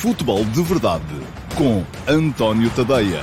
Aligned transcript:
Futebol 0.00 0.42
de 0.46 0.62
Verdade 0.62 1.04
com 1.54 1.84
António 2.10 2.70
Tadeia. 2.74 3.20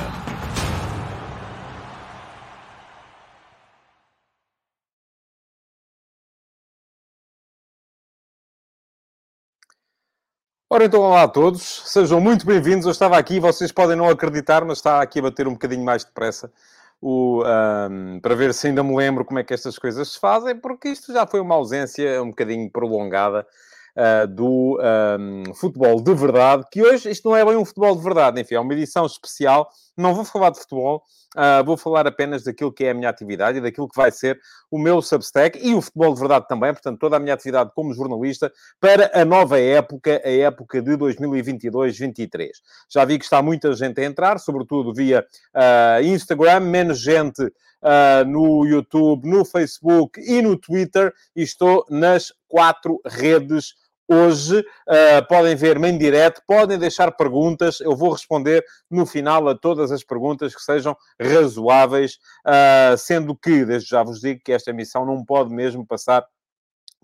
Ora 10.70 10.86
então, 10.86 11.02
olá 11.02 11.24
a 11.24 11.28
todos, 11.28 11.82
sejam 11.88 12.22
muito 12.22 12.46
bem-vindos. 12.46 12.86
Eu 12.86 12.92
estava 12.92 13.18
aqui, 13.18 13.40
vocês 13.40 13.72
podem 13.72 13.96
não 13.96 14.08
acreditar, 14.08 14.64
mas 14.64 14.78
está 14.78 15.02
aqui 15.02 15.18
a 15.18 15.24
bater 15.24 15.48
um 15.48 15.54
bocadinho 15.54 15.84
mais 15.84 16.06
depressa 16.06 16.54
o, 17.02 17.42
um, 17.90 18.20
para 18.20 18.36
ver 18.36 18.54
se 18.54 18.68
ainda 18.68 18.84
me 18.84 18.96
lembro 18.96 19.26
como 19.26 19.40
é 19.40 19.44
que 19.44 19.52
estas 19.52 19.80
coisas 19.80 20.10
se 20.10 20.20
fazem, 20.20 20.56
porque 20.56 20.90
isto 20.90 21.12
já 21.12 21.26
foi 21.26 21.40
uma 21.40 21.56
ausência 21.56 22.22
um 22.22 22.30
bocadinho 22.30 22.70
prolongada 22.70 23.48
uh, 23.98 24.28
do 24.28 24.78
um, 25.20 25.54
futebol 25.56 26.02
de 26.02 26.14
verdade, 26.14 26.64
que 26.72 26.82
hoje 26.82 27.10
isto 27.10 27.28
não 27.28 27.36
é 27.36 27.44
bem 27.44 27.58
um 27.58 27.66
futebol 27.66 27.96
de 27.96 28.04
verdade, 28.04 28.40
enfim, 28.40 28.56
é 28.56 28.60
uma 28.60 28.74
edição 28.74 29.06
especial. 29.06 29.70
Não 29.98 30.14
vou 30.14 30.24
falar 30.24 30.52
de 30.52 30.60
futebol, 30.60 31.04
uh, 31.36 31.64
vou 31.66 31.76
falar 31.76 32.06
apenas 32.06 32.44
daquilo 32.44 32.72
que 32.72 32.86
é 32.86 32.92
a 32.92 32.94
minha 32.94 33.10
atividade 33.10 33.58
e 33.58 33.62
daquilo 33.62 33.90
que 33.90 33.98
vai 33.98 34.12
ser 34.12 34.40
o 34.70 34.78
meu 34.78 35.02
Substack 35.02 35.60
e 35.60 35.74
o 35.74 35.82
futebol 35.82 36.14
de 36.14 36.20
verdade 36.20 36.48
também, 36.48 36.72
portanto, 36.72 37.00
toda 37.00 37.18
a 37.18 37.20
minha 37.20 37.34
atividade 37.34 37.72
como 37.74 37.94
jornalista 37.94 38.52
para 38.80 39.10
a 39.14 39.26
nova 39.26 39.60
época, 39.60 40.22
a 40.24 40.30
época 40.30 40.82
de 40.82 40.92
2022-23. 40.92 42.50
Já 42.90 43.04
vi 43.06 43.18
que 43.18 43.26
está 43.26 43.42
muita 43.42 43.74
gente 43.74 44.00
a 44.00 44.06
entrar, 44.06 44.38
sobretudo 44.40 44.94
via 44.94 45.26
uh, 45.56 46.04
Instagram, 46.04 46.60
menos 46.60 47.00
gente 47.00 47.42
uh, 47.44 48.26
no 48.28 48.66
YouTube, 48.66 49.28
no 49.28 49.44
Facebook 49.44 50.20
e 50.22 50.42
no 50.42 50.56
Twitter, 50.58 51.12
e 51.36 51.42
estou 51.42 51.86
nas 51.90 52.32
quatro 52.48 53.02
redes 53.06 53.74
hoje. 54.08 54.60
Uh, 54.60 55.28
podem 55.28 55.56
ver-me 55.56 55.90
em 55.90 55.98
direto, 55.98 56.42
podem 56.48 56.78
deixar 56.78 57.12
perguntas, 57.12 57.82
eu 57.82 57.96
vou 57.96 58.12
responder 58.12 58.64
no 58.90 59.06
final 59.06 59.48
a 59.50 59.56
todas 59.56 59.92
as 59.92 60.04
perguntas 60.04 60.56
que 60.56 60.62
sejam 60.62 60.96
razoáveis, 61.22 62.20
uh, 62.46 62.98
sendo 62.98 63.36
que, 63.36 63.66
desde 63.66 63.90
já 63.90 64.04
vos 64.04 64.22
digo 64.22 64.42
que 64.44 64.54
esta 64.54 64.72
emissão 64.72 65.06
não 65.06 65.24
pode 65.24 65.54
mesmo 65.54 65.86
passar 65.86 66.26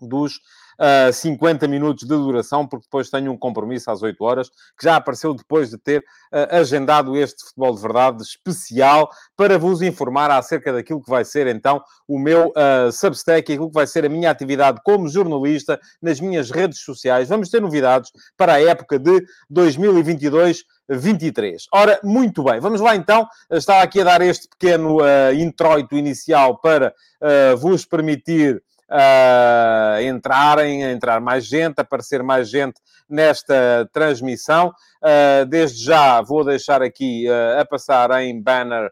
dos 0.00 0.40
uh, 0.78 1.12
50 1.12 1.66
minutos 1.68 2.06
de 2.06 2.14
duração, 2.14 2.66
porque 2.66 2.86
depois 2.86 3.10
tenho 3.10 3.32
um 3.32 3.36
compromisso 3.36 3.90
às 3.90 4.02
8 4.02 4.22
horas, 4.24 4.48
que 4.48 4.84
já 4.84 4.96
apareceu 4.96 5.34
depois 5.34 5.70
de 5.70 5.78
ter 5.78 6.00
uh, 6.00 6.56
agendado 6.56 7.16
este 7.16 7.44
futebol 7.44 7.74
de 7.74 7.80
verdade 7.82 8.22
especial 8.22 9.10
para 9.36 9.58
vos 9.58 9.82
informar 9.82 10.30
acerca 10.30 10.72
daquilo 10.72 11.02
que 11.02 11.10
vai 11.10 11.24
ser 11.24 11.46
então 11.46 11.82
o 12.06 12.18
meu 12.18 12.48
uh, 12.48 12.92
Substack 12.92 13.50
e 13.50 13.54
aquilo 13.54 13.68
que 13.68 13.74
vai 13.74 13.86
ser 13.86 14.04
a 14.04 14.08
minha 14.08 14.30
atividade 14.30 14.80
como 14.84 15.08
jornalista 15.08 15.80
nas 16.00 16.20
minhas 16.20 16.50
redes 16.50 16.80
sociais. 16.80 17.28
Vamos 17.28 17.48
ter 17.48 17.60
novidades 17.60 18.10
para 18.36 18.54
a 18.54 18.62
época 18.62 18.98
de 18.98 19.24
2022. 19.50 20.64
23. 20.88 21.66
Ora, 21.72 21.98
muito 22.02 22.42
bem, 22.44 22.60
vamos 22.60 22.80
lá 22.80 22.94
então. 22.94 23.26
Estava 23.50 23.82
aqui 23.82 24.00
a 24.00 24.04
dar 24.04 24.20
este 24.20 24.48
pequeno 24.48 24.98
uh, 24.98 25.32
introito 25.34 25.96
inicial 25.96 26.58
para 26.58 26.94
uh, 27.22 27.56
vos 27.56 27.84
permitir 27.84 28.62
uh, 28.90 30.00
entrarem, 30.02 30.82
entrar 30.82 31.20
mais 31.20 31.46
gente, 31.46 31.80
aparecer 31.80 32.22
mais 32.22 32.48
gente 32.48 32.80
nesta 33.08 33.88
transmissão. 33.92 34.72
Uh, 35.02 35.46
desde 35.46 35.84
já 35.84 36.20
vou 36.22 36.44
deixar 36.44 36.82
aqui 36.82 37.26
uh, 37.28 37.60
a 37.60 37.64
passar 37.64 38.10
em 38.22 38.40
banner, 38.40 38.90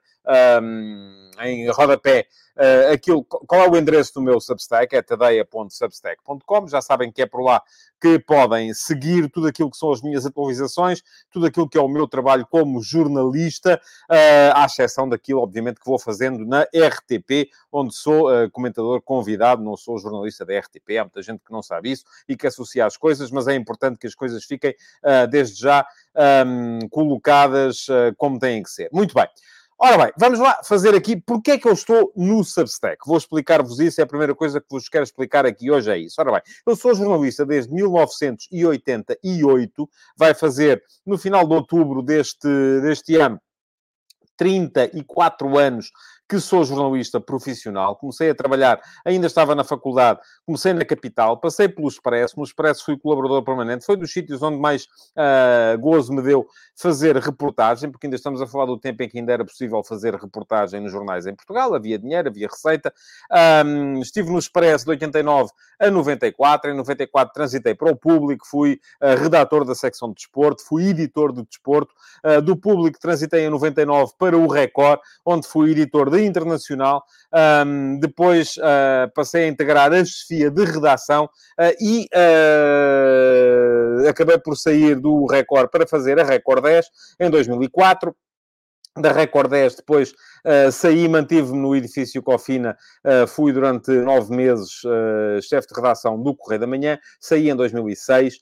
um, 0.63 1.31
em 1.41 1.69
rodapé, 1.71 2.27
uh, 2.57 2.93
aquilo, 2.93 3.25
qual 3.25 3.65
é 3.65 3.69
o 3.69 3.77
endereço 3.77 4.15
do 4.15 4.23
meu 4.23 4.41
Substack? 4.41 4.95
É 4.95 5.03
tadeia.substack.com. 5.03 6.69
Já 6.69 6.81
sabem 6.81 7.11
que 7.11 7.23
é 7.23 7.27
por 7.27 7.43
lá 7.43 7.63
que 8.01 8.19
podem 8.19 8.75
seguir 8.75 9.31
tudo 9.31 9.47
aquilo 9.47 9.71
que 9.71 9.77
são 9.77 9.93
as 9.93 10.03
minhas 10.03 10.27
atualizações, 10.27 11.03
tudo 11.31 11.47
aquilo 11.47 11.69
que 11.69 11.79
é 11.79 11.81
o 11.81 11.89
meu 11.89 12.09
trabalho 12.09 12.45
como 12.51 12.83
jornalista, 12.83 13.81
uh, 14.11 14.57
à 14.57 14.67
exceção 14.67 15.09
daquilo, 15.09 15.41
obviamente, 15.41 15.79
que 15.79 15.87
vou 15.87 15.99
fazendo 15.99 16.45
na 16.45 16.63
RTP, 16.63 17.49
onde 17.71 17.95
sou 17.95 18.29
uh, 18.29 18.51
comentador 18.51 19.01
convidado, 19.03 19.63
não 19.63 19.77
sou 19.77 19.99
jornalista 19.99 20.45
da 20.45 20.59
RTP. 20.59 20.99
Há 20.99 21.05
muita 21.05 21.23
gente 21.23 21.45
que 21.45 21.53
não 21.53 21.63
sabe 21.63 21.93
isso 21.93 22.05
e 22.29 22.37
que 22.37 22.47
associa 22.47 22.87
as 22.87 22.97
coisas, 22.97 23.31
mas 23.31 23.47
é 23.47 23.55
importante 23.55 23.99
que 23.99 24.07
as 24.07 24.15
coisas 24.15 24.45
fiquem, 24.45 24.75
uh, 25.05 25.27
desde 25.29 25.61
já, 25.61 25.87
um, 26.47 26.89
colocadas 26.89 27.87
como 28.17 28.39
têm 28.39 28.63
que 28.63 28.71
ser. 28.71 28.89
Muito 28.93 29.15
bem. 29.15 29.27
Ora 29.85 29.99
bem, 29.99 30.13
vamos 30.17 30.39
lá 30.39 30.63
fazer 30.63 30.95
aqui 30.95 31.17
porque 31.17 31.51
é 31.51 31.59
que 31.59 31.67
eu 31.67 31.73
estou 31.73 32.13
no 32.17 32.45
Substack. 32.45 32.99
Vou 33.05 33.17
explicar-vos 33.17 33.81
isso, 33.81 34.01
é 34.01 34.05
a 34.05 34.07
primeira 34.07 34.33
coisa 34.33 34.61
que 34.61 34.69
vos 34.71 34.89
quero 34.89 35.03
explicar 35.03 35.45
aqui 35.45 35.73
hoje 35.73 35.91
é 35.91 35.99
isso. 35.99 36.21
Ora 36.21 36.31
bem, 36.31 36.41
eu 36.65 36.77
sou 36.77 36.95
jornalista 36.95 37.45
desde 37.45 37.75
1988, 37.75 39.91
vai 40.17 40.35
fazer 40.35 40.81
no 41.05 41.19
final 41.19 41.45
de 41.49 41.55
outubro 41.55 42.01
deste, 42.01 42.47
deste 42.81 43.17
ano 43.17 43.41
34 44.37 45.59
anos 45.59 45.91
que 46.33 46.41
sou 46.41 46.65
jornalista 46.65 47.21
profissional, 47.21 47.95
comecei 47.95 48.31
a 48.31 48.35
trabalhar, 48.35 48.81
ainda 49.05 49.27
estava 49.27 49.55
na 49.55 49.63
faculdade, 49.63 50.19
comecei 50.47 50.73
na 50.73 50.83
capital, 50.83 51.37
passei 51.37 51.69
pelo 51.69 51.87
Expresso, 51.87 52.39
no 52.39 52.43
Expresso 52.43 52.87
fui 52.87 52.97
colaborador 52.97 53.43
permanente, 53.43 53.85
foi 53.85 53.99
dos 53.99 54.11
sítios 54.11 54.43
onde 54.43 54.59
mais 54.59 54.85
uh, 54.85 55.79
gozo 55.79 56.11
me 56.11 56.23
deu 56.23 56.47
fazer 56.75 57.19
reportagem, 57.19 57.91
porque 57.91 58.07
ainda 58.07 58.17
estamos 58.17 58.41
a 58.41 58.47
falar 58.47 58.65
do 58.65 58.79
tempo 58.79 59.03
em 59.03 59.11
que 59.11 59.19
ainda 59.19 59.31
era 59.31 59.45
possível 59.45 59.85
fazer 59.85 60.15
reportagem 60.15 60.81
nos 60.81 60.91
jornais 60.91 61.27
em 61.27 61.35
Portugal, 61.35 61.75
havia 61.75 61.99
dinheiro, 61.99 62.31
havia 62.31 62.49
receita. 62.49 62.91
Um, 63.67 64.01
estive 64.01 64.31
no 64.31 64.39
Expresso 64.39 64.87
de 64.87 64.93
89 64.93 65.51
a 65.79 65.91
94, 65.91 66.71
em 66.71 66.75
94 66.75 67.35
transitei 67.35 67.75
para 67.75 67.93
o 67.93 67.97
Público, 67.97 68.47
fui 68.47 68.81
uh, 69.03 69.21
redator 69.21 69.67
da 69.67 69.75
secção 69.75 70.09
de 70.09 70.15
desporto, 70.15 70.65
fui 70.65 70.89
editor 70.89 71.31
de 71.31 71.43
desporto, 71.43 71.93
uh, 72.25 72.41
do 72.41 72.57
Público 72.57 72.99
transitei 72.99 73.45
em 73.45 73.51
99 73.51 74.15
para 74.19 74.35
o 74.35 74.47
Record, 74.47 74.99
onde 75.27 75.47
fui 75.47 75.73
editor 75.73 76.09
de 76.09 76.22
internacional. 76.25 77.03
Um, 77.67 77.99
depois 77.99 78.57
uh, 78.57 79.13
passei 79.15 79.45
a 79.45 79.49
integrar 79.49 79.93
a 79.93 80.05
chefia 80.05 80.51
de 80.51 80.65
redação 80.65 81.25
uh, 81.25 81.75
e 81.81 82.09
uh, 82.15 84.09
acabei 84.09 84.39
por 84.39 84.57
sair 84.57 84.95
do 84.99 85.27
Record 85.27 85.71
para 85.71 85.87
fazer 85.87 86.19
a 86.21 86.25
Record 86.25 86.63
10 86.63 86.87
em 87.21 87.31
2004 87.31 88.15
da 89.01 89.11
Record 89.11 89.51
10, 89.51 89.77
depois 89.77 90.11
uh, 90.11 90.71
saí, 90.71 91.09
mantive-me 91.09 91.59
no 91.59 91.75
edifício 91.75 92.23
Cofina, 92.23 92.77
uh, 93.05 93.27
fui 93.27 93.53
durante 93.53 93.91
nove 93.91 94.35
meses 94.35 94.85
uh, 94.85 95.41
chefe 95.41 95.69
de 95.69 95.75
redação 95.75 96.23
do 96.23 96.35
Correio 96.35 96.61
da 96.61 96.67
Manhã, 96.67 96.99
saí 97.19 97.49
em 97.49 97.57
2006 97.57 98.39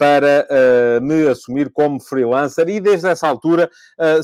para 0.00 0.48
me 1.00 1.28
assumir 1.28 1.70
como 1.70 2.00
freelancer 2.00 2.68
e 2.68 2.80
desde 2.80 3.06
essa 3.06 3.28
altura 3.28 3.70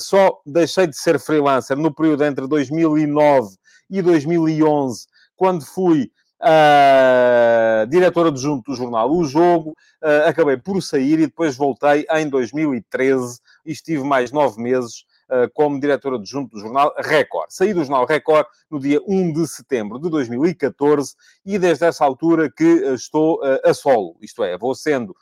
só 0.00 0.40
deixei 0.44 0.88
de 0.88 0.96
ser 0.96 1.20
freelancer 1.20 1.76
no 1.76 1.94
período 1.94 2.24
entre 2.24 2.48
2009 2.48 3.54
e 3.88 4.02
2011, 4.02 5.06
quando 5.36 5.64
fui 5.64 6.10
Uh, 6.38 7.86
diretor 7.88 8.26
adjunto 8.26 8.70
do 8.70 8.76
jornal 8.76 9.10
O 9.10 9.24
Jogo, 9.24 9.70
uh, 10.04 10.28
acabei 10.28 10.58
por 10.58 10.82
sair 10.82 11.14
e 11.14 11.26
depois 11.26 11.56
voltei 11.56 12.06
em 12.10 12.28
2013 12.28 13.40
e 13.64 13.72
estive 13.72 14.04
mais 14.04 14.30
nove 14.30 14.60
meses 14.60 15.06
como 15.54 15.80
diretor 15.80 16.14
adjunto 16.14 16.56
do 16.56 16.60
jornal 16.60 16.94
Record. 16.98 17.46
Saí 17.50 17.74
do 17.74 17.84
jornal 17.84 18.06
Record 18.06 18.46
no 18.70 18.78
dia 18.78 19.00
1 19.06 19.32
de 19.32 19.46
setembro 19.46 19.98
de 19.98 20.08
2014 20.10 21.14
e 21.44 21.58
desde 21.58 21.86
essa 21.86 22.04
altura 22.04 22.50
que 22.50 22.64
eh, 22.64 22.94
estou 22.94 23.44
eh, 23.44 23.60
a 23.64 23.74
solo, 23.74 24.16
isto 24.20 24.42
é, 24.42 24.56
vou 24.56 24.74
sendo 24.74 25.14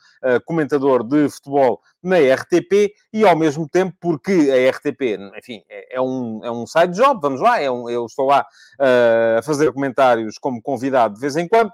comentador 0.45 1.03
de 1.03 1.29
futebol 1.29 1.81
na 2.01 2.17
RTP 2.17 2.93
e 3.13 3.23
ao 3.23 3.35
mesmo 3.35 3.69
tempo 3.69 3.95
porque 3.99 4.31
a 4.31 4.71
RTP, 4.71 5.19
enfim, 5.37 5.63
é, 5.69 5.97
é 5.97 6.01
um, 6.01 6.41
é 6.43 6.49
um 6.49 6.65
side 6.65 6.95
job, 6.95 7.19
vamos 7.21 7.39
lá, 7.41 7.61
é 7.61 7.69
um, 7.69 7.87
eu 7.87 8.07
estou 8.07 8.25
lá 8.25 8.43
a 8.79 9.41
fazer 9.43 9.71
comentários 9.71 10.39
como 10.39 10.61
convidado 10.61 11.13
de 11.13 11.21
vez 11.21 11.35
em 11.35 11.47
quando, 11.47 11.71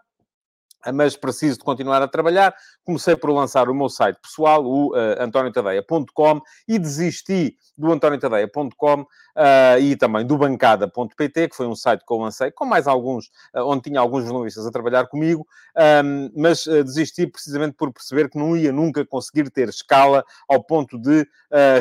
mas 0.94 1.16
preciso 1.16 1.58
de 1.60 1.64
continuar 1.64 2.02
a 2.02 2.08
trabalhar. 2.08 2.54
Comecei 2.84 3.16
por 3.16 3.30
lançar 3.32 3.70
o 3.70 3.76
meu 3.76 3.90
site 3.90 4.20
pessoal, 4.22 4.66
o 4.66 4.90
uh, 4.90 5.22
antoniotadeia.com, 5.22 6.42
e 6.68 6.80
desisti 6.80 7.56
do 7.78 7.92
antoniotadeia.com 7.92 9.06
uh, 9.36 9.80
e 9.80 9.96
também 9.96 10.26
do 10.26 10.38
bancada.pt, 10.38 11.50
que 11.50 11.56
foi 11.56 11.68
um 11.68 11.76
site 11.76 12.04
que 12.06 12.14
eu 12.14 12.18
lancei 12.18 12.52
com 12.52 12.66
mais 12.66 12.88
alguns, 12.88 13.28
uh, 13.56 13.62
onde 13.66 13.84
tinha 13.84 14.00
alguns 14.00 14.26
jornalistas 14.26 14.66
a 14.66 14.72
trabalhar 14.72 15.08
comigo, 15.08 15.46
um, 16.06 16.32
mas 16.36 16.66
uh, 16.66 16.84
desisti 16.84 17.28
precisamente 17.28 17.74
por 17.74 17.92
perceber 17.92 18.30
que 18.30 18.38
não 18.38 18.56
ia 18.56 18.72
nunca 18.72 19.06
conseguir 19.06 19.50
ter 19.50 19.70
escala 19.70 20.24
ao 20.48 20.64
ponto 20.64 20.98
de 20.98 21.28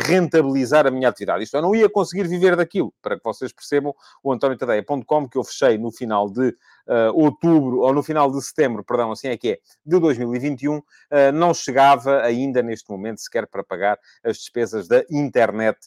rentabilizar 0.03 0.85
a 0.87 0.91
minha 0.91 1.09
atividade. 1.09 1.45
Isto 1.45 1.57
é, 1.57 1.61
não 1.61 1.77
ia 1.77 1.89
conseguir 1.89 2.27
viver 2.27 2.57
daquilo. 2.57 2.93
Para 3.01 3.17
que 3.17 3.23
vocês 3.23 3.53
percebam, 3.53 3.95
o 4.23 4.33
antoniotadeia.com, 4.33 5.29
que 5.29 5.39
eu 5.39 5.45
fechei 5.45 5.79
no 5.79 5.93
final 5.93 6.29
de 6.29 6.55
outubro, 7.15 7.79
ou 7.81 7.95
no 7.95 8.03
final 8.03 8.33
de 8.33 8.43
setembro, 8.43 8.83
perdão, 8.83 9.13
assim 9.13 9.29
é 9.29 9.37
que 9.37 9.51
é, 9.51 9.59
de 9.87 10.01
2021, 10.01 10.83
não 11.33 11.55
chegava 11.55 12.21
ainda 12.23 12.63
neste 12.63 12.91
momento 12.91 13.21
sequer 13.21 13.47
para 13.47 13.63
pagar 13.63 13.97
as 14.25 14.39
despesas 14.39 14.89
da 14.89 15.05
internet 15.09 15.79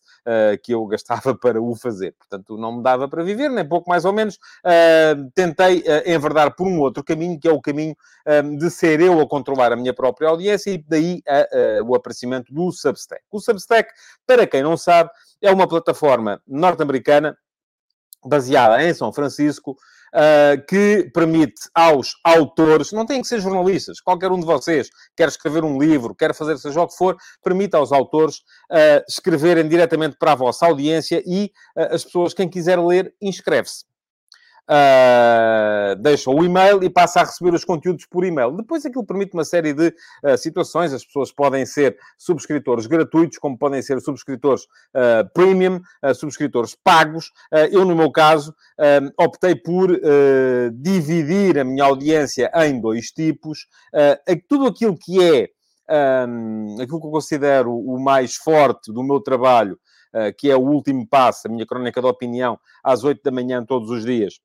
que 0.64 0.74
eu 0.74 0.86
gastava 0.86 1.36
para 1.38 1.53
para 1.54 1.62
o 1.62 1.76
fazer. 1.76 2.14
Portanto, 2.14 2.58
não 2.58 2.78
me 2.78 2.84
dava 2.84 3.08
para 3.08 3.24
viver, 3.24 3.50
nem 3.50 3.68
pouco 3.68 3.90
mais 3.90 4.06
ou 4.06 4.14
menos. 4.14 4.36
Uh, 4.66 5.30
tentei 5.36 5.80
uh, 5.80 6.10
enverdar 6.10 6.56
por 6.56 6.68
um 6.68 6.80
outro 6.80 7.04
caminho, 7.04 7.40
que 7.40 7.48
é 7.48 7.52
o 7.52 7.62
caminho 7.62 7.96
um, 8.44 8.58
de 8.58 8.70
ser 8.72 9.00
eu 9.00 9.22
a 9.22 9.28
controlar 9.28 9.72
a 9.72 9.76
minha 9.76 9.94
própria 9.94 10.30
audiência 10.30 10.72
e 10.72 10.78
daí 10.88 11.22
o 11.86 11.96
aparecimento 11.96 12.54
do 12.54 12.72
Substack. 12.72 13.22
O 13.32 13.40
Substack, 13.40 13.92
para 14.26 14.48
quem 14.48 14.64
não 14.64 14.76
sabe, 14.76 15.10
é 15.42 15.52
uma 15.52 15.68
plataforma 15.68 16.42
norte-americana 16.48 17.38
baseada 18.26 18.82
em 18.84 18.94
São 18.94 19.12
Francisco, 19.12 19.78
uh, 20.14 20.66
que 20.68 21.10
permite 21.14 21.62
aos 21.74 22.14
autores, 22.24 22.92
não 22.92 23.06
têm 23.06 23.22
que 23.22 23.28
ser 23.28 23.40
jornalistas, 23.40 24.00
qualquer 24.00 24.32
um 24.32 24.40
de 24.40 24.46
vocês 24.46 24.90
quer 25.16 25.28
escrever 25.28 25.64
um 25.64 25.80
livro, 25.80 26.16
quer 26.16 26.34
fazer 26.34 26.58
seja 26.58 26.82
o 26.82 26.88
que 26.88 26.96
for, 26.96 27.18
permite 27.44 27.76
aos 27.76 27.92
autores 27.92 28.38
uh, 28.72 29.04
escreverem 29.08 29.68
diretamente 29.68 30.18
para 30.18 30.34
a 30.34 30.36
vossa 30.36 30.66
audiência 30.66 31.22
e 31.26 31.52
uh, 31.78 31.94
as 31.94 32.04
pessoas, 32.04 32.34
quem 32.34 32.50
quiser 32.50 32.80
ler, 32.80 33.14
inscreve-se 33.22 33.86
uh, 34.70 35.96
deixa 36.02 36.30
o 36.30 36.44
e-mail 36.44 36.84
e 36.84 36.90
passa 36.90 37.22
a 37.22 37.24
receber 37.24 37.54
os 37.54 37.66
conteúdos 37.66 38.06
por 38.06 38.24
e-mail. 38.24 38.52
Depois 38.52 38.86
aquilo 38.86 39.06
permite 39.06 39.34
uma 39.34 39.44
série 39.44 39.74
de 39.74 39.88
uh, 40.24 40.38
situações. 40.38 40.94
As 40.94 41.06
pessoas 41.06 41.32
podem 41.32 41.66
ser 41.66 41.98
subscritores 42.18 42.86
gratuitos, 42.86 43.38
como 43.38 43.58
podem 43.58 43.82
ser 43.82 44.00
subscritores 44.02 44.64
uh, 44.64 45.30
premium, 45.34 45.82
subscritores 46.16 46.76
pagos. 46.76 47.32
eu, 47.72 47.86
no 47.86 47.96
meu 47.96 48.12
caso, 48.12 48.54
optei 49.18 49.56
por 49.56 49.90
dividir 50.74 51.60
a 51.60 51.64
minha 51.64 51.84
audiência 51.84 52.52
em 52.56 52.80
dois 52.80 53.08
tipos. 53.08 53.68
tudo 54.48 54.68
aquilo 54.68 54.98
que 54.98 55.22
é 55.24 55.50
um, 56.28 56.76
aquilo 56.82 57.00
que 57.00 57.08
eu 57.08 57.12
considero 57.12 57.76
o 57.76 58.00
mais 58.00 58.36
forte 58.36 58.92
do 58.92 59.04
meu 59.04 59.20
trabalho, 59.20 59.78
uh, 60.14 60.34
que 60.38 60.50
é 60.50 60.56
o 60.56 60.62
último 60.62 61.08
passo, 61.08 61.48
a 61.48 61.52
minha 61.52 61.66
crónica 61.66 62.02
de 62.02 62.08
opinião, 62.08 62.60
às 62.84 63.04
8 63.04 63.22
da 63.24 63.32
manhã 63.32 63.64
todos 63.66 63.90
os 63.90 64.06
dias 64.06 64.40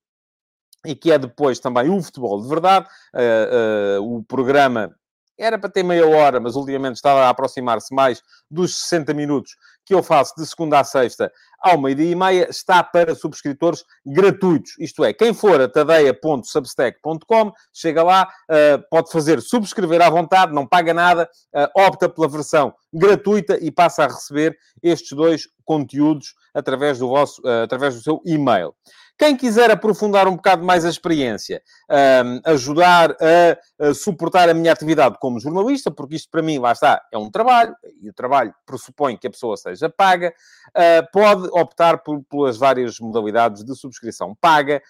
e 0.86 0.94
que 0.94 1.10
é 1.10 1.19
depois 1.19 1.58
também 1.58 1.88
o 1.90 2.02
futebol 2.02 2.40
de 2.40 2.48
verdade. 2.48 2.86
Uh, 3.14 4.00
uh, 4.00 4.16
o 4.16 4.22
programa 4.22 4.94
era 5.38 5.56
para 5.56 5.70
ter 5.70 5.84
meia 5.84 6.06
hora, 6.06 6.40
mas 6.40 6.56
ultimamente 6.56 6.96
estava 6.96 7.20
a 7.20 7.28
aproximar-se 7.28 7.94
mais 7.94 8.20
dos 8.50 8.76
60 8.76 9.14
minutos 9.14 9.52
que 9.86 9.94
eu 9.94 10.02
faço 10.02 10.34
de 10.36 10.44
segunda 10.44 10.80
a 10.80 10.84
sexta 10.84 11.32
ao 11.60 11.80
meio-dia 11.80 12.10
e 12.10 12.14
meia, 12.14 12.48
está 12.50 12.82
para 12.82 13.14
subscritores 13.14 13.84
gratuitos. 14.04 14.72
Isto 14.78 15.04
é, 15.04 15.12
quem 15.12 15.32
for 15.32 15.60
a 15.60 15.69
tadeia.substack.com, 15.69 17.52
chega 17.72 18.02
lá, 18.02 18.28
uh, 18.50 18.82
pode 18.90 19.10
fazer 19.12 19.40
subscrever 19.40 20.02
à 20.02 20.10
vontade, 20.10 20.52
não 20.52 20.66
paga 20.66 20.92
nada, 20.92 21.28
opta 21.75 22.08
pela 22.08 22.28
versão 22.28 22.75
gratuita 22.92 23.58
e 23.60 23.70
passa 23.70 24.04
a 24.04 24.08
receber 24.08 24.56
estes 24.82 25.16
dois 25.16 25.48
conteúdos 25.64 26.34
através 26.52 26.98
do, 26.98 27.08
vosso, 27.08 27.40
através 27.46 27.94
do 27.94 28.02
seu 28.02 28.20
e-mail. 28.25 28.75
Quem 29.18 29.36
quiser 29.36 29.68
aprofundar 29.68 30.28
um 30.28 30.36
bocado 30.36 30.64
mais 30.64 30.84
a 30.84 30.88
experiência, 30.88 31.60
um, 31.90 32.52
ajudar 32.52 33.16
a, 33.20 33.86
a, 33.88 33.92
suportar 33.92 34.48
a 34.48 34.54
minha 34.54 34.72
atividade 34.72 35.16
como 35.20 35.40
jornalista, 35.40 35.90
porque 35.90 36.14
isto 36.14 36.30
para 36.30 36.40
mim, 36.40 36.58
lá 36.60 36.70
está, 36.70 37.02
é 37.12 37.18
um 37.18 37.28
trabalho, 37.28 37.74
e 38.00 38.08
o 38.08 38.12
trabalho 38.12 38.54
pressupõe 38.64 39.16
que 39.16 39.26
a 39.26 39.30
pessoa 39.30 39.56
seja 39.56 39.90
paga, 39.90 40.32
uh, 40.68 41.10
pode 41.12 41.48
optar 41.48 41.98
por, 41.98 42.22
pelas 42.30 42.56
várias 42.56 43.00
modalidades 43.00 43.64
de 43.64 43.74
subscrição 43.74 44.36
paga. 44.40 44.80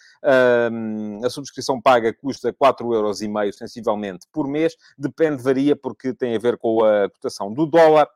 Um, 0.71 1.25
a 1.25 1.31
subscrição 1.31 1.81
paga 1.81 2.13
custa 2.13 2.53
4,5€ 2.53 3.53
sensivelmente 3.53 4.27
por 4.31 4.47
mês, 4.47 4.77
depende, 4.99 5.43
varia, 5.43 5.75
porque 5.75 6.13
tem 6.13 6.37
a 6.37 6.39
ver 6.39 6.59
com 6.59 6.85
a 6.85 7.09
cotação 7.09 7.51
do 7.51 7.65
dólar 7.65 8.07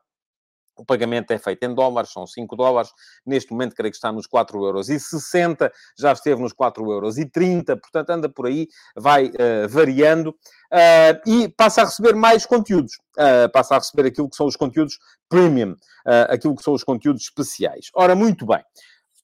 o 0.75 0.85
pagamento 0.85 1.31
é 1.31 1.37
feito 1.37 1.63
em 1.63 1.73
dólares, 1.73 2.11
são 2.11 2.25
5 2.25 2.55
dólares. 2.55 2.91
Neste 3.25 3.51
momento, 3.51 3.75
creio 3.75 3.91
que 3.91 3.97
está 3.97 4.11
nos 4.11 4.27
4,60€. 4.27 5.71
Já 5.97 6.11
esteve 6.13 6.41
nos 6.41 6.53
4,30€. 6.53 7.79
Portanto, 7.79 8.09
anda 8.09 8.29
por 8.29 8.47
aí, 8.47 8.67
vai 8.95 9.27
uh, 9.27 9.69
variando. 9.69 10.29
Uh, 10.71 11.29
e 11.29 11.49
passa 11.49 11.81
a 11.81 11.85
receber 11.85 12.15
mais 12.15 12.45
conteúdos. 12.45 12.93
Uh, 13.17 13.49
passa 13.51 13.75
a 13.75 13.77
receber 13.77 14.07
aquilo 14.07 14.29
que 14.29 14.35
são 14.35 14.47
os 14.47 14.55
conteúdos 14.55 14.97
premium. 15.29 15.75
aquilo 16.29 16.55
que 16.55 16.63
são 16.63 16.73
os 16.73 16.83
conteúdos 16.83 17.23
especiais. 17.23 17.89
Ora, 17.95 18.15
muito 18.15 18.45
bem. 18.45 18.63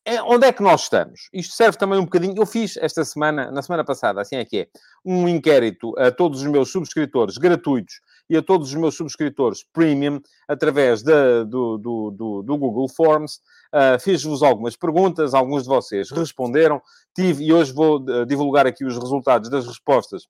É, 0.09 0.23
onde 0.23 0.47
é 0.47 0.51
que 0.51 0.63
nós 0.63 0.81
estamos? 0.81 1.29
Isto 1.31 1.53
serve 1.53 1.77
também 1.77 1.99
um 1.99 2.03
bocadinho. 2.03 2.33
Eu 2.35 2.45
fiz 2.47 2.75
esta 2.77 3.05
semana, 3.05 3.51
na 3.51 3.61
semana 3.61 3.85
passada, 3.85 4.19
assim 4.19 4.37
é 4.37 4.43
que 4.43 4.61
é, 4.61 4.67
um 5.05 5.27
inquérito 5.27 5.93
a 5.99 6.09
todos 6.09 6.41
os 6.41 6.47
meus 6.47 6.71
subscritores 6.71 7.37
gratuitos 7.37 8.01
e 8.27 8.35
a 8.35 8.41
todos 8.41 8.69
os 8.69 8.73
meus 8.73 8.95
subscritores 8.95 9.63
premium 9.71 10.19
através 10.47 11.03
da, 11.03 11.43
do, 11.43 11.77
do, 11.77 12.09
do, 12.09 12.41
do, 12.41 12.57
Google 12.57 12.89
Forms. 12.89 13.35
Uh, 13.71 13.99
Fiz-vos 13.99 14.41
algumas 14.41 14.75
perguntas, 14.75 15.35
alguns 15.35 15.61
de 15.61 15.69
vocês 15.69 16.09
responderam. 16.09 16.81
Tive, 17.15 17.43
e 17.43 17.53
hoje 17.53 17.71
vou 17.71 17.97
uh, 17.97 18.25
divulgar 18.25 18.65
aqui 18.65 18.83
os 18.83 18.97
resultados 18.97 19.47
das 19.47 19.67
respostas 19.67 20.23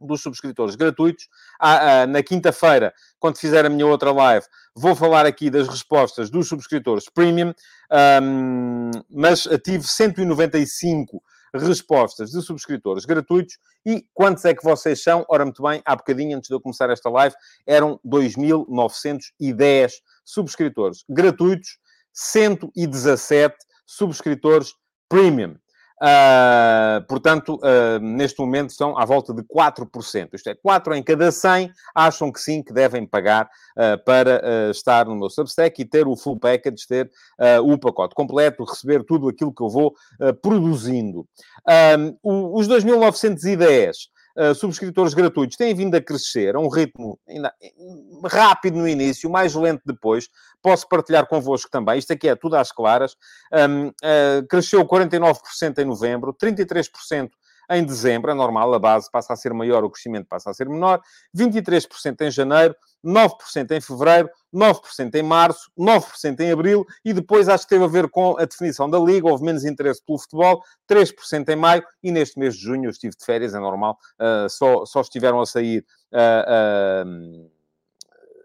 dos 0.00 0.22
subscritores 0.22 0.74
gratuitos. 0.76 1.28
Ah, 1.60 2.02
ah, 2.02 2.06
na 2.06 2.22
quinta-feira, 2.22 2.92
quando 3.18 3.38
fizer 3.38 3.64
a 3.66 3.68
minha 3.68 3.86
outra 3.86 4.12
live, 4.12 4.46
vou 4.74 4.94
falar 4.94 5.26
aqui 5.26 5.50
das 5.50 5.68
respostas 5.68 6.30
dos 6.30 6.48
subscritores 6.48 7.08
premium, 7.08 7.52
um, 8.22 8.90
mas 9.10 9.48
tive 9.64 9.84
195 9.86 11.22
respostas 11.54 12.30
de 12.30 12.42
subscritores 12.42 13.04
gratuitos. 13.04 13.58
E 13.84 14.04
quantos 14.12 14.44
é 14.44 14.54
que 14.54 14.62
vocês 14.62 15.02
são? 15.02 15.24
Ora, 15.28 15.44
muito 15.44 15.62
bem, 15.62 15.82
há 15.84 15.96
bocadinho, 15.96 16.36
antes 16.36 16.48
de 16.48 16.54
eu 16.54 16.60
começar 16.60 16.90
esta 16.90 17.08
live, 17.08 17.34
eram 17.66 17.98
2.910 18.06 19.92
subscritores 20.24 21.04
gratuitos, 21.08 21.78
117 22.12 23.56
subscritores 23.86 24.74
premium. 25.08 25.56
Uh, 26.00 27.04
portanto, 27.08 27.56
uh, 27.56 27.98
neste 28.00 28.38
momento 28.38 28.72
são 28.72 28.96
à 28.96 29.04
volta 29.04 29.34
de 29.34 29.42
4%. 29.42 30.28
Isto 30.32 30.50
é, 30.50 30.54
4 30.54 30.94
em 30.94 31.02
cada 31.02 31.32
100 31.32 31.72
acham 31.94 32.30
que 32.30 32.40
sim, 32.40 32.62
que 32.62 32.72
devem 32.72 33.04
pagar 33.04 33.46
uh, 33.76 34.02
para 34.04 34.70
estar 34.70 35.06
no 35.06 35.16
meu 35.16 35.28
Substack 35.28 35.82
e 35.82 35.84
ter 35.84 36.06
o 36.06 36.16
full 36.16 36.38
package, 36.38 36.86
ter 36.86 37.10
o 37.62 37.78
pacote 37.78 38.14
completo, 38.14 38.64
receber 38.64 39.04
tudo 39.04 39.28
aquilo 39.28 39.52
que 39.52 39.62
eu 39.62 39.68
vou 39.68 39.94
produzindo. 40.42 41.26
os 42.22 42.68
2.910 42.68 44.08
uh, 44.38 44.54
subscritores 44.54 45.14
gratuitos 45.14 45.56
têm 45.56 45.74
vindo 45.74 45.94
a 45.94 46.00
crescer 46.00 46.54
a 46.54 46.60
um 46.60 46.68
ritmo 46.68 47.18
ainda 47.28 47.52
rápido 48.24 48.78
no 48.78 48.88
início, 48.88 49.28
mais 49.28 49.54
lento 49.54 49.82
depois. 49.84 50.28
Posso 50.62 50.88
partilhar 50.88 51.26
convosco 51.26 51.70
também. 51.70 51.98
Isto 51.98 52.12
aqui 52.12 52.28
é 52.28 52.36
tudo 52.36 52.56
às 52.56 52.70
claras. 52.70 53.16
Um, 53.52 53.88
uh, 53.88 54.46
cresceu 54.48 54.84
49% 54.86 55.78
em 55.78 55.84
novembro, 55.84 56.34
33% 56.34 57.30
em 57.70 57.84
dezembro, 57.84 58.30
é 58.30 58.34
normal, 58.34 58.72
a 58.72 58.78
base 58.78 59.10
passa 59.10 59.32
a 59.32 59.36
ser 59.36 59.52
maior, 59.52 59.84
o 59.84 59.90
crescimento 59.90 60.26
passa 60.26 60.50
a 60.50 60.54
ser 60.54 60.68
menor, 60.68 61.00
23% 61.36 62.20
em 62.22 62.30
janeiro, 62.30 62.74
9% 63.04 63.70
em 63.72 63.80
fevereiro, 63.80 64.30
9% 64.54 65.14
em 65.14 65.22
março, 65.22 65.70
9% 65.78 66.40
em 66.40 66.50
abril 66.50 66.86
e 67.04 67.12
depois 67.12 67.48
acho 67.48 67.64
que 67.64 67.70
teve 67.70 67.84
a 67.84 67.88
ver 67.88 68.08
com 68.08 68.38
a 68.38 68.44
definição 68.44 68.88
da 68.88 68.98
Liga, 68.98 69.28
houve 69.28 69.44
menos 69.44 69.64
interesse 69.64 70.02
pelo 70.04 70.18
futebol, 70.18 70.62
3% 70.90 71.48
em 71.48 71.56
maio 71.56 71.84
e 72.02 72.10
neste 72.10 72.38
mês 72.38 72.54
de 72.56 72.62
junho 72.62 72.86
eu 72.86 72.90
estive 72.90 73.16
de 73.16 73.24
férias, 73.24 73.54
é 73.54 73.58
normal, 73.58 73.98
uh, 74.20 74.48
só, 74.48 74.84
só 74.86 75.00
estiveram 75.00 75.40
a 75.40 75.46
sair. 75.46 75.84
Uh, 76.12 77.46
uh, 77.46 77.58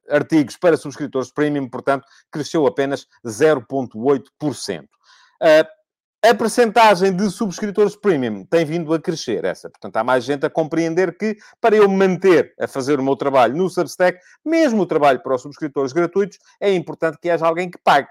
artigos 0.10 0.58
para 0.58 0.76
subscritores 0.76 1.32
premium, 1.32 1.70
portanto, 1.70 2.06
cresceu 2.30 2.68
apenas 2.68 3.08
0,8%. 3.26 4.84
Uh, 4.84 5.83
a 6.24 6.34
percentagem 6.34 7.14
de 7.14 7.30
subscritores 7.30 7.98
premium 7.98 8.46
tem 8.46 8.64
vindo 8.64 8.94
a 8.94 9.00
crescer, 9.00 9.44
essa. 9.44 9.70
Portanto, 9.70 9.98
há 9.98 10.04
mais 10.06 10.24
gente 10.24 10.46
a 10.46 10.50
compreender 10.50 11.18
que, 11.18 11.36
para 11.60 11.76
eu 11.76 11.90
manter 11.90 12.54
a 12.58 12.66
fazer 12.66 12.98
o 12.98 13.04
meu 13.04 13.18
trabalho 13.18 13.58
no 13.58 13.70
Substack, 13.70 14.18
mesmo 14.46 14.84
o 14.84 14.86
trabalho 14.86 15.22
para 15.22 15.36
os 15.36 15.42
subscritores 15.42 15.92
gratuitos, 15.92 16.40
é 16.62 16.74
importante 16.74 17.18
que 17.22 17.30
haja 17.30 17.46
alguém 17.46 17.70
que 17.70 17.78
pague. 17.78 18.08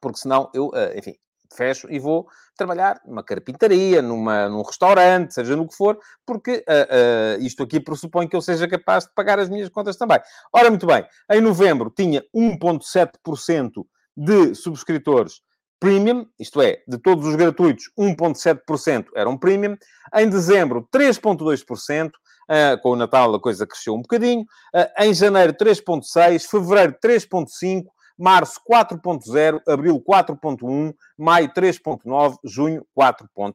Porque 0.00 0.20
senão 0.20 0.48
eu, 0.54 0.70
eh, 0.72 0.98
enfim, 0.98 1.16
fecho 1.52 1.90
e 1.90 1.98
vou 1.98 2.28
trabalhar 2.56 3.00
numa 3.04 3.24
carpintaria, 3.24 4.00
numa, 4.00 4.48
num 4.48 4.62
restaurante, 4.62 5.34
seja 5.34 5.56
no 5.56 5.66
que 5.66 5.74
for, 5.74 5.98
porque 6.24 6.64
uh, 6.68 7.40
uh, 7.40 7.44
isto 7.44 7.62
aqui 7.62 7.80
pressupõe 7.80 8.28
que 8.28 8.36
eu 8.36 8.40
seja 8.40 8.68
capaz 8.68 9.04
de 9.04 9.12
pagar 9.14 9.38
as 9.40 9.48
minhas 9.48 9.68
contas 9.68 9.96
também. 9.96 10.20
Ora, 10.52 10.70
muito 10.70 10.86
bem, 10.86 11.04
em 11.32 11.40
novembro 11.40 11.90
tinha 11.90 12.22
1,7% 12.34 13.84
de 14.16 14.54
subscritores 14.54 15.40
premium, 15.80 16.26
isto 16.38 16.60
é, 16.60 16.82
de 16.86 16.98
todos 16.98 17.26
os 17.26 17.36
gratuitos, 17.36 17.90
1,7% 17.98 19.06
eram 19.14 19.36
premium. 19.36 19.76
Em 20.14 20.28
dezembro, 20.28 20.88
3,2%. 20.94 22.10
Uh, 22.48 22.80
com 22.80 22.90
o 22.90 22.96
Natal 22.96 23.34
a 23.34 23.40
coisa 23.40 23.66
cresceu 23.66 23.94
um 23.94 24.02
bocadinho. 24.02 24.42
Uh, 24.74 25.04
em 25.04 25.12
janeiro, 25.12 25.52
3,6%. 25.52 26.48
Fevereiro, 26.48 26.94
3,5%. 27.04 27.84
Março, 28.18 28.60
4,0%. 28.70 29.60
Abril, 29.68 30.00
4,1%. 30.00 30.94
Maio, 31.18 31.48
3,9%. 31.52 32.36
Junho, 32.44 32.86
4,0%. 32.96 33.54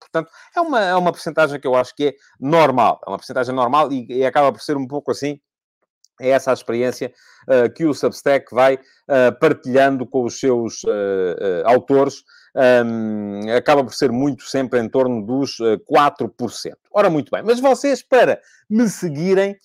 Portanto, 0.00 0.30
é 0.54 0.60
uma, 0.60 0.80
é 0.80 0.94
uma 0.94 1.12
porcentagem 1.12 1.60
que 1.60 1.66
eu 1.66 1.74
acho 1.74 1.94
que 1.94 2.08
é 2.08 2.14
normal. 2.38 3.00
É 3.06 3.10
uma 3.10 3.16
porcentagem 3.16 3.54
normal 3.54 3.92
e, 3.92 4.06
e 4.08 4.24
acaba 4.24 4.52
por 4.52 4.60
ser 4.60 4.76
um 4.76 4.86
pouco 4.86 5.10
assim 5.10 5.40
É 6.20 6.30
essa 6.30 6.50
a 6.50 6.54
experiência 6.54 7.12
uh, 7.48 7.72
que 7.72 7.84
o 7.84 7.92
Substack 7.92 8.54
vai 8.54 8.74
uh, 8.74 9.38
partilhando 9.38 10.06
com 10.06 10.24
os 10.24 10.38
seus 10.40 10.82
uh, 10.84 11.62
autores. 11.64 12.24
Um, 12.54 13.54
acaba 13.54 13.84
por 13.84 13.92
ser 13.92 14.10
muito 14.10 14.44
sempre 14.44 14.80
em 14.80 14.88
torno 14.88 15.24
dos 15.24 15.58
4%. 15.58 16.72
Ora, 16.90 17.10
muito 17.10 17.30
bem. 17.30 17.42
Mas 17.42 17.60
vocês, 17.60 18.02
para 18.02 18.40
me 18.70 18.88
seguirem, 18.88 19.58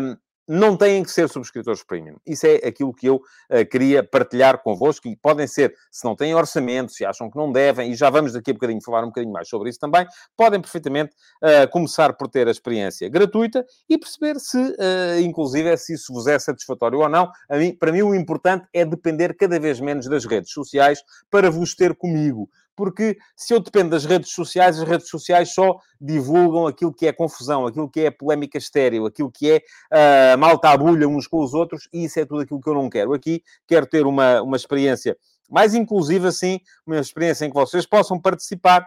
um, 0.00 0.16
não 0.48 0.76
têm 0.76 1.02
que 1.02 1.10
ser 1.10 1.28
subscritores 1.28 1.84
premium. 1.84 2.16
Isso 2.26 2.46
é 2.46 2.56
aquilo 2.66 2.94
que 2.94 3.06
eu 3.06 3.16
uh, 3.16 3.66
queria 3.70 4.02
partilhar 4.02 4.62
convosco 4.62 5.06
e 5.06 5.14
podem 5.14 5.46
ser, 5.46 5.74
se 5.90 6.04
não 6.04 6.16
têm 6.16 6.34
orçamento, 6.34 6.90
se 6.90 7.04
acham 7.04 7.30
que 7.30 7.36
não 7.36 7.52
devem, 7.52 7.92
e 7.92 7.94
já 7.94 8.08
vamos 8.08 8.32
daqui 8.32 8.50
a 8.50 8.54
bocadinho 8.54 8.82
falar 8.82 9.02
um 9.02 9.08
bocadinho 9.08 9.32
mais 9.32 9.48
sobre 9.48 9.68
isso 9.68 9.78
também, 9.78 10.06
podem 10.36 10.60
perfeitamente 10.60 11.14
uh, 11.42 11.70
começar 11.70 12.14
por 12.14 12.28
ter 12.28 12.48
a 12.48 12.50
experiência 12.50 13.08
gratuita 13.08 13.64
e 13.88 13.98
perceber 13.98 14.40
se, 14.40 14.58
uh, 14.58 15.20
inclusive, 15.20 15.76
se 15.76 15.94
isso 15.94 16.12
vos 16.12 16.26
é 16.26 16.38
satisfatório 16.38 17.00
ou 17.00 17.08
não. 17.08 17.30
Mim, 17.50 17.74
para 17.74 17.92
mim, 17.92 18.02
o 18.02 18.14
importante 18.14 18.66
é 18.72 18.84
depender 18.84 19.36
cada 19.36 19.60
vez 19.60 19.80
menos 19.80 20.08
das 20.08 20.24
redes 20.24 20.52
sociais 20.52 21.02
para 21.30 21.50
vos 21.50 21.74
ter 21.74 21.94
comigo 21.94 22.48
porque 22.78 23.18
se 23.34 23.52
eu 23.52 23.58
dependo 23.58 23.90
das 23.90 24.04
redes 24.04 24.30
sociais, 24.30 24.78
as 24.78 24.88
redes 24.88 25.08
sociais 25.08 25.52
só 25.52 25.80
divulgam 26.00 26.64
aquilo 26.64 26.94
que 26.94 27.08
é 27.08 27.12
confusão, 27.12 27.66
aquilo 27.66 27.90
que 27.90 28.02
é 28.02 28.10
polémica 28.12 28.56
estéreo, 28.56 29.04
aquilo 29.04 29.32
que 29.32 29.50
é 29.50 29.56
uh, 29.56 30.38
malta 30.38 30.70
abulha 30.70 31.08
uns 31.08 31.26
com 31.26 31.42
os 31.42 31.54
outros, 31.54 31.88
e 31.92 32.04
isso 32.04 32.20
é 32.20 32.24
tudo 32.24 32.42
aquilo 32.42 32.60
que 32.60 32.68
eu 32.68 32.74
não 32.74 32.88
quero. 32.88 33.12
Aqui 33.12 33.42
quero 33.66 33.84
ter 33.84 34.06
uma, 34.06 34.40
uma 34.42 34.56
experiência 34.56 35.16
mais 35.50 35.74
inclusiva, 35.74 36.30
sim, 36.30 36.60
uma 36.86 37.00
experiência 37.00 37.44
em 37.44 37.48
que 37.48 37.54
vocês 37.56 37.84
possam 37.84 38.20
participar 38.20 38.86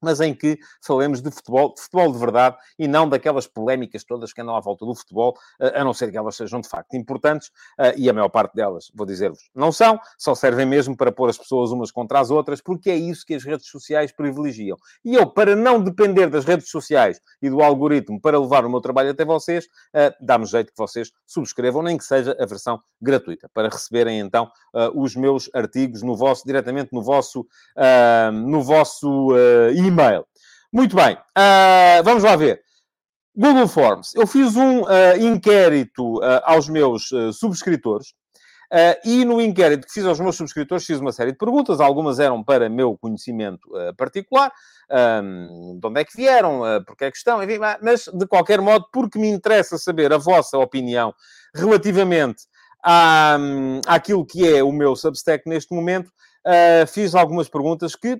mas 0.00 0.20
em 0.20 0.34
que 0.34 0.58
falemos 0.82 1.20
de 1.20 1.30
futebol, 1.30 1.74
de 1.74 1.80
futebol 1.82 2.12
de 2.12 2.18
verdade 2.18 2.56
e 2.78 2.86
não 2.86 3.08
daquelas 3.08 3.46
polémicas 3.46 4.04
todas 4.04 4.32
que 4.32 4.40
andam 4.40 4.56
à 4.56 4.60
volta 4.60 4.84
do 4.84 4.94
futebol, 4.94 5.34
eh, 5.60 5.80
a 5.80 5.84
não 5.84 5.92
ser 5.92 6.10
que 6.10 6.16
elas 6.16 6.36
sejam 6.36 6.60
de 6.60 6.68
facto 6.68 6.94
importantes, 6.94 7.50
eh, 7.78 7.94
e 7.96 8.10
a 8.10 8.12
maior 8.12 8.28
parte 8.28 8.54
delas, 8.54 8.90
vou 8.94 9.06
dizer-vos, 9.06 9.50
não 9.54 9.72
são, 9.72 9.98
só 10.16 10.34
servem 10.34 10.66
mesmo 10.66 10.96
para 10.96 11.12
pôr 11.12 11.28
as 11.28 11.38
pessoas 11.38 11.70
umas 11.70 11.90
contra 11.90 12.20
as 12.20 12.30
outras, 12.30 12.60
porque 12.60 12.90
é 12.90 12.96
isso 12.96 13.24
que 13.26 13.34
as 13.34 13.44
redes 13.44 13.68
sociais 13.68 14.12
privilegiam. 14.12 14.76
E 15.04 15.14
eu, 15.14 15.26
para 15.26 15.54
não 15.56 15.82
depender 15.82 16.28
das 16.28 16.44
redes 16.44 16.70
sociais 16.70 17.20
e 17.42 17.50
do 17.50 17.62
algoritmo 17.62 18.20
para 18.20 18.38
levar 18.38 18.64
o 18.64 18.70
meu 18.70 18.80
trabalho 18.80 19.10
até 19.10 19.24
vocês, 19.24 19.66
eh, 19.94 20.14
dá-me 20.20 20.46
jeito 20.46 20.72
que 20.72 20.78
vocês 20.78 21.10
subscrevam, 21.26 21.82
nem 21.82 21.96
que 21.96 22.04
seja 22.04 22.36
a 22.38 22.46
versão 22.46 22.80
gratuita, 23.00 23.48
para 23.52 23.68
receberem 23.68 24.18
então 24.20 24.50
os 24.94 25.16
meus 25.16 25.50
artigos 25.54 26.02
no 26.02 26.16
vosso, 26.16 26.44
diretamente 26.44 26.92
no 26.92 27.02
vosso, 27.02 27.46
no 28.32 28.62
vosso 28.62 29.30
e-mail. 29.88 30.24
Muito 30.72 30.94
bem, 30.94 31.14
uh, 31.14 32.02
vamos 32.04 32.22
lá 32.22 32.36
ver. 32.36 32.60
Google 33.34 33.68
Forms. 33.68 34.14
Eu 34.14 34.26
fiz 34.26 34.56
um 34.56 34.82
uh, 34.82 35.16
inquérito 35.20 36.18
uh, 36.18 36.40
aos 36.44 36.68
meus 36.68 37.08
subscritores 37.32 38.14
e 39.02 39.24
no 39.24 39.40
inquérito 39.40 39.86
que 39.86 39.94
fiz 39.94 40.04
aos 40.04 40.20
meus 40.20 40.36
subscritores 40.36 40.84
fiz 40.84 41.00
uma 41.00 41.10
série 41.10 41.32
de 41.32 41.38
perguntas. 41.38 41.80
Algumas 41.80 42.20
eram 42.20 42.44
para 42.44 42.68
meu 42.68 42.98
conhecimento 42.98 43.66
particular. 43.96 44.52
Um, 44.90 45.78
de 45.78 45.86
onde 45.86 46.00
é 46.00 46.04
que 46.04 46.16
vieram, 46.16 46.62
uh, 46.62 46.82
porque 46.84 47.04
é 47.04 47.10
que 47.10 47.16
estão, 47.18 47.42
enfim, 47.42 47.58
mas 47.82 48.04
de 48.06 48.26
qualquer 48.26 48.58
modo, 48.60 48.86
porque 48.90 49.18
me 49.18 49.28
interessa 49.28 49.76
saber 49.76 50.12
a 50.14 50.16
vossa 50.16 50.56
opinião 50.56 51.14
relativamente 51.54 52.44
à, 52.82 53.36
àquilo 53.86 54.24
que 54.24 54.48
é 54.48 54.62
o 54.62 54.72
meu 54.72 54.96
Substack 54.96 55.46
neste 55.46 55.74
momento, 55.74 56.08
uh, 56.08 56.86
fiz 56.86 57.14
algumas 57.14 57.50
perguntas 57.50 57.94
que 57.94 58.18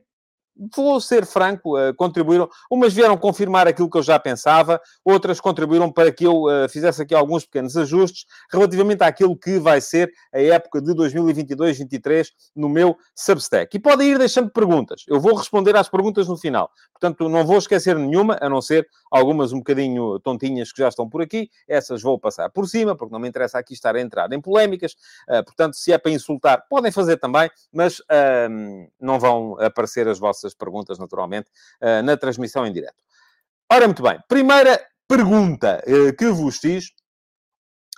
vou 0.74 1.00
ser 1.00 1.24
franco, 1.24 1.78
uh, 1.78 1.94
contribuíram. 1.94 2.48
Umas 2.70 2.92
vieram 2.92 3.16
confirmar 3.16 3.68
aquilo 3.68 3.88
que 3.88 3.98
eu 3.98 4.02
já 4.02 4.18
pensava, 4.18 4.80
outras 5.04 5.40
contribuíram 5.40 5.90
para 5.92 6.10
que 6.10 6.24
eu 6.24 6.44
uh, 6.44 6.68
fizesse 6.68 7.02
aqui 7.02 7.14
alguns 7.14 7.44
pequenos 7.44 7.76
ajustes 7.76 8.24
relativamente 8.50 9.02
àquilo 9.02 9.36
que 9.36 9.58
vai 9.58 9.80
ser 9.80 10.12
a 10.32 10.40
época 10.40 10.80
de 10.82 10.92
2022-23 10.92 12.28
no 12.56 12.68
meu 12.68 12.96
Substack. 13.14 13.76
E 13.76 13.80
podem 13.80 14.10
ir 14.10 14.18
deixando 14.18 14.50
perguntas. 14.50 15.04
Eu 15.06 15.20
vou 15.20 15.34
responder 15.34 15.76
às 15.76 15.88
perguntas 15.88 16.26
no 16.26 16.36
final. 16.36 16.70
Portanto, 16.92 17.28
não 17.28 17.46
vou 17.46 17.58
esquecer 17.58 17.96
nenhuma, 17.96 18.38
a 18.40 18.48
não 18.48 18.60
ser 18.60 18.88
algumas 19.10 19.52
um 19.52 19.58
bocadinho 19.58 20.18
tontinhas 20.20 20.72
que 20.72 20.82
já 20.82 20.88
estão 20.88 21.08
por 21.08 21.22
aqui. 21.22 21.48
Essas 21.68 22.02
vou 22.02 22.18
passar 22.18 22.50
por 22.50 22.68
cima, 22.68 22.96
porque 22.96 23.12
não 23.12 23.20
me 23.20 23.28
interessa 23.28 23.58
aqui 23.58 23.74
estar 23.74 23.94
a 23.94 24.00
entrar 24.00 24.32
em 24.32 24.40
polémicas. 24.40 24.92
Uh, 25.28 25.44
portanto, 25.44 25.74
se 25.74 25.92
é 25.92 25.98
para 25.98 26.10
insultar, 26.10 26.64
podem 26.68 26.90
fazer 26.90 27.16
também, 27.18 27.50
mas 27.72 28.02
não 29.00 29.18
vão 29.18 29.56
aparecer 29.60 30.08
as 30.08 30.18
vossas 30.18 30.48
perguntas, 30.55 30.99
naturalmente, 30.99 31.49
uh, 31.83 32.02
na 32.02 32.17
transmissão 32.17 32.67
em 32.67 32.73
direto. 32.73 32.97
Ora, 33.71 33.87
muito 33.87 34.02
bem. 34.02 34.19
Primeira 34.28 34.81
pergunta 35.07 35.83
uh, 35.87 36.17
que 36.17 36.26
vos 36.31 36.59
fiz 36.59 36.87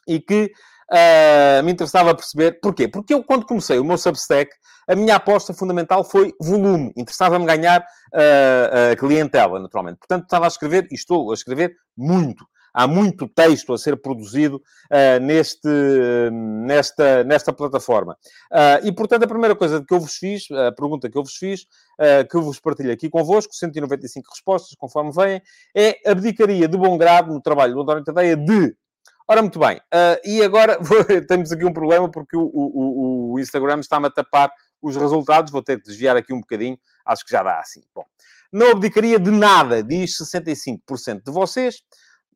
e 0.06 0.20
que 0.20 0.52
uh, 0.90 1.62
me 1.64 1.72
interessava 1.72 2.14
perceber. 2.14 2.60
Porquê? 2.60 2.88
Porque 2.88 3.14
eu, 3.14 3.22
quando 3.22 3.46
comecei 3.46 3.78
o 3.78 3.84
meu 3.84 3.98
Substack, 3.98 4.50
a 4.88 4.96
minha 4.96 5.16
aposta 5.16 5.54
fundamental 5.54 6.02
foi 6.02 6.32
volume. 6.40 6.92
Interessava-me 6.96 7.46
ganhar 7.46 7.80
uh, 7.80 8.96
clientela, 8.98 9.60
naturalmente. 9.60 9.98
Portanto, 9.98 10.24
estava 10.24 10.46
a 10.46 10.48
escrever, 10.48 10.88
e 10.90 10.94
estou 10.94 11.30
a 11.30 11.34
escrever 11.34 11.76
muito 11.96 12.44
há 12.72 12.86
muito 12.86 13.28
texto 13.28 13.72
a 13.72 13.78
ser 13.78 13.96
produzido 13.96 14.56
uh, 14.56 15.20
neste, 15.20 15.68
nesta, 16.64 17.24
nesta 17.24 17.52
plataforma. 17.52 18.16
Uh, 18.50 18.86
e, 18.86 18.92
portanto, 18.92 19.24
a 19.24 19.28
primeira 19.28 19.54
coisa 19.54 19.84
que 19.86 19.92
eu 19.92 20.00
vos 20.00 20.14
fiz, 20.14 20.50
a 20.50 20.72
pergunta 20.72 21.08
que 21.08 21.16
eu 21.16 21.22
vos 21.22 21.34
fiz, 21.34 21.62
uh, 21.62 22.28
que 22.28 22.36
eu 22.36 22.42
vos 22.42 22.60
partilho 22.60 22.92
aqui 22.92 23.08
convosco, 23.08 23.54
195 23.54 24.28
respostas, 24.30 24.76
conforme 24.76 25.12
vêm, 25.12 25.42
é 25.74 26.10
abdicaria 26.10 26.68
de 26.68 26.76
bom 26.76 26.96
grado 26.96 27.32
no 27.32 27.40
trabalho 27.40 27.74
do 27.74 27.82
António 27.82 28.04
Tadeia 28.04 28.36
de 28.36 28.74
Ora, 29.28 29.42
muito 29.42 29.60
bem. 29.60 29.80
E 30.24 30.42
agora 30.42 30.76
temos 31.28 31.52
aqui 31.52 31.64
um 31.64 31.72
problema 31.72 32.10
porque 32.10 32.36
o, 32.36 32.50
o, 32.52 33.32
o 33.34 33.38
Instagram 33.38 33.78
está-me 33.78 34.08
a 34.08 34.10
tapar 34.10 34.50
os 34.82 34.96
resultados. 34.96 35.52
Vou 35.52 35.62
ter 35.62 35.76
que 35.76 35.84
desviar 35.84 36.16
aqui 36.16 36.32
um 36.32 36.40
bocadinho. 36.40 36.76
Acho 37.06 37.24
que 37.24 37.30
já 37.30 37.40
dá 37.40 37.60
assim. 37.60 37.80
Bom, 37.94 38.04
não 38.52 38.72
abdicaria 38.72 39.18
de 39.18 39.30
nada, 39.30 39.82
diz 39.82 40.16
65% 40.18 41.22
de 41.24 41.30
vocês. 41.30 41.76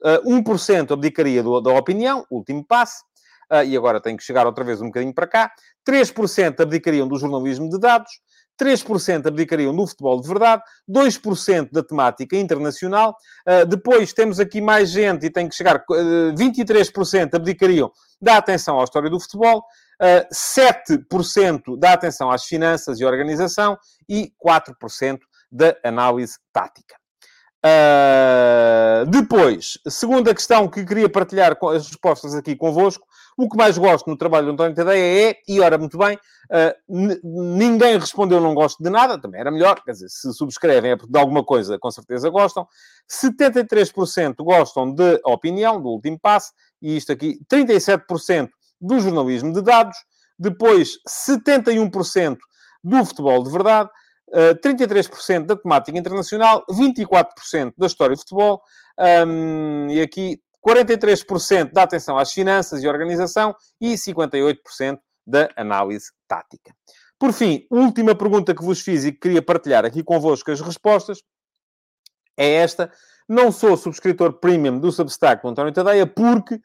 Uh, 0.05 0.43
1% 0.43 0.93
abdicaria 0.93 1.43
do, 1.43 1.61
da 1.61 1.73
opinião, 1.73 2.27
último 2.31 2.65
passo, 2.65 3.03
uh, 3.51 3.65
e 3.65 3.77
agora 3.77 4.01
tenho 4.01 4.17
que 4.17 4.23
chegar 4.23 4.47
outra 4.47 4.63
vez 4.63 4.81
um 4.83 4.87
bocadinho 4.87 5.15
para 5.15 5.27
cá. 5.27 5.51
3% 5.89 6.61
abdicariam 6.61 7.09
do 7.09 7.19
jornalismo 7.19 7.69
de 7.71 7.79
dados, 7.79 8.11
3% 8.61 9.27
abdicariam 9.27 9.75
do 9.75 9.87
futebol 9.87 10.21
de 10.21 10.29
verdade, 10.29 10.63
2% 10.89 11.71
da 11.73 11.83
temática 11.83 12.37
internacional. 12.37 13.17
Uh, 13.47 13.67
depois 13.67 14.13
temos 14.13 14.39
aqui 14.39 14.61
mais 14.61 14.91
gente 14.91 15.27
e 15.27 15.31
tem 15.31 15.49
que 15.49 15.55
chegar, 15.55 15.77
uh, 15.77 16.35
23% 16.35 17.35
abdicariam 17.35 17.91
da 18.21 18.37
atenção 18.37 18.81
à 18.81 18.85
história 18.85 19.11
do 19.11 19.21
futebol, 19.21 19.59
uh, 19.59 20.27
7% 20.33 21.79
da 21.79 21.93
atenção 21.93 22.31
às 22.31 22.45
finanças 22.45 23.01
e 23.01 23.05
organização 23.05 23.77
e 24.09 24.33
4% 24.39 25.19
da 25.51 25.77
análise 25.85 26.37
tática. 26.53 26.97
Uh, 27.65 29.07
depois, 29.07 29.79
segunda 29.89 30.35
questão 30.35 30.69
que 30.69 30.85
queria 30.85 31.09
partilhar 31.09 31.57
com 31.57 31.71
as 31.71 31.87
respostas 31.87 32.35
aqui 32.35 32.55
convosco. 32.55 33.07
O 33.39 33.49
que 33.49 33.57
mais 33.57 33.79
gosto 33.79 34.09
no 34.09 34.19
trabalho 34.19 34.47
do 34.47 34.53
António 34.53 34.77
Tadeia 34.77 35.31
é, 35.31 35.37
e 35.49 35.61
ora, 35.61 35.79
muito 35.79 35.97
bem, 35.97 36.17
uh, 36.17 37.19
ninguém 37.25 37.99
respondeu 37.99 38.39
não 38.39 38.55
gosto 38.55 38.83
de 38.83 38.91
nada, 38.91 39.19
também 39.19 39.41
era 39.41 39.51
melhor, 39.51 39.83
quer 39.83 39.93
dizer, 39.93 40.11
se 40.11 40.33
subscrevem 40.35 40.93
é 40.93 40.97
de 40.97 41.19
alguma 41.19 41.43
coisa 41.43 41.79
com 41.79 41.91
certeza 41.91 42.29
gostam. 42.29 42.69
73% 43.11 44.35
gostam 44.41 44.95
de 44.95 45.19
opinião, 45.25 45.81
do 45.81 45.89
último 45.89 46.19
passo, 46.21 46.53
e 46.83 46.97
isto 46.97 47.13
aqui, 47.13 47.41
37% 47.51 48.51
do 48.79 49.01
jornalismo 49.01 49.53
de 49.55 49.63
dados, 49.63 49.97
depois 50.39 50.99
71% 51.09 52.37
do 52.85 53.05
futebol 53.07 53.43
de 53.43 53.51
verdade, 53.51 53.89
33% 54.63 55.47
da 55.47 55.57
temática 55.57 55.99
internacional, 55.99 56.65
24% 56.71 57.75
da 57.77 57.87
história 57.87 58.15
de 58.15 58.23
futebol, 58.23 58.63
um, 59.27 59.89
e 59.89 60.01
aqui 60.01 60.41
43% 60.67 61.73
da 61.73 61.83
atenção 61.83 62.19
às 62.19 62.33
finanças 62.33 62.83
e 62.83 62.89
organização 62.89 63.55
e 63.81 63.95
58% 63.95 64.99
da 65.27 65.49
análise 65.57 66.11
tática. 66.27 66.75
Por 67.19 67.33
fim, 67.33 67.67
última 67.71 68.15
pergunta 68.15 68.55
que 68.55 68.65
vos 68.65 68.81
fiz 68.81 69.05
e 69.05 69.13
que 69.13 69.21
queria 69.21 69.43
partilhar 69.43 69.85
aqui 69.85 70.03
convosco 70.03 70.51
as 70.51 70.61
respostas 70.61 71.23
é 72.37 72.55
esta. 72.55 72.91
Não 73.29 73.51
sou 73.51 73.77
subscritor 73.77 74.35
premium 74.35 74.79
do 74.79 74.93
Substack 74.93 75.43
do 75.43 75.49
António 75.49 75.73
Tadeia 75.73 76.07
porque, 76.07 76.57
uh, 76.57 76.61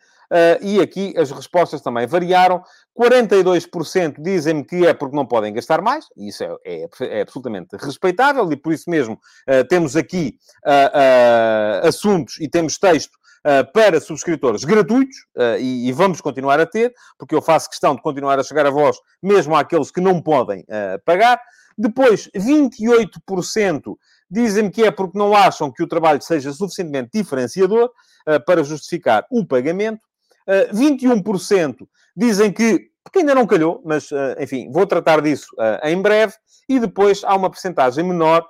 e 0.61 0.81
aqui 0.81 1.13
as 1.17 1.31
respostas 1.31 1.81
também 1.81 2.05
variaram, 2.05 2.61
42% 2.97 4.21
dizem-me 4.21 4.65
que 4.65 4.85
é 4.85 4.93
porque 4.93 5.15
não 5.15 5.25
podem 5.25 5.53
gastar 5.53 5.81
mais, 5.81 6.05
e 6.17 6.27
isso 6.27 6.43
é, 6.43 6.55
é, 6.65 6.89
é 7.01 7.21
absolutamente 7.21 7.77
respeitável, 7.77 8.51
e 8.51 8.57
por 8.57 8.73
isso 8.73 8.89
mesmo 8.89 9.13
uh, 9.13 9.65
temos 9.69 9.95
aqui 9.95 10.37
uh, 10.65 11.87
assuntos 11.87 12.37
e 12.39 12.49
temos 12.49 12.77
texto 12.77 13.17
Uh, 13.39 13.63
para 13.71 14.01
subscritores 14.01 14.65
gratuitos, 14.65 15.15
uh, 15.37 15.57
e, 15.57 15.87
e, 15.87 15.93
vamos 15.93 16.19
continuar 16.19 16.59
a 16.59 16.65
ter, 16.65 16.93
porque 17.17 17.33
eu 17.33 17.41
faço 17.41 17.69
questão 17.69 17.95
de 17.95 18.01
continuar 18.01 18.37
a 18.37 18.43
chegar 18.43 18.65
a 18.65 18.69
vós, 18.69 18.97
mesmo 19.23 19.55
àqueles 19.55 19.91
que 19.91 20.01
não 20.01 20.21
podem 20.21 20.59
uh, 20.63 21.01
pagar. 21.05 21.39
Depois, 21.77 22.29
28% 22.35 23.95
Dizem-me 24.29 24.69
que 24.69 24.83
é 24.83 24.91
porque 24.91 25.17
não 25.17 25.35
acham 25.35 25.71
que 25.71 25.81
o 25.81 25.87
trabalho 25.87 26.21
seja 26.21 26.51
suficientemente 26.53 27.09
diferenciador 27.13 27.89
uh, 28.27 28.43
para 28.45 28.63
justificar 28.63 29.25
o 29.31 29.45
pagamento. 29.45 30.01
Uh, 30.47 30.75
21% 30.75 31.87
dizem 32.15 32.51
que, 32.51 32.89
porque 33.03 33.19
ainda 33.19 33.33
não 33.33 33.47
calhou, 33.47 33.81
mas, 33.83 34.11
uh, 34.11 34.35
enfim, 34.39 34.71
vou 34.71 34.85
tratar 34.85 35.21
disso 35.21 35.47
em 35.83 35.99
breve. 36.01 36.33
E 36.67 36.79
depois 36.79 37.23
há 37.23 37.35
uma 37.35 37.49
percentagem 37.49 38.03
menor 38.03 38.47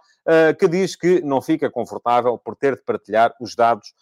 que 0.60 0.68
diz 0.68 0.96
que 0.96 1.22
não 1.22 1.42
fica 1.42 1.72
confortável 1.72 2.38
por 2.38 2.56
ter 2.56 2.76
de 2.76 2.84
partilhar 2.84 3.34
os 3.42 3.56
dados 3.56 3.96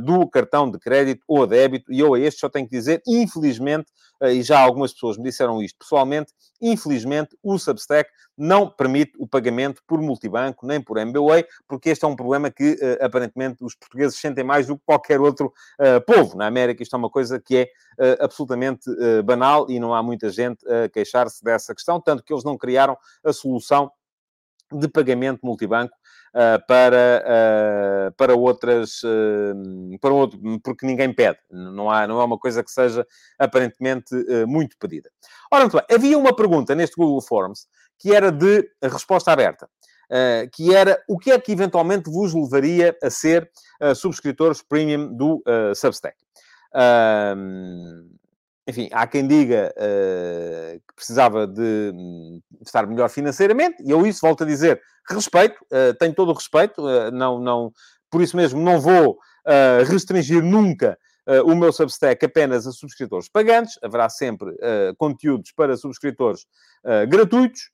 do 0.00 0.28
cartão 0.28 0.70
de 0.70 0.78
crédito 0.78 1.22
ou 1.26 1.46
débito. 1.46 1.92
E 1.92 2.00
eu 2.00 2.14
a 2.14 2.20
este 2.20 2.40
só 2.40 2.48
tenho 2.48 2.68
que 2.68 2.76
dizer, 2.76 3.02
infelizmente, 3.06 3.90
uh, 4.22 4.28
e 4.28 4.42
já 4.42 4.60
algumas 4.60 4.92
pessoas 4.92 5.16
me 5.16 5.24
disseram 5.24 5.62
isto 5.62 5.78
pessoalmente, 5.78 6.32
infelizmente 6.60 7.36
o 7.42 7.58
Substack 7.58 8.10
não 8.36 8.68
permite 8.68 9.12
o 9.18 9.26
pagamento 9.26 9.82
por 9.86 10.00
multibanco 10.00 10.66
nem 10.66 10.80
por 10.80 10.96
MBWay, 10.96 11.44
porque 11.66 11.90
este 11.90 12.04
é 12.04 12.08
um 12.08 12.16
problema 12.16 12.50
que 12.50 12.78
aparentemente 13.00 13.62
os 13.62 13.74
portugueses 13.74 14.18
sentem 14.18 14.42
mais 14.42 14.66
do 14.66 14.76
que 14.76 14.82
qualquer 14.86 15.20
outro 15.20 15.52
povo. 16.06 16.36
Na 16.36 16.46
América 16.46 16.82
isto 16.82 16.96
é 16.96 16.98
uma 16.98 17.10
coisa 17.10 17.38
que 17.38 17.56
é 17.58 17.68
absolutamente 18.20 18.90
banal 19.24 19.66
e 19.68 19.78
não 19.78 19.94
há 19.94 20.02
muita 20.02 20.30
gente 20.30 20.66
a 20.66 20.88
queixar-se 20.88 21.44
dessa 21.44 21.74
questão, 21.74 22.00
tanto 22.00 22.24
que 22.24 22.32
eles 22.32 22.42
não 22.42 22.56
criaram 22.56 22.96
a 23.22 23.32
solução 23.32 23.92
de 24.72 24.88
pagamento 24.88 25.40
multibanco 25.44 25.94
para, 26.66 27.24
uh, 27.26 28.12
para 28.16 28.34
outras, 28.34 29.02
uh, 29.02 29.98
para 30.00 30.12
outro, 30.12 30.40
porque 30.62 30.86
ninguém 30.86 31.12
pede. 31.12 31.38
Não, 31.50 31.90
há, 31.90 32.06
não 32.06 32.20
é 32.20 32.24
uma 32.24 32.38
coisa 32.38 32.62
que 32.62 32.70
seja 32.70 33.06
aparentemente 33.38 34.14
muito 34.46 34.76
pedida. 34.78 35.10
Ora, 35.50 35.64
muito 35.64 35.76
bem, 35.76 35.96
havia 35.96 36.18
uma 36.18 36.34
pergunta 36.34 36.74
neste 36.74 36.96
Google 36.96 37.20
Forms 37.20 37.66
que 37.98 38.14
era 38.14 38.32
de 38.32 38.68
resposta 38.82 39.30
aberta. 39.30 39.68
que 40.52 40.74
era 40.74 41.00
o 41.08 41.18
que 41.18 41.30
é 41.30 41.38
que 41.38 41.52
eventualmente 41.52 42.10
vos 42.10 42.34
levaria 42.34 42.96
a 43.02 43.08
ser 43.08 43.48
subscritores 43.94 44.60
premium 44.60 45.14
do 45.14 45.42
Substack? 45.76 46.16
Enfim, 48.66 48.88
há 48.92 49.06
quem 49.06 49.26
diga 49.26 49.74
uh, 49.76 50.80
que 50.80 50.94
precisava 50.94 51.46
de, 51.46 51.92
hum, 51.94 52.40
estar 52.64 52.86
melhor 52.86 53.08
financeiramente, 53.08 53.82
e 53.84 53.90
eu 53.90 54.06
isso 54.06 54.20
volto 54.20 54.44
a 54.44 54.46
dizer, 54.46 54.80
respeito, 55.08 55.56
uh, 55.64 55.94
tenho 55.98 56.14
todo 56.14 56.30
o 56.30 56.34
respeito, 56.34 56.80
uh, 56.80 57.10
não, 57.10 57.40
não, 57.40 57.72
por 58.10 58.22
isso 58.22 58.36
mesmo 58.36 58.60
não 58.60 58.80
vou 58.80 59.18
restringir 59.88 60.40
nunca 60.40 60.96
o 61.44 61.56
meu 61.56 61.72
Substack 61.72 62.24
apenas 62.24 62.64
a 62.64 62.70
subscritores 62.70 63.28
pagantes, 63.28 63.76
haverá 63.82 64.08
sempre 64.08 64.56
conteúdos 64.96 65.50
para 65.50 65.76
subscritores 65.76 66.46
gratuitos. 67.08 67.72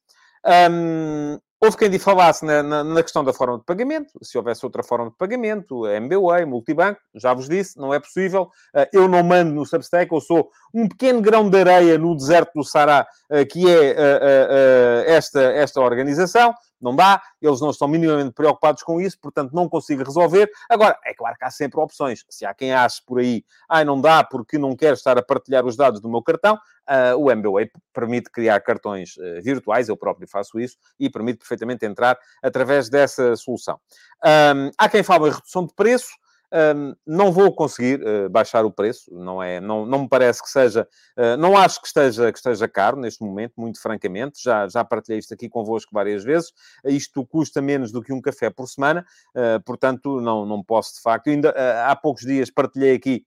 Um, 0.71 1.39
Houve 1.61 1.77
quem 1.77 1.99
falasse 1.99 2.45
na, 2.45 2.63
na, 2.63 2.85
na, 2.85 3.03
questão 3.03 3.25
da 3.25 3.33
forma 3.33 3.59
de 3.59 3.65
pagamento, 3.65 4.13
se 4.23 4.39
houvesse 4.39 4.65
outra 4.65 4.81
forma 4.85 5.11
de 5.11 5.17
pagamento, 5.17 5.89
MBWay, 5.89 6.45
multibanco, 6.45 7.01
já 7.17 7.35
vos 7.35 7.49
disse, 7.49 7.77
não 7.77 7.93
é 7.93 7.99
possível. 7.99 8.49
Eh, 8.77 8.89
eu 8.93 9.09
não 9.09 9.25
mando 9.25 9.53
no 9.53 9.67
Substack, 9.67 10.13
eu 10.13 10.21
sou 10.21 10.51
um 10.73 10.89
pequeno 10.89 11.21
grão 11.21 11.51
de 11.51 11.59
areia 11.59 11.99
no 11.99 12.15
deserto 12.15 12.53
do 12.55 12.63
Sará, 12.63 13.05
eh, 13.29 13.45
que 13.45 13.69
é 13.69 13.95
eh, 13.99 15.05
esta, 15.09 15.41
esta 15.41 15.81
organização 15.81 16.55
não 16.81 16.95
dá, 16.95 17.23
eles 17.41 17.61
não 17.61 17.71
estão 17.71 17.89
minimamente 17.89 18.33
preocupados 18.33 18.83
com 18.83 19.01
isso, 19.01 19.19
portanto 19.21 19.53
não 19.53 19.69
consigo 19.69 20.03
resolver. 20.03 20.51
Agora, 20.69 20.99
é 21.05 21.15
claro 21.15 21.37
que 21.37 21.45
há 21.45 21.51
sempre 21.51 21.81
opções. 21.81 22.25
Se 22.29 22.45
há 22.45 22.55
quem 22.55 22.73
ache 22.73 23.03
por 23.07 23.19
aí, 23.19 23.45
ai, 23.69 23.85
não 23.85 24.01
dá 24.01 24.23
porque 24.25 24.59
não 24.59 24.75
quero 24.77 24.95
estar 24.95 25.19
a 25.19 25.23
partilhar 25.23 25.65
os 25.67 25.77
dados 25.77 26.01
do 26.01 26.09
meu 26.09 26.23
cartão, 26.23 26.55
uh, 26.55 27.17
o 27.17 27.31
MBWay 27.31 27.71
permite 27.93 28.31
criar 28.31 28.61
cartões 28.61 29.17
uh, 29.17 29.43
virtuais, 29.43 29.89
eu 29.89 29.97
próprio 29.97 30.29
faço 30.29 30.59
isso, 30.59 30.77
e 30.99 31.11
permite 31.11 31.39
perfeitamente 31.39 31.85
entrar 31.85 32.19
através 32.43 32.89
dessa 32.89 33.37
solução. 33.37 33.79
Um, 34.25 34.71
há 34.77 34.89
quem 34.89 35.03
fale 35.03 35.29
em 35.29 35.33
redução 35.33 35.65
de 35.65 35.75
preço, 35.75 36.09
um, 36.53 36.95
não 37.07 37.31
vou 37.31 37.53
conseguir 37.53 38.01
uh, 38.03 38.29
baixar 38.29 38.65
o 38.65 38.71
preço, 38.71 39.13
não, 39.13 39.43
é, 39.43 39.61
não, 39.61 39.85
não 39.85 40.03
me 40.03 40.09
parece 40.09 40.43
que 40.43 40.49
seja, 40.49 40.89
uh, 41.17 41.37
não 41.37 41.57
acho 41.57 41.81
que 41.81 41.87
esteja, 41.87 42.33
que 42.33 42.39
esteja 42.39 42.69
caro 42.69 42.99
neste 42.99 43.23
momento, 43.23 43.55
muito 43.57 43.81
francamente, 43.81 44.43
já, 44.43 44.67
já 44.69 44.85
partilhei 44.85 45.19
isto 45.19 45.35
aqui 45.35 45.49
convosco 45.49 45.91
várias 45.93 46.25
vezes, 46.25 46.53
isto 46.85 47.25
custa 47.27 47.61
menos 47.61 47.93
do 47.93 48.03
que 48.03 48.13
um 48.13 48.21
café 48.21 48.51
por 48.51 48.67
semana, 48.67 49.05
uh, 49.35 49.63
portanto 49.65 50.21
não, 50.21 50.47
não 50.47 50.63
posso 50.63 50.95
de 50.95 51.03
facto, 51.03 51.29
ainda 51.29 51.55
há 51.87 51.95
poucos 51.95 52.25
dias 52.25 52.51
partilhei 52.51 52.95
aqui 52.95 53.27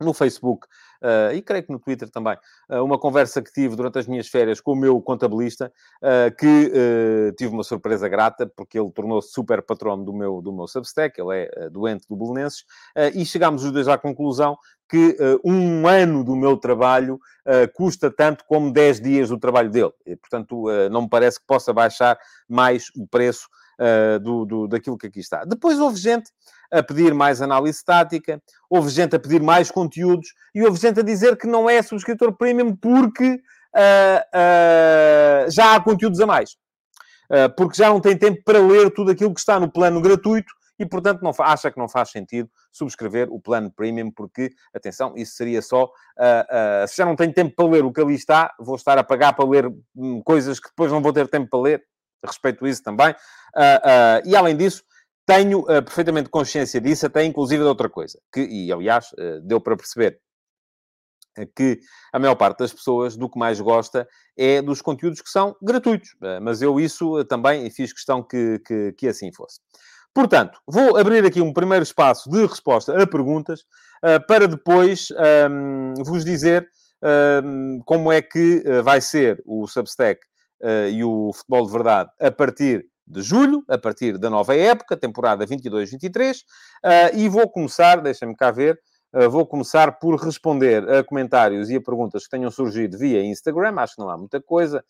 no 0.00 0.14
Facebook 0.14 0.66
uh, 1.02 1.34
e 1.34 1.42
creio 1.42 1.64
que 1.64 1.72
no 1.72 1.78
Twitter 1.78 2.08
também, 2.10 2.36
uh, 2.70 2.82
uma 2.82 2.98
conversa 2.98 3.42
que 3.42 3.52
tive 3.52 3.76
durante 3.76 3.98
as 3.98 4.06
minhas 4.06 4.28
férias 4.28 4.60
com 4.60 4.72
o 4.72 4.76
meu 4.76 5.00
contabilista, 5.00 5.72
uh, 6.02 6.34
que 6.36 6.72
tive 7.36 7.52
uma 7.52 7.64
surpresa 7.64 8.08
grata, 8.08 8.46
porque 8.46 8.78
ele 8.78 8.90
tornou-se 8.90 9.32
super 9.32 9.62
patrono 9.62 10.04
do 10.04 10.12
meu, 10.12 10.40
do 10.40 10.52
meu 10.52 10.66
Substack, 10.66 11.20
ele 11.20 11.48
é 11.52 11.70
doente 11.70 12.06
do 12.08 12.16
Belenenses, 12.16 12.64
e 13.14 13.24
chegámos 13.24 13.64
os 13.64 13.72
dois 13.72 13.88
à 13.88 13.98
conclusão 13.98 14.56
que 14.88 15.16
um 15.44 15.86
ano 15.86 16.24
do 16.24 16.34
meu 16.34 16.56
trabalho 16.56 17.20
custa 17.74 18.10
tanto 18.10 18.44
como 18.46 18.72
10 18.72 19.00
dias 19.00 19.28
do 19.28 19.38
trabalho 19.38 19.70
dele. 19.70 19.92
E, 20.06 20.16
portanto, 20.16 20.66
não 20.90 21.02
me 21.02 21.08
parece 21.08 21.38
que 21.40 21.46
possa 21.46 21.72
baixar 21.72 22.18
mais 22.48 22.86
o 22.96 23.06
preço 23.06 23.48
do, 24.22 24.44
do, 24.44 24.68
daquilo 24.68 24.98
que 24.98 25.06
aqui 25.06 25.20
está. 25.20 25.44
Depois 25.44 25.78
houve 25.78 25.96
gente 25.96 26.30
a 26.70 26.82
pedir 26.82 27.14
mais 27.14 27.40
análise 27.40 27.78
estática, 27.78 28.42
houve 28.68 28.90
gente 28.90 29.16
a 29.16 29.18
pedir 29.18 29.42
mais 29.42 29.70
conteúdos 29.70 30.28
e 30.54 30.62
houve 30.62 30.78
gente 30.78 31.00
a 31.00 31.02
dizer 31.02 31.36
que 31.36 31.46
não 31.46 31.68
é 31.68 31.82
subscritor 31.82 32.32
premium 32.36 32.76
porque 32.76 33.40
uh, 33.74 34.20
uh, 34.34 35.50
já 35.50 35.74
há 35.74 35.80
conteúdos 35.80 36.20
a 36.20 36.26
mais. 36.26 36.52
Uh, 37.30 37.54
porque 37.56 37.76
já 37.76 37.88
não 37.88 38.00
tem 38.00 38.16
tempo 38.16 38.42
para 38.44 38.58
ler 38.58 38.90
tudo 38.90 39.10
aquilo 39.10 39.34
que 39.34 39.40
está 39.40 39.60
no 39.60 39.70
plano 39.70 40.00
gratuito 40.00 40.52
e, 40.78 40.86
portanto, 40.86 41.22
não 41.22 41.32
acha 41.40 41.70
que 41.70 41.78
não 41.78 41.88
faz 41.88 42.10
sentido 42.10 42.48
subscrever 42.70 43.28
o 43.32 43.40
plano 43.40 43.70
premium, 43.70 44.10
porque, 44.10 44.50
atenção, 44.72 45.12
isso 45.16 45.34
seria 45.34 45.60
só. 45.60 45.84
Uh, 45.84 46.84
uh, 46.84 46.88
se 46.88 46.96
já 46.96 47.04
não 47.04 47.16
tenho 47.16 47.32
tempo 47.32 47.54
para 47.56 47.68
ler 47.68 47.84
o 47.84 47.92
que 47.92 48.00
ali 48.00 48.14
está, 48.14 48.54
vou 48.60 48.76
estar 48.76 48.96
a 48.96 49.02
pagar 49.02 49.32
para 49.32 49.48
ler 49.48 49.68
um, 49.96 50.22
coisas 50.22 50.60
que 50.60 50.68
depois 50.68 50.92
não 50.92 51.02
vou 51.02 51.12
ter 51.12 51.26
tempo 51.28 51.48
para 51.50 51.60
ler. 51.60 51.84
Respeito 52.24 52.66
isso 52.66 52.82
também. 52.82 53.10
Uh, 53.10 54.22
e, 54.24 54.36
além 54.36 54.56
disso, 54.56 54.84
tenho 55.28 55.60
uh, 55.60 55.82
perfeitamente 55.84 56.30
consciência 56.30 56.80
disso, 56.80 57.04
até 57.04 57.22
inclusive 57.22 57.62
de 57.62 57.68
outra 57.68 57.90
coisa, 57.90 58.18
que, 58.32 58.40
e 58.40 58.72
aliás, 58.72 59.12
uh, 59.12 59.42
deu 59.42 59.60
para 59.60 59.76
perceber 59.76 60.18
eh, 61.36 61.46
que 61.54 61.80
a 62.14 62.18
maior 62.18 62.34
parte 62.34 62.60
das 62.60 62.72
pessoas 62.72 63.14
do 63.14 63.28
que 63.28 63.38
mais 63.38 63.60
gosta 63.60 64.08
é 64.38 64.62
dos 64.62 64.80
conteúdos 64.80 65.20
que 65.20 65.28
são 65.28 65.54
gratuitos. 65.60 66.16
Mas 66.40 66.62
eu 66.62 66.80
isso 66.80 67.22
também 67.26 67.68
fiz 67.68 67.92
questão 67.92 68.22
que, 68.22 68.58
que, 68.66 68.92
que, 68.92 69.06
assim 69.06 69.30
fosse. 69.30 69.60
Portanto, 70.14 70.58
vou 70.66 70.96
abrir 70.96 71.22
aqui 71.26 71.42
um 71.42 71.52
primeiro 71.52 71.82
espaço 71.82 72.30
de 72.30 72.46
resposta 72.46 73.00
a 73.00 73.06
perguntas 73.06 73.64
para 74.26 74.48
depois 74.48 75.08
um, 75.10 75.92
ehm, 75.98 76.04
vos 76.04 76.24
dizer 76.24 76.66
um, 77.02 77.08
ehm, 77.08 77.80
como 77.84 78.10
é 78.10 78.22
que 78.22 78.62
vai 78.82 79.00
ser 79.00 79.42
o 79.44 79.66
Substack 79.66 80.20
e 80.92 81.04
o 81.04 81.32
Futebol 81.34 81.66
de 81.66 81.72
Verdade 81.72 82.10
a 82.18 82.30
partir 82.30 82.86
de 83.08 83.22
julho, 83.22 83.64
a 83.68 83.78
partir 83.78 84.18
da 84.18 84.28
nova 84.28 84.54
época, 84.54 84.96
temporada 84.96 85.46
22-23, 85.46 86.36
uh, 86.36 86.42
ah, 86.84 87.10
e 87.14 87.28
vou 87.28 87.48
começar, 87.48 88.00
deixem-me 88.02 88.36
cá 88.36 88.50
ver, 88.50 88.78
uh, 89.14 89.30
vou 89.30 89.46
começar 89.46 89.98
por 89.98 90.14
responder 90.16 90.88
a 90.88 91.02
comentários 91.02 91.70
e 91.70 91.76
a 91.76 91.80
perguntas 91.80 92.24
que 92.24 92.30
tenham 92.30 92.50
surgido 92.50 92.98
via 92.98 93.24
Instagram, 93.24 93.74
acho 93.78 93.96
que 93.96 94.02
não 94.02 94.10
há 94.10 94.16
muita 94.16 94.40
coisa, 94.40 94.84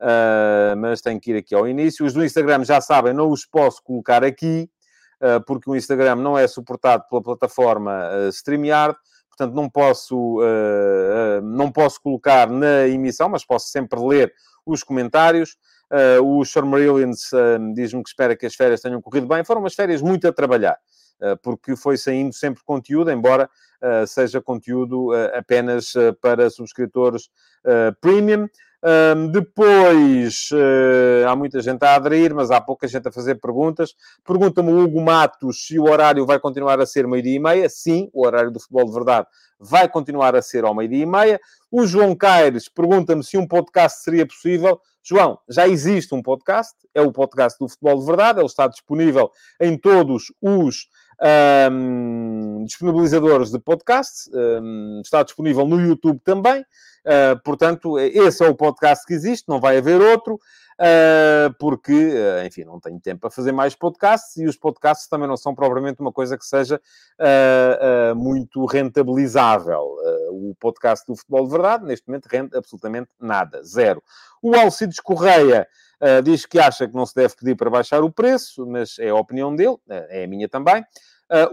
uh, 0.00 0.76
mas 0.78 1.02
tenho 1.02 1.20
que 1.20 1.30
ir 1.30 1.36
aqui 1.36 1.54
ao 1.54 1.68
início. 1.68 2.06
Os 2.06 2.14
do 2.14 2.24
Instagram 2.24 2.64
já 2.64 2.80
sabem, 2.80 3.12
não 3.12 3.30
os 3.30 3.44
posso 3.44 3.82
colocar 3.82 4.24
aqui, 4.24 4.70
porque 5.48 5.68
o 5.68 5.74
Instagram 5.74 6.14
não 6.14 6.38
é 6.38 6.46
suportado 6.46 7.02
pela 7.10 7.20
plataforma 7.20 8.08
StreamYard, 8.30 8.96
portanto 9.28 9.52
não 9.52 9.68
posso, 9.68 10.38
não 11.42 11.72
posso 11.72 12.00
colocar 12.00 12.48
na 12.48 12.86
emissão, 12.86 13.28
mas 13.28 13.44
posso 13.44 13.66
sempre 13.66 13.98
ler 13.98 14.32
os 14.64 14.84
comentários. 14.84 15.56
Uh, 15.90 16.22
o 16.22 16.44
Shormarillians 16.44 17.32
uh, 17.32 17.74
diz-me 17.74 18.02
que 18.02 18.10
espera 18.10 18.36
que 18.36 18.44
as 18.44 18.54
férias 18.54 18.80
tenham 18.80 19.00
corrido 19.00 19.26
bem. 19.26 19.42
Foram 19.42 19.62
umas 19.62 19.74
férias 19.74 20.02
muito 20.02 20.28
a 20.28 20.32
trabalhar, 20.32 20.76
uh, 21.22 21.36
porque 21.42 21.74
foi 21.76 21.96
saindo 21.96 22.32
sempre 22.34 22.62
conteúdo, 22.62 23.10
embora 23.10 23.48
uh, 23.82 24.06
seja 24.06 24.40
conteúdo 24.40 25.12
apenas 25.34 25.94
para 26.20 26.50
subscritores 26.50 27.30
premium. 28.00 28.48
Um, 28.80 29.28
depois, 29.28 30.50
uh, 30.52 31.28
há 31.28 31.34
muita 31.34 31.60
gente 31.60 31.82
a 31.84 31.96
aderir, 31.96 32.32
mas 32.32 32.50
há 32.50 32.60
pouca 32.60 32.86
gente 32.86 33.08
a 33.08 33.12
fazer 33.12 33.34
perguntas. 33.36 33.94
Pergunta-me 34.24 34.72
o 34.72 34.84
Hugo 34.84 35.00
Matos 35.00 35.66
se 35.66 35.78
o 35.78 35.84
horário 35.84 36.24
vai 36.24 36.38
continuar 36.38 36.80
a 36.80 36.86
ser 36.86 37.06
meio-dia 37.06 37.36
e 37.36 37.40
meia. 37.40 37.68
Sim, 37.68 38.08
o 38.12 38.24
horário 38.24 38.50
do 38.50 38.60
futebol 38.60 38.84
de 38.84 38.92
verdade 38.92 39.26
vai 39.58 39.88
continuar 39.88 40.36
a 40.36 40.42
ser 40.42 40.64
ao 40.64 40.74
meio-dia 40.74 41.02
e 41.02 41.06
meia. 41.06 41.40
O 41.70 41.86
João 41.86 42.14
Caires 42.14 42.68
pergunta-me 42.68 43.24
se 43.24 43.36
um 43.36 43.46
podcast 43.46 44.02
seria 44.02 44.26
possível. 44.26 44.80
João, 45.02 45.38
já 45.48 45.66
existe 45.66 46.14
um 46.14 46.22
podcast, 46.22 46.74
é 46.94 47.00
o 47.00 47.10
podcast 47.10 47.58
do 47.58 47.68
Futebol 47.68 47.98
de 47.98 48.06
Verdade, 48.06 48.40
ele 48.40 48.46
está 48.46 48.66
disponível 48.66 49.30
em 49.60 49.76
todos 49.76 50.24
os 50.40 50.86
um, 51.70 52.64
disponibilizadores 52.64 53.50
de 53.50 53.58
podcast, 53.58 54.30
um, 54.32 55.00
está 55.02 55.22
disponível 55.22 55.66
no 55.66 55.80
YouTube 55.80 56.20
também. 56.24 56.64
Uh, 57.04 57.40
portanto, 57.42 57.98
esse 57.98 58.44
é 58.44 58.48
o 58.48 58.54
podcast 58.54 59.06
que 59.06 59.14
existe, 59.14 59.48
não 59.48 59.60
vai 59.60 59.78
haver 59.78 60.00
outro. 60.00 60.34
uh, 60.34 61.52
porque, 61.58 61.92
uh, 61.92 62.46
enfim, 62.46 62.64
não 62.64 62.78
tenho 62.78 63.00
tempo 63.00 63.22
para 63.22 63.30
fazer 63.30 63.50
mais 63.50 63.74
podcasts 63.74 64.36
e 64.36 64.46
os 64.46 64.56
podcasts 64.56 65.08
também 65.08 65.26
não 65.26 65.36
são 65.36 65.54
propriamente 65.54 66.00
uma 66.00 66.12
coisa 66.12 66.38
que 66.38 66.44
seja 66.44 66.80
muito 68.16 68.64
rentabilizável. 68.66 69.96
o 70.30 70.54
podcast 70.60 71.04
do 71.06 71.16
Futebol 71.16 71.46
de 71.46 71.52
Verdade, 71.52 71.84
neste 71.84 72.06
momento, 72.06 72.26
rende 72.26 72.56
absolutamente 72.56 73.08
nada, 73.20 73.62
zero. 73.64 74.02
O 74.40 74.54
Alcides 74.54 75.00
Correia 75.00 75.66
diz 76.24 76.46
que 76.46 76.58
acha 76.58 76.86
que 76.86 76.94
não 76.94 77.04
se 77.04 77.14
deve 77.14 77.34
pedir 77.36 77.56
para 77.56 77.70
baixar 77.70 78.02
o 78.02 78.12
preço, 78.12 78.66
mas 78.66 78.98
é 78.98 79.08
a 79.08 79.14
opinião 79.14 79.54
dele, 79.54 79.76
é 79.88 80.24
a 80.24 80.28
minha 80.28 80.48
também. 80.48 80.84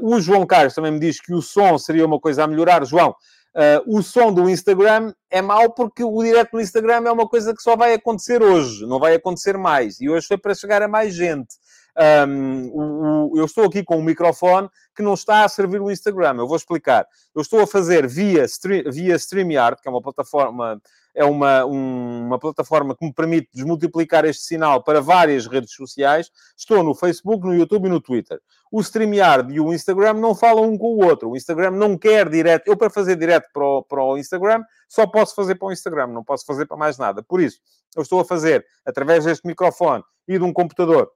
o 0.01 0.19
João 0.19 0.45
Carlos 0.45 0.73
também 0.73 0.91
me 0.91 0.99
diz 0.99 1.19
que 1.19 1.33
o 1.33 1.41
som 1.41 1.77
seria 1.77 2.05
uma 2.05 2.19
coisa 2.19 2.43
a 2.43 2.47
melhorar. 2.47 2.85
João, 2.85 3.15
Uh, 3.55 3.97
o 3.97 4.03
som 4.03 4.33
do 4.33 4.49
Instagram 4.49 5.13
é 5.31 5.41
mau 5.41 5.71
porque 5.71 6.03
o 6.03 6.21
direto 6.21 6.55
no 6.55 6.59
Instagram 6.59 7.03
é 7.05 7.11
uma 7.11 7.25
coisa 7.25 7.55
que 7.55 7.61
só 7.61 7.77
vai 7.77 7.93
acontecer 7.93 8.43
hoje, 8.43 8.85
não 8.85 8.99
vai 8.99 9.15
acontecer 9.15 9.57
mais. 9.57 10.01
E 10.01 10.09
hoje 10.09 10.27
foi 10.27 10.37
para 10.37 10.53
chegar 10.53 10.81
a 10.81 10.89
mais 10.89 11.15
gente. 11.15 11.55
Um, 11.97 12.69
o, 12.73 13.31
o, 13.33 13.39
eu 13.39 13.45
estou 13.45 13.65
aqui 13.65 13.83
com 13.83 13.97
um 13.97 14.03
microfone 14.03 14.69
que 14.95 15.01
não 15.01 15.13
está 15.13 15.45
a 15.45 15.49
servir 15.49 15.81
o 15.81 15.89
Instagram. 15.89 16.35
Eu 16.37 16.47
vou 16.47 16.57
explicar. 16.57 17.07
Eu 17.33 17.41
estou 17.41 17.61
a 17.61 17.67
fazer 17.67 18.07
via, 18.07 18.43
stream, 18.45 18.91
via 18.91 19.15
StreamYard, 19.15 19.81
que 19.81 19.87
é 19.87 19.91
uma 19.91 20.01
plataforma 20.01 20.81
é 21.15 21.23
uma, 21.23 21.65
um, 21.65 22.25
uma 22.27 22.37
plataforma 22.37 22.93
que 22.93 23.05
me 23.05 23.13
permite 23.13 23.47
desmultiplicar 23.53 24.25
este 24.25 24.43
sinal 24.43 24.83
para 24.83 24.99
várias 24.99 25.47
redes 25.47 25.73
sociais. 25.73 26.29
Estou 26.57 26.83
no 26.83 26.93
Facebook, 26.93 27.47
no 27.47 27.55
YouTube 27.55 27.85
e 27.85 27.89
no 27.89 28.01
Twitter. 28.01 28.39
O 28.69 28.81
StreamYard 28.81 29.53
e 29.53 29.59
o 29.61 29.73
Instagram 29.73 30.15
não 30.15 30.35
falam 30.35 30.65
um 30.65 30.77
com 30.77 30.87
o 30.87 31.05
outro. 31.05 31.29
O 31.29 31.37
Instagram 31.37 31.71
não 31.71 31.97
quer 31.97 32.27
direto. 32.27 32.67
Eu, 32.67 32.75
para 32.75 32.89
fazer 32.89 33.15
direto 33.15 33.49
para 33.53 33.65
o, 33.65 33.81
para 33.81 34.03
o 34.03 34.17
Instagram, 34.17 34.61
só 34.89 35.07
posso 35.07 35.33
fazer 35.33 35.55
para 35.55 35.69
o 35.69 35.71
Instagram, 35.71 36.07
não 36.07 36.23
posso 36.23 36.45
fazer 36.45 36.65
para 36.65 36.75
mais 36.75 36.97
nada. 36.97 37.23
Por 37.23 37.39
isso, 37.39 37.59
eu 37.95 38.01
estou 38.01 38.19
a 38.19 38.25
fazer 38.25 38.65
através 38.85 39.23
deste 39.23 39.47
microfone 39.47 40.03
e 40.27 40.37
de 40.37 40.43
um 40.43 40.51
computador 40.51 41.09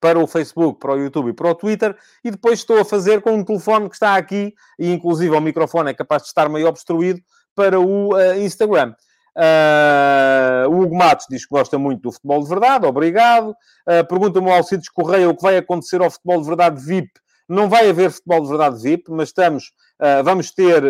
para 0.00 0.18
o 0.18 0.26
Facebook, 0.26 0.78
para 0.78 0.92
o 0.92 0.98
YouTube 0.98 1.30
e 1.30 1.32
para 1.32 1.50
o 1.50 1.54
Twitter, 1.54 1.96
e 2.24 2.30
depois 2.30 2.58
estou 2.58 2.78
a 2.78 2.84
fazer 2.84 3.22
com 3.22 3.32
um 3.32 3.44
telefone 3.44 3.88
que 3.88 3.96
está 3.96 4.16
aqui, 4.16 4.54
e 4.78 4.92
inclusive 4.92 5.34
o 5.34 5.40
microfone 5.40 5.90
é 5.90 5.94
capaz 5.94 6.22
de 6.22 6.28
estar 6.28 6.48
meio 6.48 6.68
obstruído, 6.68 7.20
para 7.56 7.80
o 7.80 8.14
uh, 8.14 8.34
Instagram. 8.38 8.94
Uh, 9.36 10.70
o 10.70 10.82
Hugo 10.82 10.96
Matos 10.96 11.26
diz 11.28 11.44
que 11.44 11.54
gosta 11.54 11.78
muito 11.78 12.02
do 12.02 12.12
futebol 12.12 12.42
de 12.42 12.48
verdade, 12.48 12.86
obrigado. 12.86 13.50
Uh, 13.86 14.06
Pergunta-me 14.08 14.50
ao 14.50 14.58
Alcides 14.58 14.88
Correia 14.88 15.28
o 15.28 15.34
que 15.34 15.42
vai 15.42 15.56
acontecer 15.56 16.00
ao 16.00 16.10
futebol 16.10 16.40
de 16.40 16.46
verdade 16.46 16.80
VIP. 16.84 17.10
Não 17.48 17.68
vai 17.68 17.88
haver 17.88 18.10
futebol 18.10 18.42
de 18.42 18.48
verdade 18.48 18.82
VIP, 18.82 19.04
mas 19.10 19.28
estamos, 19.28 19.72
uh, 20.00 20.22
vamos 20.24 20.50
ter 20.50 20.82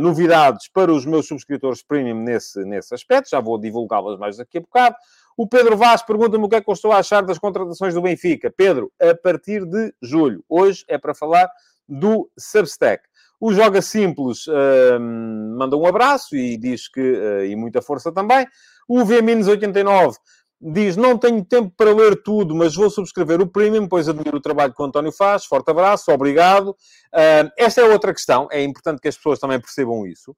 novidades 0.00 0.68
para 0.72 0.90
os 0.90 1.04
meus 1.04 1.26
subscritores 1.26 1.82
premium 1.82 2.22
nesse, 2.22 2.64
nesse 2.64 2.94
aspecto. 2.94 3.30
Já 3.30 3.40
vou 3.40 3.58
divulgá-las 3.58 4.18
mais 4.18 4.36
daqui 4.36 4.58
a 4.58 4.60
bocado. 4.60 4.96
O 5.42 5.46
Pedro 5.46 5.74
Vaz 5.74 6.02
pergunta-me 6.02 6.44
o 6.44 6.48
que 6.50 6.56
é 6.56 6.60
que 6.60 6.68
eu 6.68 6.74
estou 6.74 6.92
a 6.92 6.98
achar 6.98 7.22
das 7.22 7.38
contratações 7.38 7.94
do 7.94 8.02
Benfica. 8.02 8.52
Pedro, 8.54 8.92
a 9.00 9.14
partir 9.14 9.64
de 9.64 9.90
julho. 10.02 10.44
Hoje 10.46 10.84
é 10.86 10.98
para 10.98 11.14
falar 11.14 11.50
do 11.88 12.30
Substack. 12.38 13.02
O 13.40 13.50
Joga 13.50 13.80
Simples 13.80 14.46
uh, 14.48 15.00
manda 15.00 15.78
um 15.78 15.86
abraço 15.86 16.36
e 16.36 16.58
diz 16.58 16.88
que, 16.88 17.00
uh, 17.00 17.46
e 17.46 17.56
muita 17.56 17.80
força 17.80 18.12
também. 18.12 18.46
O 18.86 19.02
V-89 19.02 20.16
diz: 20.60 20.98
Não 20.98 21.16
tenho 21.16 21.42
tempo 21.42 21.72
para 21.74 21.94
ler 21.94 22.22
tudo, 22.22 22.54
mas 22.54 22.74
vou 22.74 22.90
subscrever 22.90 23.40
o 23.40 23.46
Premium, 23.46 23.88
pois 23.88 24.10
admiro 24.10 24.36
o 24.36 24.42
trabalho 24.42 24.74
que 24.74 24.82
o 24.82 24.84
António 24.84 25.10
faz. 25.10 25.46
Forte 25.46 25.70
abraço, 25.70 26.12
obrigado. 26.12 26.72
Uh, 27.14 27.48
esta 27.56 27.80
é 27.80 27.84
outra 27.84 28.12
questão, 28.12 28.46
é 28.52 28.62
importante 28.62 29.00
que 29.00 29.08
as 29.08 29.16
pessoas 29.16 29.38
também 29.38 29.58
percebam 29.58 30.06
isso. 30.06 30.36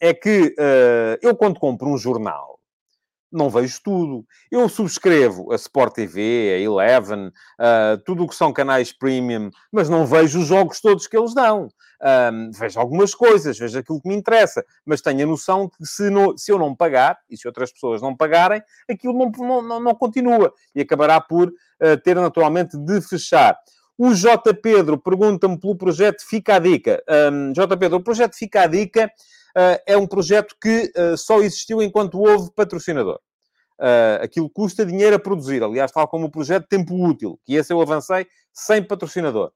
é 0.00 0.12
que 0.12 0.52
uh, 0.58 1.16
eu, 1.22 1.36
quando 1.36 1.60
compro 1.60 1.88
um 1.88 1.96
jornal, 1.96 2.55
não 3.30 3.50
vejo 3.50 3.80
tudo. 3.82 4.24
Eu 4.50 4.68
subscrevo 4.68 5.52
a 5.52 5.56
Sport 5.56 5.94
TV, 5.94 6.54
a 6.54 6.58
Eleven, 6.60 7.28
uh, 7.28 7.98
tudo 8.04 8.24
o 8.24 8.28
que 8.28 8.34
são 8.34 8.52
canais 8.52 8.92
premium, 8.92 9.50
mas 9.72 9.88
não 9.88 10.06
vejo 10.06 10.40
os 10.40 10.46
jogos 10.46 10.80
todos 10.80 11.06
que 11.06 11.16
eles 11.16 11.34
dão. 11.34 11.68
Um, 12.32 12.50
vejo 12.52 12.78
algumas 12.78 13.14
coisas, 13.14 13.58
vejo 13.58 13.78
aquilo 13.78 14.00
que 14.00 14.08
me 14.08 14.14
interessa, 14.14 14.64
mas 14.84 15.00
tenho 15.00 15.24
a 15.24 15.26
noção 15.26 15.68
que 15.68 15.84
se, 15.84 16.10
no, 16.10 16.36
se 16.36 16.52
eu 16.52 16.58
não 16.58 16.74
pagar, 16.74 17.18
e 17.28 17.36
se 17.36 17.46
outras 17.46 17.72
pessoas 17.72 18.02
não 18.02 18.14
pagarem, 18.16 18.62
aquilo 18.88 19.14
não, 19.14 19.62
não, 19.62 19.80
não 19.80 19.94
continua 19.94 20.52
e 20.74 20.80
acabará 20.80 21.20
por 21.20 21.48
uh, 21.48 21.96
ter 22.02 22.16
naturalmente 22.16 22.76
de 22.76 23.00
fechar. 23.00 23.58
O 23.98 24.14
J. 24.14 24.52
Pedro 24.52 24.98
pergunta-me 24.98 25.58
pelo 25.58 25.74
projeto 25.74 26.22
Fica 26.22 26.56
a 26.56 26.58
Dica. 26.58 27.02
Um, 27.32 27.54
J. 27.54 27.76
Pedro, 27.78 27.96
o 27.96 28.04
projeto 28.04 28.34
Fica 28.36 28.62
a 28.62 28.66
Dica 28.66 29.10
é 29.86 29.96
um 29.96 30.06
projeto 30.06 30.54
que 30.60 30.92
uh, 30.96 31.16
só 31.16 31.40
existiu 31.40 31.82
enquanto 31.82 32.18
houve 32.20 32.50
patrocinador. 32.54 33.18
Uh, 33.78 34.22
aquilo 34.22 34.48
custa 34.48 34.86
dinheiro 34.86 35.16
a 35.16 35.18
produzir. 35.18 35.62
Aliás, 35.62 35.92
tal 35.92 36.08
como 36.08 36.26
o 36.26 36.30
projeto 36.30 36.66
Tempo 36.68 36.94
Útil, 36.94 37.38
que 37.44 37.54
esse 37.54 37.72
eu 37.72 37.80
avancei 37.80 38.26
sem 38.52 38.82
patrocinador. 38.82 39.52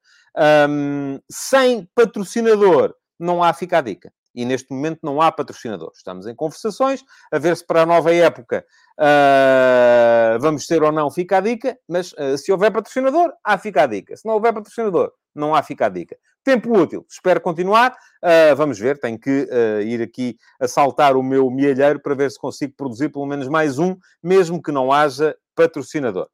Um, 0.68 1.18
sem 1.30 1.88
patrocinador 1.94 2.94
não 3.18 3.42
há 3.42 3.52
fica 3.52 3.78
a 3.78 3.80
dica. 3.80 4.12
E 4.35 4.45
neste 4.45 4.73
momento 4.73 5.01
não 5.03 5.21
há 5.21 5.31
patrocinador. 5.33 5.90
Estamos 5.95 6.27
em 6.27 6.35
conversações, 6.35 7.05
a 7.33 7.38
ver 7.38 7.57
se 7.57 7.66
para 7.66 7.83
a 7.83 7.87
nova 7.87 8.14
época 8.14 8.64
uh, 8.99 10.38
vamos 10.40 10.66
ter 10.66 10.83
ou 10.83 10.93
não 10.93 11.11
fica 11.11 11.38
a 11.38 11.40
dica, 11.40 11.77
mas 11.88 12.12
uh, 12.12 12.38
se 12.38 12.53
houver 12.53 12.73
patrocinador, 12.73 13.33
há 13.43 13.59
fica 13.59 13.83
a 13.83 13.87
dica. 13.87 14.16
Se 14.16 14.27
não 14.27 14.35
houver 14.35 14.53
patrocinador, 14.53 15.12
não 15.35 15.55
há 15.55 15.62
fica 15.62 15.87
a 15.87 15.88
dica. 15.88 16.16
Tempo 16.45 16.77
útil, 16.77 17.05
espero 17.09 17.40
continuar. 17.40 17.93
Uh, 18.23 18.55
vamos 18.57 18.79
ver, 18.79 18.99
tenho 18.99 19.19
que 19.19 19.49
ir 19.85 20.01
aqui 20.01 20.37
assaltar 20.61 21.16
o 21.16 21.23
meu 21.23 21.51
mielheiro 21.51 22.01
para 22.01 22.14
ver 22.14 22.31
se 22.31 22.38
consigo 22.38 22.75
produzir 22.77 23.09
pelo 23.11 23.27
menos 23.27 23.49
mais 23.49 23.79
um, 23.79 23.97
mesmo 24.23 24.62
que 24.62 24.73
não 24.73 24.93
haja 24.93 25.37
patrocinador. 25.55 26.29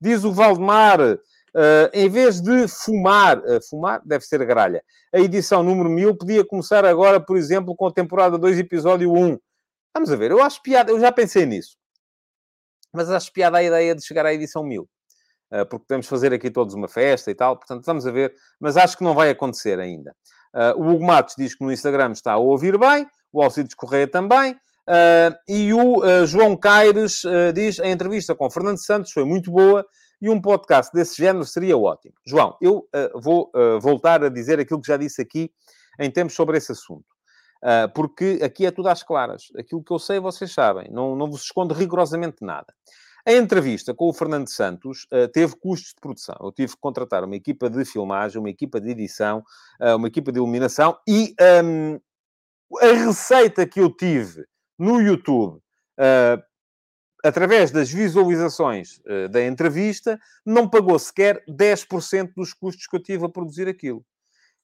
Diz 0.00 0.24
o 0.24 0.32
Valdemar, 0.32 0.98
Uh, 1.54 1.90
em 1.92 2.08
vez 2.08 2.40
de 2.40 2.68
fumar, 2.68 3.38
uh, 3.38 3.60
fumar 3.68 4.00
deve 4.04 4.24
ser 4.24 4.44
gralha, 4.46 4.84
a 5.12 5.18
edição 5.18 5.64
número 5.64 5.90
1000 5.90 6.16
podia 6.16 6.44
começar 6.44 6.84
agora, 6.84 7.18
por 7.20 7.36
exemplo, 7.36 7.74
com 7.74 7.88
a 7.88 7.92
temporada 7.92 8.38
2, 8.38 8.60
episódio 8.60 9.12
1. 9.12 9.36
Vamos 9.92 10.12
a 10.12 10.16
ver, 10.16 10.30
eu 10.30 10.40
acho 10.40 10.62
piada, 10.62 10.92
eu 10.92 11.00
já 11.00 11.10
pensei 11.10 11.44
nisso, 11.46 11.76
mas 12.92 13.10
acho 13.10 13.32
piada 13.32 13.58
a 13.58 13.62
ideia 13.64 13.96
de 13.96 14.06
chegar 14.06 14.24
à 14.24 14.32
edição 14.32 14.62
1000. 14.62 14.82
Uh, 14.82 14.86
ah, 15.50 15.66
porque 15.66 15.86
podemos 15.88 16.06
fazer 16.06 16.32
aqui 16.32 16.52
todos 16.52 16.72
uma 16.72 16.86
festa 16.86 17.32
e 17.32 17.34
tal, 17.34 17.56
portanto, 17.56 17.84
vamos 17.84 18.06
a 18.06 18.12
ver, 18.12 18.32
mas 18.60 18.76
acho 18.76 18.96
que 18.96 19.02
não 19.02 19.12
vai 19.14 19.30
acontecer 19.30 19.80
ainda. 19.80 20.14
o 20.76 20.88
Hugo 20.88 21.04
Matos 21.04 21.34
diz 21.36 21.56
que 21.56 21.64
no 21.64 21.72
Instagram 21.72 22.12
está 22.12 22.34
a 22.34 22.38
ouvir 22.38 22.78
bem, 22.78 23.08
o 23.32 23.42
Alcides 23.42 23.74
Correia 23.74 24.06
também, 24.06 24.56
e 25.48 25.74
o 25.74 26.24
João 26.26 26.56
Caires 26.56 27.22
diz 27.52 27.80
a 27.80 27.88
entrevista 27.88 28.36
com 28.36 28.48
Fernando 28.48 28.78
Santos 28.78 29.10
foi 29.10 29.24
muito 29.24 29.50
boa, 29.50 29.84
e 30.20 30.28
um 30.28 30.40
podcast 30.40 30.92
desse 30.92 31.16
género 31.16 31.44
seria 31.44 31.76
ótimo. 31.76 32.14
João, 32.26 32.56
eu 32.60 32.88
uh, 32.94 33.20
vou 33.20 33.50
uh, 33.54 33.80
voltar 33.80 34.22
a 34.22 34.28
dizer 34.28 34.60
aquilo 34.60 34.80
que 34.80 34.88
já 34.88 34.96
disse 34.96 35.22
aqui 35.22 35.50
em 35.98 36.10
tempos 36.10 36.34
sobre 36.34 36.58
esse 36.58 36.72
assunto. 36.72 37.06
Uh, 37.62 37.92
porque 37.94 38.40
aqui 38.42 38.64
é 38.64 38.70
tudo 38.70 38.88
às 38.88 39.02
claras. 39.02 39.44
Aquilo 39.58 39.82
que 39.82 39.92
eu 39.92 39.98
sei, 39.98 40.18
vocês 40.18 40.52
sabem. 40.52 40.90
Não, 40.90 41.14
não 41.14 41.30
vos 41.30 41.42
escondo 41.42 41.74
rigorosamente 41.74 42.38
nada. 42.42 42.72
A 43.26 43.32
entrevista 43.32 43.92
com 43.94 44.08
o 44.08 44.12
Fernando 44.12 44.48
Santos 44.48 45.06
uh, 45.12 45.28
teve 45.28 45.54
custos 45.56 45.90
de 45.90 46.00
produção. 46.00 46.36
Eu 46.40 46.52
tive 46.52 46.72
que 46.72 46.80
contratar 46.80 47.22
uma 47.22 47.36
equipa 47.36 47.68
de 47.68 47.84
filmagem, 47.84 48.38
uma 48.38 48.48
equipa 48.48 48.80
de 48.80 48.90
edição, 48.90 49.44
uh, 49.80 49.96
uma 49.96 50.08
equipa 50.08 50.32
de 50.32 50.38
iluminação 50.38 50.96
e 51.06 51.34
um, 51.62 52.00
a 52.80 52.92
receita 52.92 53.66
que 53.66 53.80
eu 53.80 53.94
tive 53.94 54.46
no 54.78 55.00
YouTube 55.00 55.58
uh, 55.58 56.42
através 57.24 57.70
das 57.70 57.90
visualizações 57.90 58.98
uh, 59.06 59.28
da 59.28 59.44
entrevista, 59.44 60.18
não 60.44 60.68
pagou 60.68 60.98
sequer 60.98 61.42
10% 61.48 62.32
dos 62.36 62.52
custos 62.52 62.86
que 62.86 62.96
eu 62.96 63.02
tive 63.02 63.24
a 63.24 63.28
produzir 63.28 63.68
aquilo. 63.68 64.04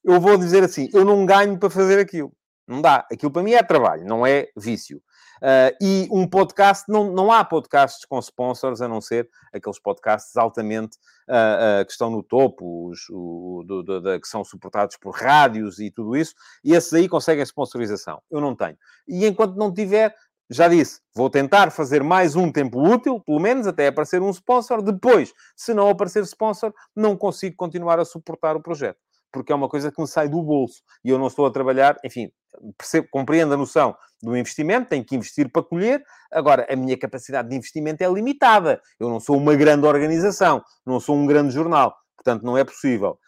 Eu 0.03 0.19
vou 0.21 0.37
dizer 0.37 0.63
assim, 0.63 0.89
eu 0.93 1.03
não 1.03 1.25
ganho 1.25 1.57
para 1.59 1.69
fazer 1.69 1.99
aquilo. 1.99 2.31
Não 2.67 2.81
dá. 2.81 3.07
Aquilo 3.09 3.31
para 3.31 3.43
mim 3.43 3.53
é 3.53 3.63
trabalho, 3.63 4.05
não 4.05 4.25
é 4.27 4.47
vício. 4.57 5.01
Uh, 5.37 5.71
e 5.81 6.07
um 6.11 6.27
podcast, 6.27 6.83
não, 6.89 7.11
não 7.13 7.31
há 7.31 7.45
podcasts 7.45 8.03
com 8.05 8.19
sponsors, 8.19 8.81
a 8.81 8.87
não 8.87 8.99
ser 8.99 9.29
aqueles 9.53 9.79
podcasts 9.79 10.35
altamente 10.35 10.97
uh, 11.29 11.81
uh, 11.81 11.85
que 11.85 11.91
estão 11.91 12.09
no 12.09 12.21
topo, 12.21 12.89
os, 12.89 13.07
o, 13.09 13.63
do, 13.65 13.83
do, 13.83 14.01
do, 14.01 14.19
que 14.19 14.27
são 14.27 14.43
suportados 14.43 14.97
por 14.97 15.15
rádios 15.15 15.79
e 15.79 15.89
tudo 15.89 16.17
isso, 16.17 16.33
e 16.63 16.73
esses 16.73 16.91
aí 16.93 17.07
conseguem 17.07 17.43
sponsorização. 17.43 18.21
Eu 18.29 18.41
não 18.41 18.55
tenho. 18.55 18.77
E 19.07 19.25
enquanto 19.25 19.55
não 19.55 19.73
tiver, 19.73 20.13
já 20.49 20.67
disse, 20.67 21.01
vou 21.13 21.29
tentar 21.29 21.71
fazer 21.71 22.03
mais 22.03 22.35
um 22.35 22.51
tempo 22.51 22.81
útil, 22.81 23.19
pelo 23.19 23.39
menos 23.39 23.67
até 23.67 23.87
aparecer 23.87 24.21
um 24.21 24.29
sponsor. 24.29 24.81
Depois, 24.81 25.33
se 25.55 25.73
não 25.73 25.89
aparecer 25.89 26.23
sponsor, 26.23 26.73
não 26.95 27.17
consigo 27.17 27.55
continuar 27.55 27.99
a 27.99 28.05
suportar 28.05 28.55
o 28.55 28.61
projeto, 28.61 28.97
porque 29.31 29.51
é 29.51 29.55
uma 29.55 29.67
coisa 29.67 29.91
que 29.91 30.01
me 30.01 30.07
sai 30.07 30.29
do 30.29 30.41
bolso 30.41 30.81
e 31.03 31.09
eu 31.09 31.17
não 31.17 31.27
estou 31.27 31.45
a 31.45 31.51
trabalhar, 31.51 31.97
enfim, 32.03 32.31
percebo, 32.77 33.07
compreendo 33.11 33.53
a 33.53 33.57
noção 33.57 33.95
do 34.21 34.35
investimento, 34.35 34.89
tenho 34.89 35.03
que 35.03 35.15
investir 35.15 35.51
para 35.51 35.61
colher. 35.61 36.03
Agora, 36.31 36.65
a 36.69 36.75
minha 36.75 36.97
capacidade 36.97 37.49
de 37.49 37.55
investimento 37.55 38.03
é 38.03 38.07
limitada. 38.07 38.81
Eu 38.99 39.09
não 39.09 39.19
sou 39.19 39.37
uma 39.37 39.55
grande 39.55 39.85
organização, 39.85 40.63
não 40.85 40.99
sou 40.99 41.15
um 41.15 41.25
grande 41.25 41.53
jornal, 41.53 41.95
portanto, 42.15 42.43
não 42.43 42.57
é 42.57 42.63
possível. 42.63 43.19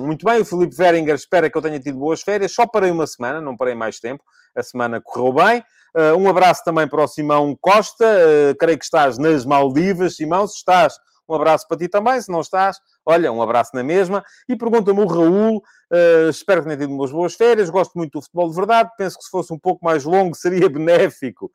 Muito 0.00 0.24
bem. 0.24 0.40
O 0.40 0.44
Filipe 0.44 0.74
Veringer 0.74 1.14
espera 1.14 1.50
que 1.50 1.56
eu 1.56 1.62
tenha 1.62 1.78
tido 1.78 1.98
boas 1.98 2.22
férias. 2.22 2.52
Só 2.52 2.66
parei 2.66 2.90
uma 2.90 3.06
semana, 3.06 3.40
não 3.40 3.56
parei 3.56 3.74
mais 3.74 4.00
tempo. 4.00 4.24
A 4.54 4.62
semana 4.62 5.00
correu 5.00 5.32
bem. 5.32 5.64
Uh, 5.94 6.16
um 6.16 6.28
abraço 6.28 6.62
também 6.64 6.86
para 6.86 7.02
o 7.02 7.08
Simão 7.08 7.56
Costa. 7.60 8.04
Uh, 8.04 8.56
creio 8.56 8.78
que 8.78 8.84
estás 8.84 9.18
nas 9.18 9.44
Maldivas, 9.44 10.16
Simão. 10.16 10.46
Se 10.46 10.56
estás, 10.56 10.94
um 11.28 11.34
abraço 11.34 11.66
para 11.66 11.78
ti 11.78 11.88
também. 11.88 12.20
Se 12.20 12.30
não 12.30 12.40
estás, 12.40 12.78
olha, 13.04 13.32
um 13.32 13.42
abraço 13.42 13.70
na 13.74 13.82
mesma. 13.82 14.24
E 14.48 14.56
pergunta-me 14.56 15.00
o 15.00 15.06
Raul. 15.06 15.58
Uh, 15.92 16.28
espero 16.28 16.62
que 16.62 16.68
tenha 16.68 16.78
tido 16.78 16.92
umas 16.92 17.10
boas 17.10 17.34
férias. 17.34 17.70
Gosto 17.70 17.96
muito 17.96 18.12
do 18.12 18.22
futebol 18.22 18.48
de 18.48 18.56
verdade. 18.56 18.90
Penso 18.96 19.18
que 19.18 19.24
se 19.24 19.30
fosse 19.30 19.52
um 19.52 19.58
pouco 19.58 19.84
mais 19.84 20.04
longo 20.04 20.34
seria 20.34 20.68
benéfico 20.70 21.50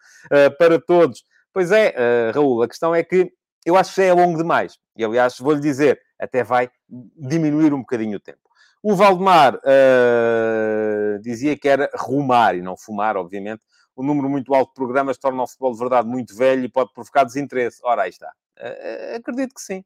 para 0.57 0.79
todos. 0.79 1.23
Pois 1.53 1.71
é, 1.71 2.31
Raul, 2.33 2.63
a 2.63 2.67
questão 2.67 2.95
é 2.95 3.03
que 3.03 3.31
eu 3.63 3.77
acho 3.77 3.93
que 3.93 4.01
já 4.01 4.07
é 4.07 4.13
longo 4.13 4.37
demais. 4.37 4.77
E, 4.97 5.05
aliás, 5.05 5.37
vou-lhe 5.37 5.61
dizer, 5.61 5.99
até 6.23 6.43
vai 6.43 6.69
diminuir 7.17 7.73
um 7.73 7.79
bocadinho 7.79 8.17
o 8.17 8.19
tempo. 8.19 8.39
O 8.81 8.95
Valdemar 8.95 9.55
uh, 9.55 11.19
dizia 11.21 11.57
que 11.57 11.69
era 11.69 11.89
rumar 11.95 12.55
e 12.55 12.61
não 12.61 12.75
fumar, 12.75 13.15
obviamente. 13.15 13.63
O 13.95 14.03
número 14.03 14.29
muito 14.29 14.53
alto 14.53 14.69
de 14.69 14.75
programas 14.75 15.17
torna 15.17 15.43
o 15.43 15.47
futebol 15.47 15.71
de 15.71 15.79
verdade 15.79 16.07
muito 16.07 16.35
velho 16.35 16.65
e 16.65 16.69
pode 16.69 16.91
provocar 16.93 17.23
desinteresse. 17.23 17.79
Ora, 17.83 18.03
aí 18.03 18.09
está. 18.09 18.31
Uh, 18.59 19.15
acredito 19.15 19.53
que 19.55 19.61
sim. 19.61 19.85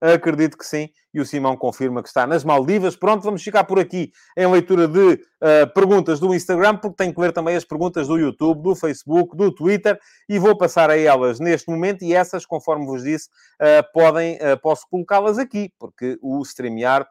Acredito 0.00 0.58
que 0.58 0.66
sim. 0.66 0.88
E 1.12 1.20
o 1.20 1.24
Simão 1.24 1.56
confirma 1.56 2.02
que 2.02 2.08
está 2.08 2.26
nas 2.26 2.44
Maldivas. 2.44 2.94
Pronto, 2.94 3.22
vamos 3.22 3.42
ficar 3.42 3.64
por 3.64 3.78
aqui 3.78 4.12
em 4.36 4.46
leitura 4.46 4.86
de 4.86 5.14
uh, 5.14 5.72
perguntas 5.74 6.20
do 6.20 6.34
Instagram, 6.34 6.76
porque 6.76 6.96
tenho 6.96 7.14
que 7.14 7.20
ler 7.20 7.32
também 7.32 7.56
as 7.56 7.64
perguntas 7.64 8.06
do 8.06 8.18
YouTube, 8.18 8.62
do 8.62 8.74
Facebook, 8.74 9.34
do 9.34 9.50
Twitter 9.50 9.98
e 10.28 10.38
vou 10.38 10.56
passar 10.56 10.90
a 10.90 10.98
elas 10.98 11.40
neste 11.40 11.70
momento. 11.70 12.04
E 12.04 12.14
essas, 12.14 12.44
conforme 12.44 12.84
vos 12.84 13.02
disse, 13.02 13.28
uh, 13.60 13.92
podem, 13.94 14.36
uh, 14.36 14.60
posso 14.60 14.86
colocá-las 14.90 15.38
aqui, 15.38 15.72
porque 15.78 16.18
o 16.20 16.44
StreamYard 16.44 17.06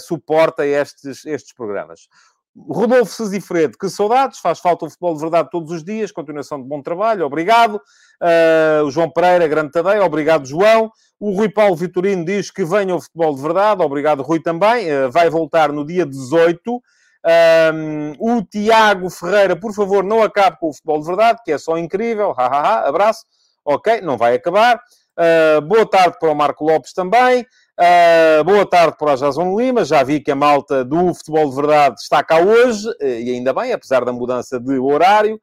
suporta 0.00 0.66
estes, 0.66 1.24
estes 1.24 1.54
programas. 1.54 2.08
Rodolfo 2.56 3.12
Sesifredo, 3.12 3.76
que 3.76 3.88
saudades, 3.88 4.38
faz 4.38 4.60
falta 4.60 4.86
o 4.86 4.88
futebol 4.88 5.14
de 5.14 5.20
verdade 5.20 5.48
todos 5.50 5.72
os 5.72 5.82
dias, 5.82 6.12
continuação 6.12 6.62
de 6.62 6.68
bom 6.68 6.80
trabalho, 6.80 7.26
obrigado. 7.26 7.80
Uh, 8.22 8.84
o 8.84 8.90
João 8.92 9.10
Pereira, 9.10 9.48
grande 9.48 9.72
tadeia, 9.72 10.04
obrigado, 10.04 10.46
João. 10.46 10.90
O 11.18 11.32
Rui 11.32 11.48
Paulo 11.48 11.74
Vitorino 11.74 12.24
diz 12.24 12.52
que 12.52 12.64
venha 12.64 12.94
o 12.94 13.00
futebol 13.00 13.34
de 13.34 13.42
verdade, 13.42 13.82
obrigado, 13.82 14.22
Rui 14.22 14.40
também. 14.40 14.86
Uh, 14.86 15.10
vai 15.10 15.28
voltar 15.28 15.72
no 15.72 15.84
dia 15.84 16.06
18. 16.06 16.80
Um, 17.26 18.12
o 18.18 18.42
Tiago 18.44 19.10
Ferreira, 19.10 19.56
por 19.56 19.72
favor, 19.74 20.04
não 20.04 20.22
acabe 20.22 20.58
com 20.60 20.68
o 20.68 20.72
futebol 20.72 21.00
de 21.00 21.06
verdade, 21.06 21.40
que 21.44 21.50
é 21.50 21.58
só 21.58 21.76
incrível, 21.76 22.34
ha, 22.36 22.46
ha, 22.46 22.60
ha. 22.60 22.88
abraço. 22.88 23.24
Ok, 23.64 24.00
não 24.02 24.16
vai 24.16 24.34
acabar. 24.34 24.80
Uh, 25.18 25.60
boa 25.62 25.88
tarde 25.88 26.18
para 26.20 26.30
o 26.30 26.34
Marco 26.34 26.64
Lopes 26.64 26.92
também. 26.92 27.46
Uh, 27.76 28.44
boa 28.44 28.64
tarde 28.64 28.96
para 28.96 29.14
o 29.14 29.16
Jason 29.16 29.58
Lima. 29.58 29.84
Já 29.84 30.04
vi 30.04 30.20
que 30.20 30.30
a 30.30 30.34
malta 30.36 30.84
do 30.84 31.12
Futebol 31.12 31.50
de 31.50 31.56
Verdade 31.56 31.96
está 32.00 32.22
cá 32.22 32.38
hoje, 32.38 32.88
eh, 33.00 33.20
e 33.20 33.30
ainda 33.32 33.52
bem, 33.52 33.72
apesar 33.72 34.04
da 34.04 34.12
mudança 34.12 34.60
de 34.60 34.78
horário. 34.78 35.40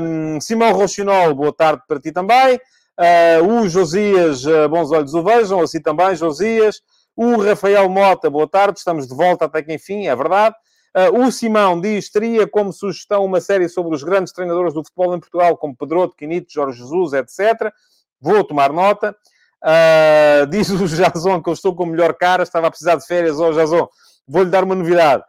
Um, 0.00 0.40
Simão 0.40 0.72
Rochinol, 0.72 1.34
boa 1.34 1.52
tarde 1.52 1.82
para 1.86 2.00
ti 2.00 2.12
também. 2.12 2.56
Uh, 2.98 3.60
o 3.60 3.68
Josias, 3.68 4.46
uh, 4.46 4.68
bons 4.70 4.90
olhos 4.90 5.12
o 5.12 5.22
vejam, 5.22 5.60
assim 5.60 5.82
também, 5.82 6.14
Josias. 6.16 6.80
O 7.14 7.36
Rafael 7.36 7.88
Mota, 7.90 8.30
boa 8.30 8.48
tarde, 8.48 8.78
estamos 8.78 9.06
de 9.06 9.14
volta 9.14 9.44
até 9.44 9.62
que 9.62 9.74
enfim, 9.74 10.06
é 10.06 10.16
verdade. 10.16 10.56
Uh, 10.96 11.26
o 11.26 11.30
Simão 11.30 11.78
diz, 11.78 12.10
teria 12.10 12.48
como 12.48 12.72
sugestão 12.72 13.22
uma 13.22 13.40
série 13.40 13.68
sobre 13.68 13.94
os 13.94 14.02
grandes 14.02 14.32
treinadores 14.32 14.72
do 14.72 14.82
futebol 14.82 15.14
em 15.14 15.20
Portugal, 15.20 15.58
como 15.58 15.76
Pedro, 15.76 16.08
Quinito, 16.16 16.50
Jorge 16.50 16.78
Jesus, 16.78 17.12
etc. 17.12 17.70
Vou 18.18 18.42
tomar 18.42 18.72
nota. 18.72 19.14
Uh, 19.62 20.46
diz 20.46 20.70
o 20.70 20.86
Jason 20.86 21.42
que 21.42 21.50
eu 21.50 21.52
estou 21.52 21.74
com 21.74 21.84
a 21.84 21.86
melhor 21.86 22.14
cara, 22.14 22.42
estava 22.42 22.66
a 22.66 22.70
precisar 22.70 22.96
de 22.96 23.06
férias. 23.06 23.38
Ó, 23.38 23.48
oh, 23.48 23.52
Jason, 23.52 23.88
vou-lhe 24.26 24.50
dar 24.50 24.64
uma 24.64 24.74
novidade. 24.74 25.22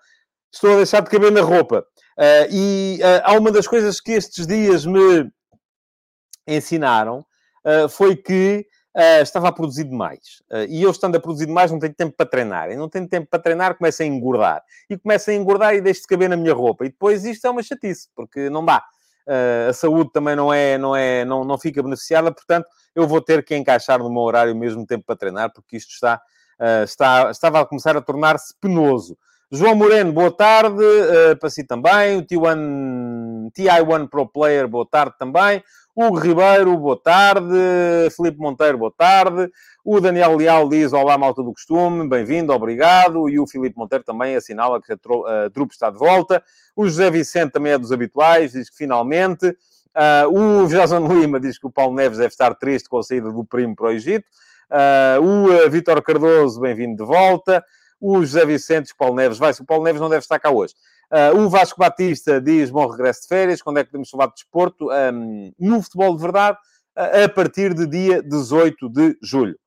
Estou 0.52 0.74
a 0.74 0.78
deixar 0.78 1.02
de 1.02 1.10
caber 1.10 1.32
na 1.32 1.42
roupa. 1.42 1.86
Uh, 2.18 2.48
e 2.50 3.00
uh, 3.02 3.22
há 3.24 3.34
uma 3.34 3.52
das 3.52 3.68
coisas 3.68 4.00
que 4.00 4.14
estes 4.14 4.48
dias 4.48 4.86
me 4.86 5.30
ensinaram 6.48 7.26
foi 7.92 8.16
que 8.16 8.66
estava 9.22 9.50
a 9.50 9.52
produzir 9.52 9.84
demais. 9.84 10.42
e 10.68 10.82
eu, 10.82 10.90
estando 10.90 11.16
a 11.16 11.20
produzir 11.20 11.46
demais, 11.46 11.72
não 11.72 11.78
tenho 11.78 11.94
tempo 11.94 12.16
para 12.18 12.26
treinar. 12.26 12.72
E 12.72 12.76
não 12.76 12.90
tenho 12.90 13.08
tempo 13.08 13.28
para 13.30 13.38
treinar, 13.38 13.78
começo 13.78 14.02
a 14.02 14.06
engordar. 14.06 14.64
E 14.90 14.98
começo 14.98 15.30
a 15.30 15.34
engordar 15.36 15.76
e 15.76 15.80
deixo 15.82 16.02
de 16.02 16.08
caber 16.08 16.28
na 16.28 16.36
minha 16.36 16.56
roupa. 16.56 16.84
E 16.84 16.90
depois 16.90 17.24
isto 17.24 17.46
é 17.46 17.52
uma 17.52 17.62
chatice, 17.62 18.10
porque 18.16 18.50
não 18.50 18.66
dá. 18.66 18.84
a 19.70 19.74
saúde 19.74 20.12
também 20.12 20.36
não 20.36 20.52
é, 20.52 20.76
não 20.80 20.96
é, 20.96 21.24
não, 21.24 21.44
não 21.44 21.56
fica 21.56 21.84
beneficiada, 21.84 22.32
portanto, 22.32 22.66
eu 22.96 23.08
vou 23.08 23.22
ter 23.22 23.44
que 23.44 23.56
encaixar 23.56 24.00
no 24.00 24.10
meu 24.10 24.22
horário 24.22 24.56
mesmo 24.56 24.86
tempo 24.86 25.04
para 25.06 25.16
treinar, 25.16 25.52
porque 25.54 25.78
isto 25.78 25.92
está, 25.92 26.22
uh, 26.60 26.84
está, 26.84 27.32
estava 27.32 27.62
a 27.62 27.66
começar 27.66 27.96
a 27.96 28.02
tornar-se 28.02 28.54
penoso. 28.60 29.18
João 29.54 29.76
Moreno, 29.76 30.14
boa 30.14 30.32
tarde, 30.32 30.82
uh, 30.82 31.38
para 31.38 31.50
si 31.50 31.64
também. 31.64 32.18
O 32.18 32.26
T1, 32.26 33.52
TI1 33.52 34.10
Pro 34.10 34.28
Player, 34.28 34.68
boa 34.68 34.86
tarde 34.86 35.16
também. 35.20 35.62
Hugo 35.94 36.20
Ribeiro, 36.20 36.78
boa 36.78 36.98
tarde. 36.98 37.54
Felipe 38.16 38.40
Monteiro, 38.40 38.78
boa 38.78 38.94
tarde. 38.98 39.52
O 39.84 40.00
Daniel 40.00 40.38
Leal 40.38 40.70
diz 40.70 40.94
olá, 40.94 41.18
malta 41.18 41.44
do 41.44 41.52
costume, 41.52 42.08
bem-vindo, 42.08 42.54
obrigado. 42.54 43.28
E 43.30 43.40
o 43.40 43.46
Felipe 43.46 43.78
Monteiro 43.78 44.04
também 44.06 44.36
assinala 44.36 44.82
que 44.82 44.94
a 44.94 45.50
trupe 45.54 45.74
está 45.74 45.90
de 45.90 45.98
volta. 45.98 46.42
O 46.76 46.86
José 46.86 47.12
Vicente 47.12 47.52
também 47.52 47.74
é 47.74 47.78
dos 47.78 47.92
habituais, 47.92 48.54
diz 48.54 48.70
que 48.70 48.78
finalmente. 48.78 49.54
Uh, 49.96 50.64
o 50.64 50.68
Jason 50.68 51.06
Lima 51.06 51.40
diz 51.40 51.58
que 51.58 51.68
o 51.68 51.72
Paulo 51.72 51.94
Neves 51.94 52.18
deve 52.18 52.30
estar 52.30 52.56
triste 52.56 52.88
com 52.88 52.98
a 52.98 53.04
saída 53.04 53.32
do 53.32 53.44
primo 53.44 53.76
para 53.76 53.88
o 53.88 53.92
Egito. 53.92 54.26
Uh, 54.70 55.22
o 55.22 55.66
uh, 55.66 55.70
Vítor 55.70 56.02
Cardoso, 56.02 56.62
bem-vindo 56.62 57.04
de 57.04 57.04
volta. 57.04 57.64
O 58.00 58.22
José 58.22 58.46
Vicente, 58.46 58.94
o 58.94 58.96
Paulo 58.96 59.16
Neves 59.16 59.38
vai. 59.38 59.52
O 59.52 59.66
Paulo 59.66 59.84
Neves 59.84 60.00
não 60.00 60.10
deve 60.10 60.22
estar 60.22 60.40
cá 60.40 60.50
hoje. 60.50 60.74
Uh, 61.12 61.40
o 61.40 61.50
Vasco 61.50 61.78
Batista 61.78 62.40
diz 62.40 62.70
bom 62.70 62.88
regresso 62.88 63.24
de 63.24 63.28
férias. 63.28 63.62
Quando 63.62 63.80
é 63.80 63.84
que 63.84 63.92
podemos 63.92 64.10
falar 64.10 64.28
de 64.28 64.36
desporto? 64.36 64.90
Um, 64.90 65.52
no 65.60 65.82
futebol 65.82 66.16
de 66.16 66.22
verdade, 66.22 66.58
a 66.96 67.30
partir 67.30 67.74
de 67.74 67.86
dia 67.86 68.24
18 68.24 68.90
de 68.90 69.18
julho. 69.22 69.58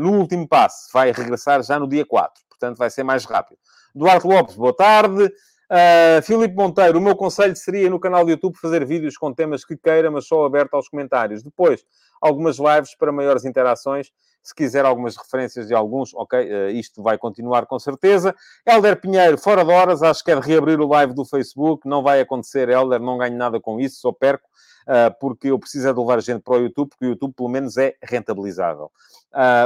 no 0.00 0.12
último 0.18 0.48
passo, 0.48 0.88
vai 0.92 1.12
regressar 1.12 1.62
já 1.62 1.78
no 1.78 1.88
dia 1.88 2.04
4. 2.04 2.42
Portanto, 2.48 2.76
vai 2.76 2.90
ser 2.90 3.02
mais 3.02 3.24
rápido. 3.24 3.58
Duarte 3.94 4.26
Lopes, 4.26 4.56
boa 4.56 4.74
tarde. 4.74 5.30
Uh, 5.68 6.22
Filipe 6.22 6.54
Monteiro, 6.54 6.98
o 6.98 7.02
meu 7.02 7.16
conselho 7.16 7.56
seria 7.56 7.90
no 7.90 7.98
canal 7.98 8.24
do 8.24 8.30
YouTube 8.30 8.56
fazer 8.56 8.84
vídeos 8.84 9.16
com 9.16 9.32
temas 9.32 9.64
que 9.64 9.76
queira, 9.76 10.10
mas 10.10 10.26
só 10.26 10.44
aberto 10.44 10.74
aos 10.74 10.88
comentários. 10.88 11.42
Depois, 11.42 11.84
algumas 12.20 12.58
lives 12.58 12.94
para 12.94 13.10
maiores 13.10 13.44
interações. 13.44 14.12
Se 14.44 14.54
quiser 14.54 14.84
algumas 14.84 15.16
referências 15.16 15.66
de 15.66 15.74
alguns, 15.74 16.14
ok, 16.14 16.38
uh, 16.38 16.70
isto 16.70 17.02
vai 17.02 17.18
continuar 17.18 17.66
com 17.66 17.80
certeza. 17.80 18.32
Helder 18.64 19.00
Pinheiro, 19.00 19.36
fora 19.36 19.64
de 19.64 19.72
horas, 19.72 20.04
acho 20.04 20.22
que 20.22 20.30
é 20.30 20.38
de 20.38 20.46
reabrir 20.46 20.80
o 20.80 20.86
live 20.86 21.12
do 21.14 21.24
Facebook. 21.24 21.88
Não 21.88 22.00
vai 22.00 22.20
acontecer, 22.20 22.68
Helder, 22.68 23.00
não 23.00 23.18
ganho 23.18 23.36
nada 23.36 23.60
com 23.60 23.80
isso, 23.80 24.00
só 24.00 24.12
perco, 24.12 24.48
uh, 24.86 25.12
porque 25.18 25.48
eu 25.48 25.58
preciso 25.58 25.88
é 25.88 25.92
de 25.92 25.98
levar 25.98 26.22
gente 26.22 26.42
para 26.42 26.54
o 26.54 26.60
YouTube, 26.60 26.90
porque 26.90 27.06
o 27.06 27.08
YouTube 27.08 27.34
pelo 27.34 27.48
menos 27.48 27.76
é 27.76 27.96
rentabilizável. 28.00 28.88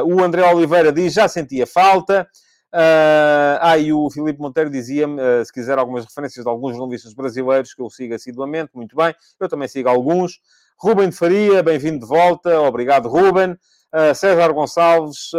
o 0.06 0.22
André 0.22 0.50
Oliveira 0.50 0.90
diz, 0.90 1.12
já 1.12 1.28
sentia 1.28 1.66
falta. 1.66 2.26
Uh, 2.72 3.58
ah, 3.60 3.78
e 3.78 3.92
o 3.92 4.08
Filipe 4.10 4.40
Monteiro 4.40 4.70
dizia-me, 4.70 5.20
uh, 5.20 5.44
se 5.44 5.52
quiser 5.52 5.76
algumas 5.76 6.04
referências 6.04 6.44
de 6.44 6.48
alguns 6.48 6.76
jornalistas 6.76 7.12
brasileiros 7.12 7.74
que 7.74 7.82
eu 7.82 7.90
sigo 7.90 8.14
assiduamente, 8.14 8.70
muito 8.74 8.94
bem, 8.94 9.12
eu 9.40 9.48
também 9.48 9.66
sigo 9.66 9.88
alguns. 9.88 10.38
Ruben 10.78 11.08
de 11.08 11.16
Faria, 11.16 11.62
bem-vindo 11.62 11.98
de 11.98 12.06
volta, 12.06 12.60
obrigado 12.60 13.08
Ruben. 13.08 13.52
Uh, 13.92 14.14
César 14.14 14.52
Gonçalves, 14.52 15.32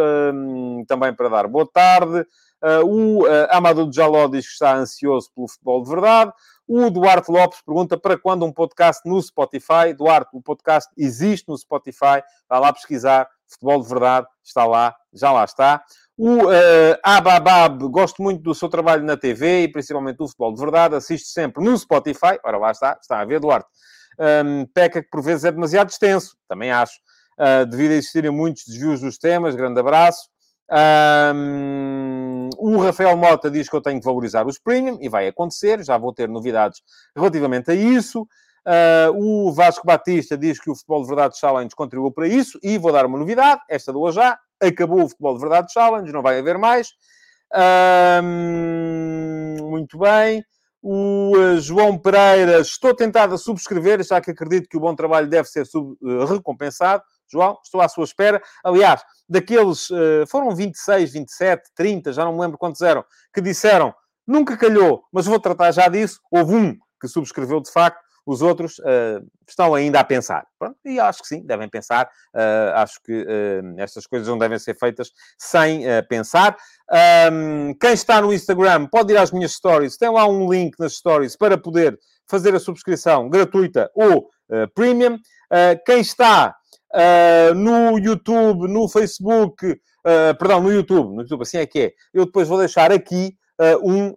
também 0.88 1.14
para 1.16 1.30
dar 1.30 1.48
boa 1.48 1.66
tarde. 1.72 2.26
o 2.86 3.24
Amadou 3.50 3.90
Jaló 3.92 4.28
diz 4.28 4.46
que 4.46 4.52
está 4.52 4.76
ansioso 4.76 5.32
pelo 5.34 5.48
futebol 5.48 5.82
de 5.84 5.90
verdade. 5.90 6.34
O 6.68 6.90
Duarte 6.90 7.32
Lopes 7.32 7.62
pergunta 7.62 7.98
para 7.98 8.18
quando 8.18 8.46
um 8.46 8.52
podcast 8.52 9.02
no 9.08 9.22
Spotify. 9.22 9.94
Duarte, 9.98 10.30
o 10.34 10.42
podcast 10.42 10.90
existe 10.98 11.48
no 11.50 11.58
Spotify. 11.58 12.22
Vá 12.48 12.60
lá 12.60 12.72
pesquisar. 12.72 13.28
Futebol 13.48 13.82
de 13.82 13.90
verdade 13.90 14.28
está 14.42 14.66
lá, 14.66 14.96
já 15.14 15.32
lá 15.32 15.44
está. 15.44 15.84
O 16.18 16.46
uh, 16.46 16.98
Ababab, 17.04 17.80
gosto 17.90 18.22
muito 18.22 18.44
do 18.44 18.54
seu 18.54 18.70
trabalho 18.70 19.04
na 19.04 19.18
TV 19.18 19.64
e 19.64 19.72
principalmente 19.72 20.18
do 20.18 20.28
futebol 20.28 20.54
de 20.54 20.60
verdade. 20.60 20.96
Assisto 20.96 21.30
sempre 21.30 21.64
no 21.64 21.78
Spotify. 21.78 22.38
Ora, 22.44 22.58
lá 22.58 22.72
está, 22.72 22.98
está 23.02 23.20
a 23.20 23.26
ver, 23.26 23.40
Duarte. 23.40 23.68
Um, 24.20 24.66
peca 24.68 25.02
que 25.02 25.10
por 25.10 25.24
vezes 25.24 25.46
é 25.46 25.52
demasiado 25.52 25.90
extenso, 25.90 26.36
também 26.48 26.72
acho. 26.72 26.94
Uh, 27.40 27.66
devido 27.66 27.92
a 27.92 27.96
existirem 27.96 28.30
muitos 28.30 28.64
desvios 28.68 29.02
dos 29.02 29.18
temas, 29.18 29.56
grande 29.56 29.80
abraço. 29.80 30.30
Um, 31.34 32.50
o 32.58 32.78
Rafael 32.78 33.18
Mota 33.18 33.52
diz 33.52 33.68
que 33.68 33.76
eu 33.76 33.82
tenho 33.82 34.00
que 34.00 34.06
valorizar 34.06 34.46
os 34.48 34.58
premium 34.58 34.98
e 35.02 35.10
vai 35.10 35.28
acontecer, 35.28 35.84
já 35.84 35.98
vou 35.98 36.14
ter 36.14 36.30
novidades 36.30 36.82
relativamente 37.16 37.72
a 37.72 37.74
isso. 37.74 38.28
Uh, 38.68 39.48
o 39.48 39.52
Vasco 39.52 39.86
Batista 39.86 40.38
diz 40.38 40.60
que 40.60 40.70
o 40.70 40.76
Futebol 40.76 41.02
de 41.02 41.08
Verdade 41.08 41.38
Challenge 41.38 41.76
contribuiu 41.76 42.12
para 42.12 42.28
isso 42.28 42.60
e 42.62 42.78
vou 42.78 42.92
dar 42.92 43.06
uma 43.06 43.18
novidade, 43.18 43.62
esta 43.68 43.92
dou 43.92 44.12
já, 44.12 44.38
acabou 44.62 45.04
o 45.04 45.10
Futebol 45.10 45.34
de 45.34 45.42
Verdade 45.42 45.74
Challenge, 45.74 46.12
não 46.12 46.22
vai 46.22 46.40
haver 46.40 46.58
mais. 46.58 46.90
muito 49.64 49.98
bem. 49.98 50.44
O 50.84 51.38
uh, 51.38 51.60
João 51.60 51.96
Pereira, 51.96 52.60
estou 52.60 52.96
tentado 52.96 53.36
a 53.36 53.38
subscrever, 53.38 54.04
já 54.04 54.20
que 54.20 54.32
acredito 54.32 54.68
que 54.68 54.78
o 54.78 54.80
bom 54.80 54.96
trabalho 54.96 55.28
deve 55.28 55.48
ser 55.48 55.64
sub, 55.66 55.96
uh, 56.02 56.26
recompensado. 56.26 57.04
João, 57.32 57.60
estou 57.64 57.82
à 57.82 57.88
sua 57.88 58.04
espera. 58.04 58.42
Aliás, 58.64 59.04
daqueles, 59.30 59.92
uh, 59.92 60.26
foram 60.28 60.56
26, 60.56 61.14
27, 61.14 61.70
30, 61.76 62.14
já 62.14 62.26
não 62.26 62.34
me 62.34 62.42
lembro 62.42 62.58
quantos 62.58 62.82
eram, 62.82 63.06
que 63.32 63.40
disseram, 63.42 63.94
nunca 64.26 64.58
calhou, 64.58 65.04
mas 65.14 65.28
vou 65.28 65.40
tratar 65.40 65.72
já 65.72 65.88
disso. 65.88 66.20
Houve 66.32 66.56
um 66.56 66.78
que 67.00 67.08
subscreveu 67.08 67.62
de 67.62 67.72
facto, 67.72 68.02
os 68.26 68.42
outros 68.42 68.80
uh, 68.80 69.26
estão 69.48 69.74
ainda 69.74 70.00
a 70.00 70.04
pensar. 70.04 70.46
Pronto, 70.58 70.78
e 70.86 71.00
acho 71.00 71.22
que 71.22 71.28
sim, 71.28 71.46
devem 71.46 71.68
pensar. 71.70 72.10
Uh, 72.34 72.76
acho 72.76 73.02
que 73.04 73.22
uh, 73.24 73.76
estas 73.80 74.06
coisas 74.06 74.28
não 74.28 74.38
devem 74.38 74.60
ser 74.60 74.78
feitas 74.78 75.10
sem 75.38 75.84
pensar. 76.08 76.56
Um, 77.32 77.74
quem 77.80 77.94
está 77.94 78.22
no 78.22 78.34
Instagram 78.34 78.88
pode 78.88 79.14
ir 79.14 79.18
às 79.18 79.32
minhas 79.32 79.54
stories. 79.54 79.98
Tem 79.98 80.10
lá 80.10 80.28
um 80.28 80.52
link 80.52 80.78
nas 80.80 80.94
stories 80.94 81.36
para 81.36 81.58
poder 81.58 81.98
fazer 82.30 82.54
a 82.56 82.60
subscrição 82.60 83.30
gratuita 83.30 83.90
ou 83.96 84.30
premium. 84.74 85.18
quem 85.86 86.00
está 86.02 86.56
no 87.56 87.98
YouTube, 87.98 88.68
no 88.68 88.88
Facebook, 88.88 89.80
perdão, 90.38 90.62
no 90.62 90.72
YouTube, 90.72 91.16
no 91.16 91.22
YouTube, 91.22 91.42
assim 91.42 91.58
é 91.58 91.66
que 91.66 91.80
é. 91.80 91.92
Eu 92.14 92.26
depois 92.26 92.48
vou 92.48 92.58
deixar 92.58 92.92
aqui 92.92 93.36
um, 93.84 94.16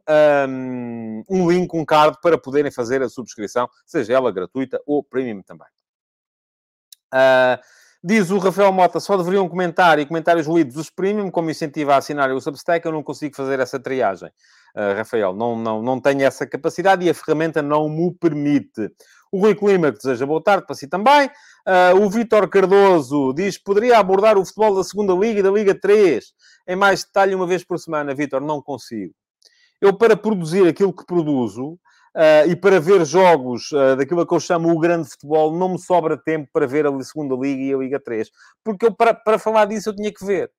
um, 0.48 1.24
um 1.28 1.50
link, 1.50 1.74
um 1.74 1.84
card 1.84 2.18
para 2.22 2.38
poderem 2.38 2.70
fazer 2.70 3.02
a 3.02 3.08
subscrição, 3.08 3.68
seja 3.84 4.14
ela 4.14 4.32
gratuita 4.32 4.80
ou 4.86 5.02
premium 5.02 5.42
também. 5.42 5.68
Uh, 7.12 7.60
diz 8.02 8.30
o 8.30 8.38
Rafael 8.38 8.72
Mota, 8.72 8.98
só 8.98 9.16
deveriam 9.16 9.48
comentar 9.48 9.98
e 9.98 10.06
comentários 10.06 10.46
lidos 10.46 10.76
os 10.76 10.90
premium 10.90 11.30
como 11.30 11.50
incentivo 11.50 11.92
a 11.92 11.96
assinar 11.96 12.30
o 12.32 12.40
Substack, 12.40 12.84
eu 12.84 12.92
não 12.92 13.02
consigo 13.02 13.36
fazer 13.36 13.60
essa 13.60 13.78
triagem. 13.78 14.30
Uh, 14.74 14.96
Rafael, 14.96 15.32
não, 15.34 15.56
não, 15.56 15.82
não 15.82 16.00
tenho 16.00 16.22
essa 16.22 16.46
capacidade 16.46 17.04
e 17.04 17.10
a 17.10 17.14
ferramenta 17.14 17.62
não 17.62 17.88
me 17.88 18.12
permite. 18.14 18.90
O 19.30 19.40
Rui 19.40 19.54
Clima, 19.54 19.90
que 19.90 19.98
deseja 19.98 20.26
boa 20.26 20.42
tarde 20.42 20.64
para 20.66 20.74
si 20.74 20.88
também. 20.88 21.28
Uh, 21.66 22.00
o 22.02 22.08
Vítor 22.08 22.48
Cardoso 22.48 23.32
diz 23.32 23.58
poderia 23.58 23.98
abordar 23.98 24.38
o 24.38 24.44
futebol 24.44 24.76
da 24.76 24.84
segunda 24.84 25.12
Liga 25.12 25.40
e 25.40 25.42
da 25.42 25.50
Liga 25.50 25.74
3 25.74 26.24
em 26.68 26.76
mais 26.76 27.04
detalhe 27.04 27.34
uma 27.34 27.46
vez 27.46 27.64
por 27.64 27.78
semana. 27.78 28.14
Vítor, 28.14 28.40
não 28.40 28.62
consigo 28.62 29.14
eu 29.84 29.92
para 29.92 30.16
produzir 30.16 30.66
aquilo 30.66 30.92
que 30.92 31.04
produzo 31.04 31.72
uh, 31.72 32.48
e 32.48 32.56
para 32.56 32.80
ver 32.80 33.04
jogos 33.04 33.70
uh, 33.72 33.96
daquilo 33.96 34.26
que 34.26 34.34
eu 34.34 34.40
chamo 34.40 34.70
o 34.70 34.78
grande 34.78 35.08
futebol, 35.10 35.56
não 35.56 35.70
me 35.70 35.78
sobra 35.78 36.16
tempo 36.16 36.48
para 36.52 36.66
ver 36.66 36.86
a 36.86 37.02
segunda 37.02 37.34
Liga 37.34 37.62
e 37.62 37.74
a 37.74 37.76
Liga 37.76 38.00
3. 38.00 38.30
Porque 38.64 38.86
eu, 38.86 38.94
para, 38.94 39.12
para 39.12 39.38
falar 39.38 39.66
disso, 39.66 39.90
eu 39.90 39.96
tinha 39.96 40.12
que 40.12 40.24
ver. 40.24 40.50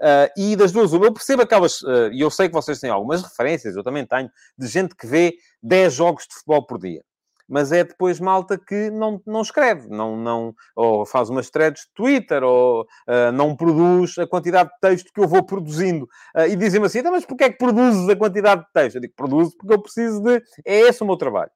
Uh, 0.00 0.28
e 0.36 0.56
das 0.56 0.72
duas, 0.72 0.92
eu 0.92 1.12
percebo 1.12 1.42
aquelas, 1.42 1.80
e 2.12 2.20
eu 2.20 2.30
sei 2.30 2.48
que 2.48 2.54
vocês 2.54 2.78
têm 2.78 2.90
algumas 2.90 3.22
referências, 3.22 3.74
eu 3.74 3.82
também 3.82 4.04
tenho, 4.06 4.28
de 4.58 4.66
gente 4.66 4.94
que 4.94 5.06
vê 5.06 5.34
10 5.62 5.94
jogos 5.94 6.26
de 6.28 6.34
futebol 6.34 6.66
por 6.66 6.78
dia 6.78 7.02
mas 7.48 7.72
é 7.72 7.84
depois 7.84 8.20
malta 8.20 8.58
que 8.58 8.90
não, 8.90 9.20
não 9.26 9.42
escreve, 9.42 9.88
não, 9.88 10.16
não, 10.16 10.54
ou 10.74 11.06
faz 11.06 11.30
umas 11.30 11.50
threads 11.50 11.82
de 11.82 11.94
Twitter, 11.94 12.42
ou 12.42 12.82
uh, 12.82 13.32
não 13.32 13.56
produz 13.56 14.18
a 14.18 14.26
quantidade 14.26 14.70
de 14.70 14.80
texto 14.80 15.12
que 15.12 15.20
eu 15.20 15.28
vou 15.28 15.44
produzindo. 15.44 16.04
Uh, 16.36 16.46
e 16.48 16.56
dizem-me 16.56 16.86
assim, 16.86 16.98
então, 16.98 17.12
mas 17.12 17.24
porquê 17.24 17.44
é 17.44 17.50
que 17.50 17.58
produzes 17.58 18.08
a 18.08 18.16
quantidade 18.16 18.62
de 18.62 18.72
texto? 18.72 18.96
Eu 18.96 19.00
digo, 19.02 19.14
produzo 19.16 19.56
porque 19.56 19.74
eu 19.74 19.82
preciso 19.82 20.20
de... 20.20 20.42
É 20.64 20.80
esse 20.80 21.02
o 21.02 21.06
meu 21.06 21.16
trabalho. 21.16 21.50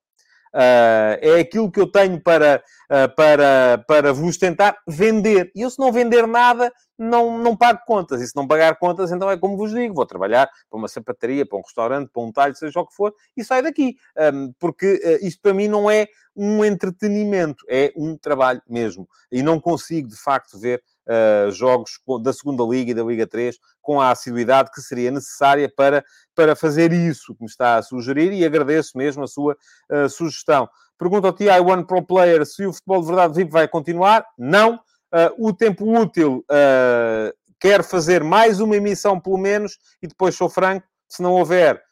Uh, 0.52 1.14
é 1.20 1.40
aquilo 1.40 1.70
que 1.70 1.80
eu 1.80 1.86
tenho 1.86 2.20
para, 2.20 2.62
uh, 2.90 3.14
para, 3.14 3.84
para 3.86 4.12
vos 4.12 4.36
tentar 4.36 4.76
vender. 4.86 5.50
E 5.54 5.62
eu, 5.62 5.70
se 5.70 5.78
não 5.78 5.92
vender 5.92 6.26
nada, 6.26 6.72
não, 6.98 7.38
não 7.38 7.56
pago 7.56 7.80
contas. 7.86 8.20
E 8.20 8.26
se 8.26 8.36
não 8.36 8.46
pagar 8.46 8.76
contas, 8.76 9.12
então 9.12 9.30
é 9.30 9.36
como 9.36 9.56
vos 9.56 9.72
digo: 9.72 9.94
vou 9.94 10.06
trabalhar 10.06 10.50
para 10.68 10.78
uma 10.78 10.88
sapataria, 10.88 11.46
para 11.46 11.58
um 11.58 11.62
restaurante, 11.62 12.10
para 12.12 12.22
um 12.22 12.32
talho, 12.32 12.54
seja 12.54 12.80
o 12.80 12.86
que 12.86 12.94
for, 12.94 13.14
e 13.36 13.44
saio 13.44 13.62
daqui. 13.62 13.96
Um, 14.18 14.52
porque 14.58 14.94
uh, 14.94 15.26
isto 15.26 15.40
para 15.40 15.54
mim 15.54 15.68
não 15.68 15.90
é 15.90 16.08
um 16.34 16.64
entretenimento, 16.64 17.64
é 17.68 17.92
um 17.96 18.16
trabalho 18.16 18.62
mesmo. 18.68 19.08
E 19.30 19.42
não 19.42 19.60
consigo, 19.60 20.08
de 20.08 20.16
facto, 20.16 20.58
ver 20.58 20.82
uh, 21.06 21.50
jogos 21.50 21.92
da 22.22 22.32
segunda 22.32 22.64
Liga 22.64 22.90
e 22.90 22.94
da 22.94 23.02
Liga 23.02 23.26
3 23.26 23.56
com 23.80 24.00
a 24.00 24.10
assiduidade 24.10 24.70
que 24.72 24.80
seria 24.80 25.10
necessária 25.10 25.70
para, 25.74 26.04
para 26.34 26.54
fazer 26.54 26.92
isso 26.92 27.34
que 27.34 27.42
me 27.42 27.48
está 27.48 27.76
a 27.76 27.82
sugerir 27.82 28.32
e 28.32 28.44
agradeço 28.44 28.96
mesmo 28.96 29.24
a 29.24 29.26
sua 29.26 29.56
uh, 29.90 30.08
sugestão. 30.08 30.68
Pergunta 30.98 31.28
ao 31.28 31.32
TI 31.32 31.48
One 31.48 31.86
Pro 31.86 32.02
Player 32.02 32.44
se 32.44 32.66
o 32.66 32.72
futebol 32.72 33.00
de 33.00 33.06
verdade 33.06 33.34
vivo 33.34 33.50
vai 33.50 33.66
continuar. 33.66 34.24
Não. 34.38 34.74
Uh, 35.12 35.48
o 35.48 35.52
tempo 35.52 35.84
útil 35.98 36.44
uh, 36.50 37.34
quer 37.58 37.82
fazer 37.82 38.22
mais 38.22 38.60
uma 38.60 38.76
emissão, 38.76 39.18
pelo 39.18 39.38
menos, 39.38 39.78
e 40.00 40.06
depois 40.06 40.36
sou 40.36 40.48
franco, 40.48 40.86
se 41.08 41.22
não 41.22 41.32
houver 41.32 41.82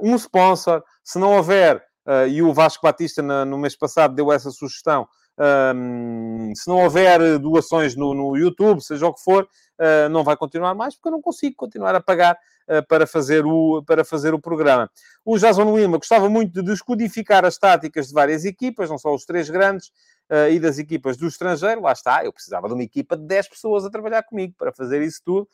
um 0.00 0.16
sponsor, 0.16 0.82
se 1.04 1.16
não 1.16 1.36
houver, 1.36 1.80
e 2.28 2.42
o 2.42 2.52
Vasco 2.52 2.82
Batista 2.82 3.22
no 3.22 3.56
mês 3.56 3.76
passado 3.76 4.16
deu 4.16 4.32
essa 4.32 4.50
sugestão, 4.50 5.06
um, 5.38 6.52
se 6.54 6.68
não 6.68 6.82
houver 6.82 7.38
doações 7.38 7.96
no, 7.96 8.12
no, 8.14 8.36
YouTube, 8.36 8.82
seja 8.82 9.06
o 9.06 9.14
que 9.14 9.22
for, 9.22 9.44
uh, 9.44 10.08
não 10.10 10.22
vai 10.22 10.36
continuar 10.36 10.74
mais, 10.74 10.94
porque 10.94 11.08
eu 11.08 11.12
não 11.12 11.22
consigo 11.22 11.56
continuar 11.56 11.94
a 11.94 12.00
pagar 12.00 12.36
uh, 12.68 12.86
para, 12.86 13.06
fazer 13.06 13.46
o, 13.46 13.82
para 13.84 14.04
fazer 14.04 14.34
o 14.34 14.40
programa. 14.40 14.90
O 15.24 15.38
Jason 15.38 15.76
Lima 15.76 15.96
gostava 15.96 16.28
muito 16.28 16.52
de 16.52 16.62
descodificar 16.62 17.44
as 17.44 17.56
táticas 17.56 18.08
de 18.08 18.14
várias 18.14 18.44
equipas, 18.44 18.90
não 18.90 18.98
só 18.98 19.14
os 19.14 19.24
três 19.24 19.48
grandes, 19.48 19.88
uh, 20.30 20.50
e 20.50 20.60
das 20.60 20.78
equipas 20.78 21.16
do 21.16 21.26
estrangeiro. 21.26 21.80
Lá 21.80 21.92
está, 21.92 22.24
eu 22.24 22.32
precisava 22.32 22.68
de 22.68 22.74
uma 22.74 22.82
equipa 22.82 23.16
de 23.16 23.24
10 23.24 23.48
pessoas 23.48 23.84
a 23.84 23.90
trabalhar 23.90 24.22
comigo 24.24 24.54
para 24.58 24.72
fazer 24.72 25.02
isso 25.02 25.22
tudo. 25.24 25.48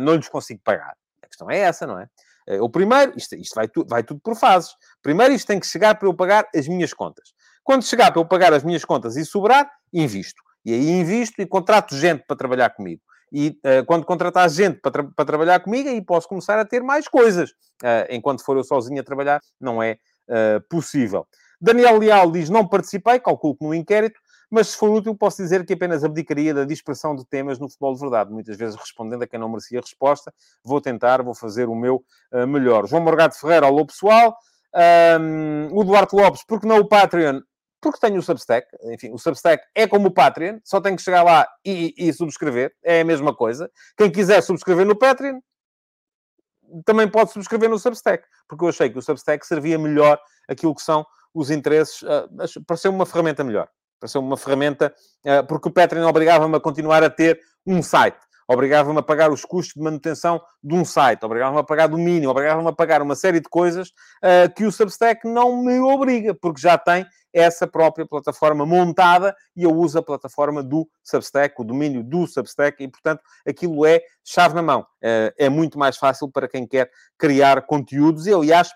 não 0.00 0.14
lhes 0.14 0.28
consigo 0.28 0.60
pagar. 0.62 0.96
A 1.22 1.26
questão 1.26 1.50
é 1.50 1.58
essa, 1.58 1.86
não 1.86 1.98
é? 1.98 2.08
O 2.62 2.70
primeiro, 2.70 3.12
isto, 3.14 3.34
isto 3.34 3.54
vai, 3.54 3.68
tu, 3.68 3.84
vai 3.86 4.02
tudo 4.02 4.20
por 4.20 4.34
fases. 4.34 4.74
Primeiro, 5.02 5.34
isto 5.34 5.46
tem 5.46 5.60
que 5.60 5.66
chegar 5.66 5.96
para 5.96 6.08
eu 6.08 6.14
pagar 6.14 6.48
as 6.54 6.66
minhas 6.66 6.94
contas. 6.94 7.34
Quando 7.68 7.84
chegar 7.84 8.10
para 8.10 8.18
eu 8.18 8.24
pagar 8.24 8.54
as 8.54 8.64
minhas 8.64 8.82
contas 8.82 9.14
e 9.14 9.26
sobrar, 9.26 9.70
invisto. 9.92 10.42
E 10.64 10.72
aí 10.72 10.88
invisto 10.88 11.42
e 11.42 11.44
contrato 11.44 11.94
gente 11.94 12.24
para 12.26 12.34
trabalhar 12.34 12.70
comigo. 12.70 13.02
E 13.30 13.60
uh, 13.62 13.84
quando 13.84 14.06
contratar 14.06 14.48
gente 14.48 14.80
para, 14.80 14.90
tra 14.90 15.04
para, 15.04 15.24
trabalhar 15.26 15.60
comigo, 15.60 15.86
aí 15.86 16.00
posso 16.00 16.26
começar 16.26 16.58
a 16.58 16.64
ter 16.64 16.82
mais 16.82 17.06
coisas. 17.06 17.50
Uh, 17.82 18.08
enquanto 18.08 18.42
for 18.42 18.56
eu 18.56 18.64
sozinho 18.64 18.98
a 18.98 19.04
trabalhar, 19.04 19.42
não 19.60 19.82
é 19.82 19.98
uh, 20.30 20.66
possível. 20.70 21.26
Daniel 21.60 21.98
Leal 21.98 22.32
diz: 22.32 22.48
Não 22.48 22.66
participei, 22.66 23.20
calculo 23.20 23.54
que 23.54 23.66
no 23.66 23.74
inquérito, 23.74 24.18
mas 24.50 24.68
se 24.68 24.78
for 24.78 24.88
útil, 24.88 25.14
posso 25.14 25.42
dizer 25.42 25.66
que 25.66 25.74
apenas 25.74 26.02
abdicaria 26.02 26.54
da 26.54 26.64
dispersão 26.64 27.14
de 27.14 27.26
temas 27.26 27.58
no 27.58 27.68
futebol 27.68 27.92
de 27.92 28.00
verdade. 28.00 28.32
Muitas 28.32 28.56
vezes 28.56 28.76
respondendo 28.76 29.24
a 29.24 29.26
quem 29.26 29.38
não 29.38 29.50
merecia 29.50 29.78
resposta. 29.78 30.32
Vou 30.64 30.80
tentar, 30.80 31.22
vou 31.22 31.34
fazer 31.34 31.68
o 31.68 31.74
meu 31.74 32.02
melhor. 32.46 32.86
João 32.86 33.02
Morgado 33.02 33.34
Ferreira, 33.34 33.66
alô 33.66 33.84
pessoal. 33.84 34.34
Um, 35.20 35.68
o 35.78 35.84
Duarte 35.84 36.16
Lopes, 36.16 36.42
porque 36.46 36.66
não 36.66 36.78
o 36.78 36.88
Patreon? 36.88 37.42
Porque 37.80 38.00
tenho 38.00 38.18
o 38.18 38.22
Substack. 38.22 38.66
Enfim, 38.92 39.10
o 39.12 39.18
Substack 39.18 39.64
é 39.74 39.86
como 39.86 40.08
o 40.08 40.10
Patreon, 40.10 40.58
só 40.64 40.80
tem 40.80 40.96
que 40.96 41.02
chegar 41.02 41.22
lá 41.22 41.46
e, 41.64 41.94
e, 41.96 42.12
subscrever, 42.12 42.72
é 42.82 43.00
a 43.00 43.04
mesma 43.04 43.34
coisa. 43.34 43.70
Quem 43.96 44.10
quiser 44.10 44.42
subscrever 44.42 44.86
no 44.86 44.96
Patreon, 44.96 45.40
também 46.84 47.08
pode 47.08 47.32
subscrever 47.32 47.68
no 47.70 47.78
Substack, 47.78 48.24
porque 48.46 48.64
eu 48.64 48.68
achei 48.68 48.90
que 48.90 48.98
o 48.98 49.02
Substack 49.02 49.46
servia 49.46 49.78
melhor 49.78 50.20
aquilo 50.48 50.74
que 50.74 50.82
são 50.82 51.06
os 51.32 51.50
interesses, 51.50 52.02
uh, 52.02 52.64
para 52.66 52.76
ser 52.76 52.88
uma 52.88 53.06
ferramenta 53.06 53.42
melhor. 53.44 53.68
Para 53.98 54.08
ser 54.08 54.18
uma 54.18 54.36
ferramenta, 54.36 54.94
uh, 55.24 55.46
porque 55.46 55.68
o 55.68 55.72
Patreon 55.72 56.06
obrigava-me 56.06 56.56
a 56.56 56.60
continuar 56.60 57.02
a 57.02 57.10
ter 57.10 57.40
um 57.66 57.82
site 57.82 58.18
obrigava-me 58.48 58.98
a 58.98 59.02
pagar 59.02 59.30
os 59.30 59.44
custos 59.44 59.74
de 59.74 59.82
manutenção 59.82 60.40
de 60.64 60.74
um 60.74 60.84
site, 60.84 61.24
obrigava-me 61.24 61.60
a 61.60 61.64
pagar 61.64 61.86
domínio, 61.86 62.30
obrigava-me 62.30 62.68
a 62.68 62.72
pagar 62.72 63.02
uma 63.02 63.14
série 63.14 63.40
de 63.40 63.48
coisas 63.48 63.90
uh, 63.90 64.52
que 64.56 64.64
o 64.64 64.72
Substack 64.72 65.28
não 65.28 65.62
me 65.62 65.78
obriga, 65.78 66.34
porque 66.34 66.60
já 66.60 66.78
tem 66.78 67.06
essa 67.32 67.66
própria 67.66 68.06
plataforma 68.06 68.64
montada 68.64 69.36
e 69.54 69.62
eu 69.62 69.70
uso 69.70 69.98
a 69.98 70.02
plataforma 70.02 70.62
do 70.62 70.88
Substack, 71.04 71.54
o 71.60 71.64
domínio 71.64 72.02
do 72.02 72.26
Substack, 72.26 72.82
e 72.82 72.88
portanto 72.88 73.20
aquilo 73.46 73.84
é 73.84 74.00
chave 74.24 74.54
na 74.54 74.62
mão. 74.62 74.80
Uh, 75.02 75.30
é 75.36 75.48
muito 75.48 75.78
mais 75.78 75.98
fácil 75.98 76.30
para 76.30 76.48
quem 76.48 76.66
quer 76.66 76.90
criar 77.18 77.62
conteúdos 77.66 78.26
e, 78.26 78.32
aliás, 78.32 78.70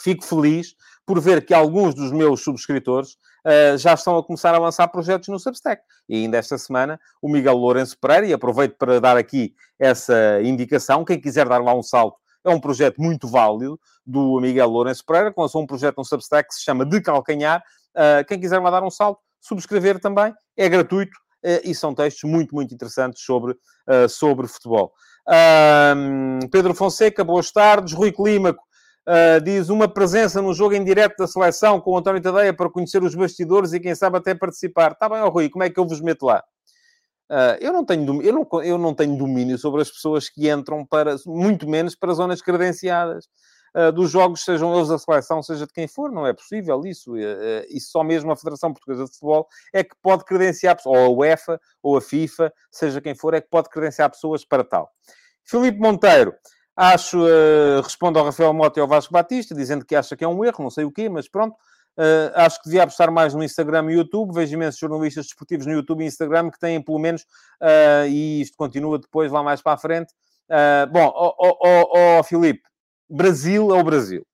fico 0.00 0.24
feliz 0.24 0.74
por 1.06 1.20
ver 1.20 1.46
que 1.46 1.54
alguns 1.54 1.94
dos 1.94 2.12
meus 2.12 2.42
subscritores 2.42 3.16
uh, 3.46 3.78
já 3.78 3.94
estão 3.94 4.18
a 4.18 4.24
começar 4.24 4.54
a 4.54 4.58
lançar 4.58 4.88
projetos 4.88 5.28
no 5.28 5.38
Substack. 5.38 5.80
E 6.08 6.16
ainda 6.16 6.36
esta 6.36 6.58
semana, 6.58 7.00
o 7.22 7.28
Miguel 7.28 7.56
Lourenço 7.56 7.96
Pereira, 7.98 8.26
e 8.26 8.32
aproveito 8.32 8.76
para 8.76 9.00
dar 9.00 9.16
aqui 9.16 9.54
essa 9.78 10.40
indicação, 10.42 11.04
quem 11.04 11.20
quiser 11.20 11.48
dar 11.48 11.62
lá 11.62 11.72
um 11.74 11.82
salto, 11.82 12.18
é 12.44 12.50
um 12.50 12.60
projeto 12.60 13.00
muito 13.00 13.28
válido 13.28 13.78
do 14.04 14.40
Miguel 14.40 14.68
Lourenço 14.68 15.04
Pereira, 15.04 15.32
que 15.32 15.40
lançou 15.40 15.62
um 15.62 15.66
projeto 15.66 15.96
no 15.98 16.04
Substack 16.04 16.48
que 16.48 16.54
se 16.54 16.62
chama 16.62 16.84
De 16.84 17.00
Calcanhar. 17.00 17.62
Uh, 17.94 18.24
quem 18.26 18.38
quiser 18.38 18.60
lá 18.60 18.70
dar 18.70 18.82
um 18.82 18.90
salto, 18.90 19.20
subscrever 19.40 19.98
também, 20.00 20.34
é 20.56 20.68
gratuito 20.68 21.16
uh, 21.44 21.60
e 21.64 21.74
são 21.74 21.94
textos 21.94 22.28
muito, 22.28 22.54
muito 22.54 22.74
interessantes 22.74 23.22
sobre, 23.22 23.54
sobre 24.08 24.48
futebol. 24.48 24.92
Pedro 26.52 26.72
Fonseca, 26.74 27.24
boas 27.24 27.50
tardes. 27.50 27.92
Rui 27.92 28.12
Clímaco, 28.12 28.62
Uh, 29.08 29.40
diz 29.40 29.68
uma 29.68 29.86
presença 29.86 30.42
no 30.42 30.52
jogo 30.52 30.74
em 30.74 30.82
direto 30.82 31.16
da 31.16 31.28
seleção 31.28 31.80
com 31.80 31.92
o 31.92 31.96
António 31.96 32.20
Tadeia 32.20 32.52
para 32.52 32.68
conhecer 32.68 33.00
os 33.04 33.14
bastidores 33.14 33.72
e 33.72 33.78
quem 33.78 33.94
sabe 33.94 34.16
até 34.16 34.34
participar. 34.34 34.92
Está 34.92 35.08
bem, 35.08 35.20
oh, 35.22 35.28
Rui, 35.28 35.48
como 35.48 35.62
é 35.62 35.70
que 35.70 35.78
eu 35.78 35.86
vos 35.86 36.00
meto 36.00 36.26
lá? 36.26 36.42
Uh, 37.30 37.54
eu, 37.60 37.72
não 37.72 37.84
tenho, 37.84 38.22
eu, 38.22 38.32
não, 38.32 38.62
eu 38.62 38.78
não 38.78 38.94
tenho 38.94 39.16
domínio 39.16 39.58
sobre 39.58 39.82
as 39.82 39.90
pessoas 39.90 40.28
que 40.28 40.50
entram 40.50 40.84
para, 40.84 41.16
muito 41.24 41.68
menos 41.68 41.94
para 41.94 42.14
zonas 42.14 42.42
credenciadas. 42.42 43.26
uh, 43.76 43.92
dos 43.92 44.10
jogos, 44.10 44.42
sejam 44.42 44.74
eles 44.74 44.88
da 44.88 44.98
seleção, 44.98 45.42
seja 45.42 45.66
de 45.66 45.72
quem 45.72 45.86
for. 45.86 46.10
Não 46.10 46.26
é 46.26 46.32
possível 46.32 46.80
isso. 46.84 47.14
Uh, 47.14 47.66
isso 47.68 47.90
só 47.90 48.02
mesmo 48.02 48.32
a 48.32 48.36
Federação 48.36 48.72
Portuguesa 48.72 49.04
de 49.04 49.10
Futebol 49.10 49.46
é 49.72 49.84
que 49.84 49.94
pode 50.02 50.24
credenciar, 50.24 50.76
ou 50.84 50.96
a 50.96 51.08
UEFA, 51.08 51.60
ou 51.82 51.96
a 51.96 52.00
FIFA, 52.00 52.52
seja 52.70 53.00
quem 53.00 53.14
for, 53.14 53.34
é 53.34 53.40
que 53.40 53.48
pode 53.48 53.68
credenciar 53.68 54.10
pessoas 54.10 54.44
para 54.44 54.64
tal. 54.64 54.90
Filipe 55.44 55.78
Monteiro, 55.78 56.34
acho, 56.76 57.18
uh, 57.18 57.80
responde 57.82 58.18
ao 58.18 58.24
Rafael 58.24 58.52
Mota 58.52 58.78
e 58.78 58.82
ao 58.82 58.86
Vasco 58.88 59.12
Batista, 59.12 59.54
dizendo 59.54 59.84
que 59.84 59.96
acha 59.96 60.14
que 60.14 60.24
é 60.24 60.28
um 60.28 60.44
erro, 60.44 60.62
não 60.62 60.70
sei 60.70 60.84
o 60.84 60.92
quê, 60.92 61.08
mas 61.08 61.28
pronto. 61.28 61.56
Uh, 61.96 62.28
acho 62.34 62.58
que 62.60 62.68
devia 62.68 62.82
apostar 62.82 63.10
mais 63.10 63.32
no 63.32 63.42
Instagram 63.42 63.90
e 63.90 63.94
YouTube. 63.94 64.34
Vejo 64.34 64.52
imensos 64.52 64.78
jornalistas 64.78 65.24
desportivos 65.26 65.64
no 65.64 65.72
YouTube 65.72 66.04
e 66.04 66.06
Instagram 66.06 66.50
que 66.50 66.58
têm, 66.58 66.82
pelo 66.82 66.98
menos, 66.98 67.22
uh, 67.22 68.06
e 68.06 68.42
isto 68.42 68.56
continua 68.56 68.98
depois 68.98 69.32
lá 69.32 69.42
mais 69.42 69.62
para 69.62 69.72
a 69.72 69.78
frente. 69.78 70.12
Uh, 70.48 70.86
bom, 70.92 71.10
ó 71.14 71.34
oh, 71.38 71.58
oh, 71.64 72.18
oh, 72.18 72.22
Filipe, 72.22 72.62
Brasil 73.08 73.74
é 73.74 73.80
o 73.80 73.82
Brasil. 73.82 74.26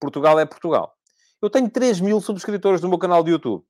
Portugal 0.00 0.38
é 0.40 0.44
Portugal. 0.44 0.92
Eu 1.40 1.48
tenho 1.48 1.70
3 1.70 2.00
mil 2.00 2.20
subscritores 2.20 2.80
no 2.80 2.88
meu 2.88 2.98
canal 2.98 3.22
de 3.22 3.30
YouTube. 3.30 3.64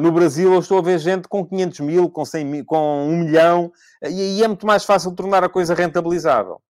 No 0.00 0.10
Brasil, 0.10 0.52
eu 0.52 0.60
estou 0.60 0.78
a 0.78 0.82
ver 0.82 0.98
gente 0.98 1.28
com 1.28 1.46
500 1.46 1.80
mil, 1.80 2.10
com, 2.10 2.24
100 2.24 2.44
mil, 2.44 2.64
com 2.64 3.08
1 3.08 3.16
milhão, 3.18 3.72
e 4.02 4.06
aí 4.06 4.42
é 4.42 4.48
muito 4.48 4.66
mais 4.66 4.84
fácil 4.84 5.12
tornar 5.12 5.44
a 5.44 5.48
coisa 5.48 5.74
rentabilizável. 5.74 6.60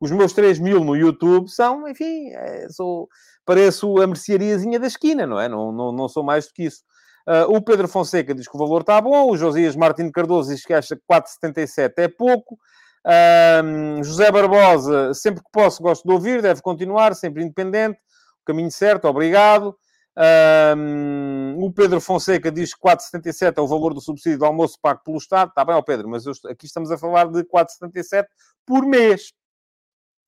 Os 0.00 0.10
meus 0.10 0.32
3 0.32 0.58
mil 0.58 0.82
no 0.82 0.96
YouTube 0.96 1.48
são, 1.48 1.86
enfim, 1.86 2.30
é, 2.30 2.66
sou, 2.70 3.08
pareço 3.44 4.00
a 4.00 4.06
merceariazinha 4.06 4.80
da 4.80 4.86
esquina, 4.86 5.26
não 5.26 5.38
é? 5.38 5.48
Não, 5.48 5.70
não, 5.70 5.92
não 5.92 6.08
sou 6.08 6.22
mais 6.22 6.46
do 6.46 6.54
que 6.54 6.64
isso. 6.64 6.82
Uh, 7.28 7.54
o 7.54 7.60
Pedro 7.60 7.86
Fonseca 7.86 8.34
diz 8.34 8.48
que 8.48 8.56
o 8.56 8.58
valor 8.58 8.80
está 8.80 9.00
bom. 9.00 9.30
O 9.30 9.36
Josias 9.36 9.76
Martins 9.76 10.10
Cardoso 10.10 10.52
diz 10.52 10.64
que 10.64 10.72
acha 10.72 10.96
que 10.96 11.02
4,77 11.10 11.92
é 11.98 12.08
pouco. 12.08 12.58
Uh, 13.06 14.02
José 14.02 14.30
Barbosa, 14.30 15.12
sempre 15.14 15.42
que 15.42 15.50
posso, 15.52 15.82
gosto 15.82 16.06
de 16.06 16.12
ouvir, 16.12 16.40
deve 16.40 16.62
continuar, 16.62 17.14
sempre 17.14 17.42
independente. 17.42 17.98
O 18.42 18.46
caminho 18.46 18.70
certo, 18.70 19.06
obrigado. 19.06 19.76
Uh, 20.20 21.64
o 21.64 21.72
Pedro 21.72 21.98
Fonseca 21.98 22.52
diz 22.52 22.74
que 22.74 22.80
4,77 22.80 23.54
é 23.56 23.60
o 23.62 23.66
valor 23.66 23.94
do 23.94 24.02
subsídio 24.02 24.40
do 24.40 24.44
almoço 24.44 24.78
pago 24.80 25.00
pelo 25.02 25.16
Estado. 25.16 25.48
Está 25.48 25.64
bem, 25.64 25.74
ó 25.74 25.80
Pedro, 25.80 26.10
mas 26.10 26.26
aqui 26.46 26.66
estamos 26.66 26.90
a 26.90 26.98
falar 26.98 27.30
de 27.30 27.42
4,77 27.44 28.26
por 28.66 28.84
mês. 28.84 29.32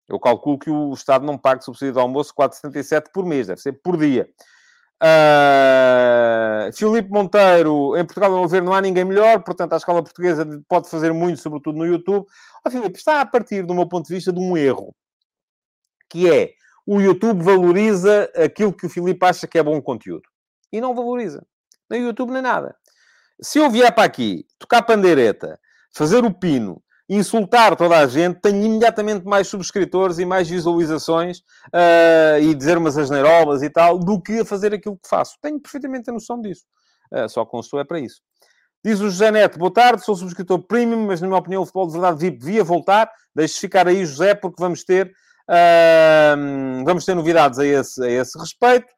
Eu 0.08 0.18
calculo 0.18 0.58
que 0.58 0.70
o 0.70 0.94
Estado 0.94 1.26
não 1.26 1.36
pague 1.36 1.62
subsídio 1.62 1.94
de 1.94 2.00
almoço 2.00 2.32
4,77 2.34 3.10
por 3.12 3.26
mês, 3.26 3.48
deve 3.48 3.60
ser 3.60 3.72
por 3.82 3.98
dia. 3.98 4.30
Uh, 5.02 6.72
Filipe 6.72 7.10
Monteiro, 7.10 7.96
em 7.96 8.04
Portugal, 8.04 8.30
não 8.30 8.48
ver, 8.48 8.62
não 8.62 8.72
há 8.72 8.80
ninguém 8.80 9.04
melhor, 9.04 9.42
portanto, 9.42 9.74
a 9.74 9.76
escola 9.76 10.02
portuguesa 10.02 10.46
pode 10.68 10.88
fazer 10.88 11.12
muito, 11.12 11.40
sobretudo 11.40 11.76
no 11.76 11.84
YouTube. 11.84 12.26
Oh, 12.64 12.70
Filipe, 12.70 12.96
está 12.96 13.20
a 13.20 13.26
partir, 13.26 13.66
do 13.66 13.74
meu 13.74 13.86
ponto 13.86 14.06
de 14.06 14.14
vista, 14.14 14.32
de 14.32 14.38
um 14.38 14.56
erro, 14.56 14.94
que 16.08 16.30
é 16.30 16.54
o 16.86 17.00
YouTube 17.00 17.42
valoriza 17.42 18.30
aquilo 18.36 18.72
que 18.72 18.86
o 18.86 18.90
Filipe 18.90 19.24
acha 19.24 19.46
que 19.46 19.58
é 19.58 19.62
bom 19.62 19.80
conteúdo 19.80 20.28
e 20.72 20.80
não 20.80 20.94
valoriza. 20.94 21.44
Nem 21.90 22.02
o 22.02 22.06
YouTube 22.06 22.32
nem 22.32 22.42
nada. 22.42 22.74
Se 23.40 23.58
eu 23.58 23.70
vier 23.70 23.92
para 23.94 24.04
aqui 24.04 24.46
tocar 24.58 24.82
pandeireta, 24.82 25.58
fazer 25.92 26.24
o 26.24 26.32
pino 26.32 26.82
insultar 27.08 27.76
toda 27.76 27.98
a 27.98 28.06
gente, 28.06 28.40
tenho 28.40 28.64
imediatamente 28.64 29.26
mais 29.26 29.46
subscritores 29.48 30.18
e 30.18 30.24
mais 30.24 30.48
visualizações 30.48 31.38
uh, 31.68 32.40
e 32.40 32.54
dizer 32.54 32.78
umas 32.78 32.96
asneirolas 32.96 33.62
e 33.62 33.68
tal, 33.68 33.98
do 33.98 34.20
que 34.20 34.40
a 34.40 34.44
fazer 34.44 34.72
aquilo 34.72 34.96
que 34.96 35.08
faço. 35.08 35.36
Tenho 35.42 35.60
perfeitamente 35.60 36.08
a 36.08 36.12
noção 36.12 36.40
disso. 36.40 36.64
Uh, 37.12 37.28
só 37.28 37.44
consultou 37.44 37.80
é 37.80 37.84
para 37.84 38.00
isso. 38.00 38.22
Diz 38.84 39.00
o 39.00 39.10
José 39.10 39.30
Neto, 39.30 39.58
boa 39.58 39.72
tarde, 39.72 40.04
sou 40.04 40.16
subscritor 40.16 40.60
premium, 40.66 41.06
mas 41.06 41.20
na 41.20 41.28
minha 41.28 41.38
opinião 41.38 41.62
o 41.62 41.66
futebol 41.66 41.86
de 41.86 41.92
verdade 41.92 42.30
devia 42.30 42.64
voltar. 42.64 43.10
Deixe 43.34 43.60
ficar 43.60 43.86
aí, 43.86 44.04
José, 44.04 44.34
porque 44.34 44.56
vamos 44.58 44.82
ter, 44.82 45.12
vamos 46.84 47.04
ter 47.04 47.14
novidades 47.14 47.58
a 47.58 47.66
esse, 47.66 48.02
a 48.02 48.10
esse 48.10 48.38
respeito 48.38 48.92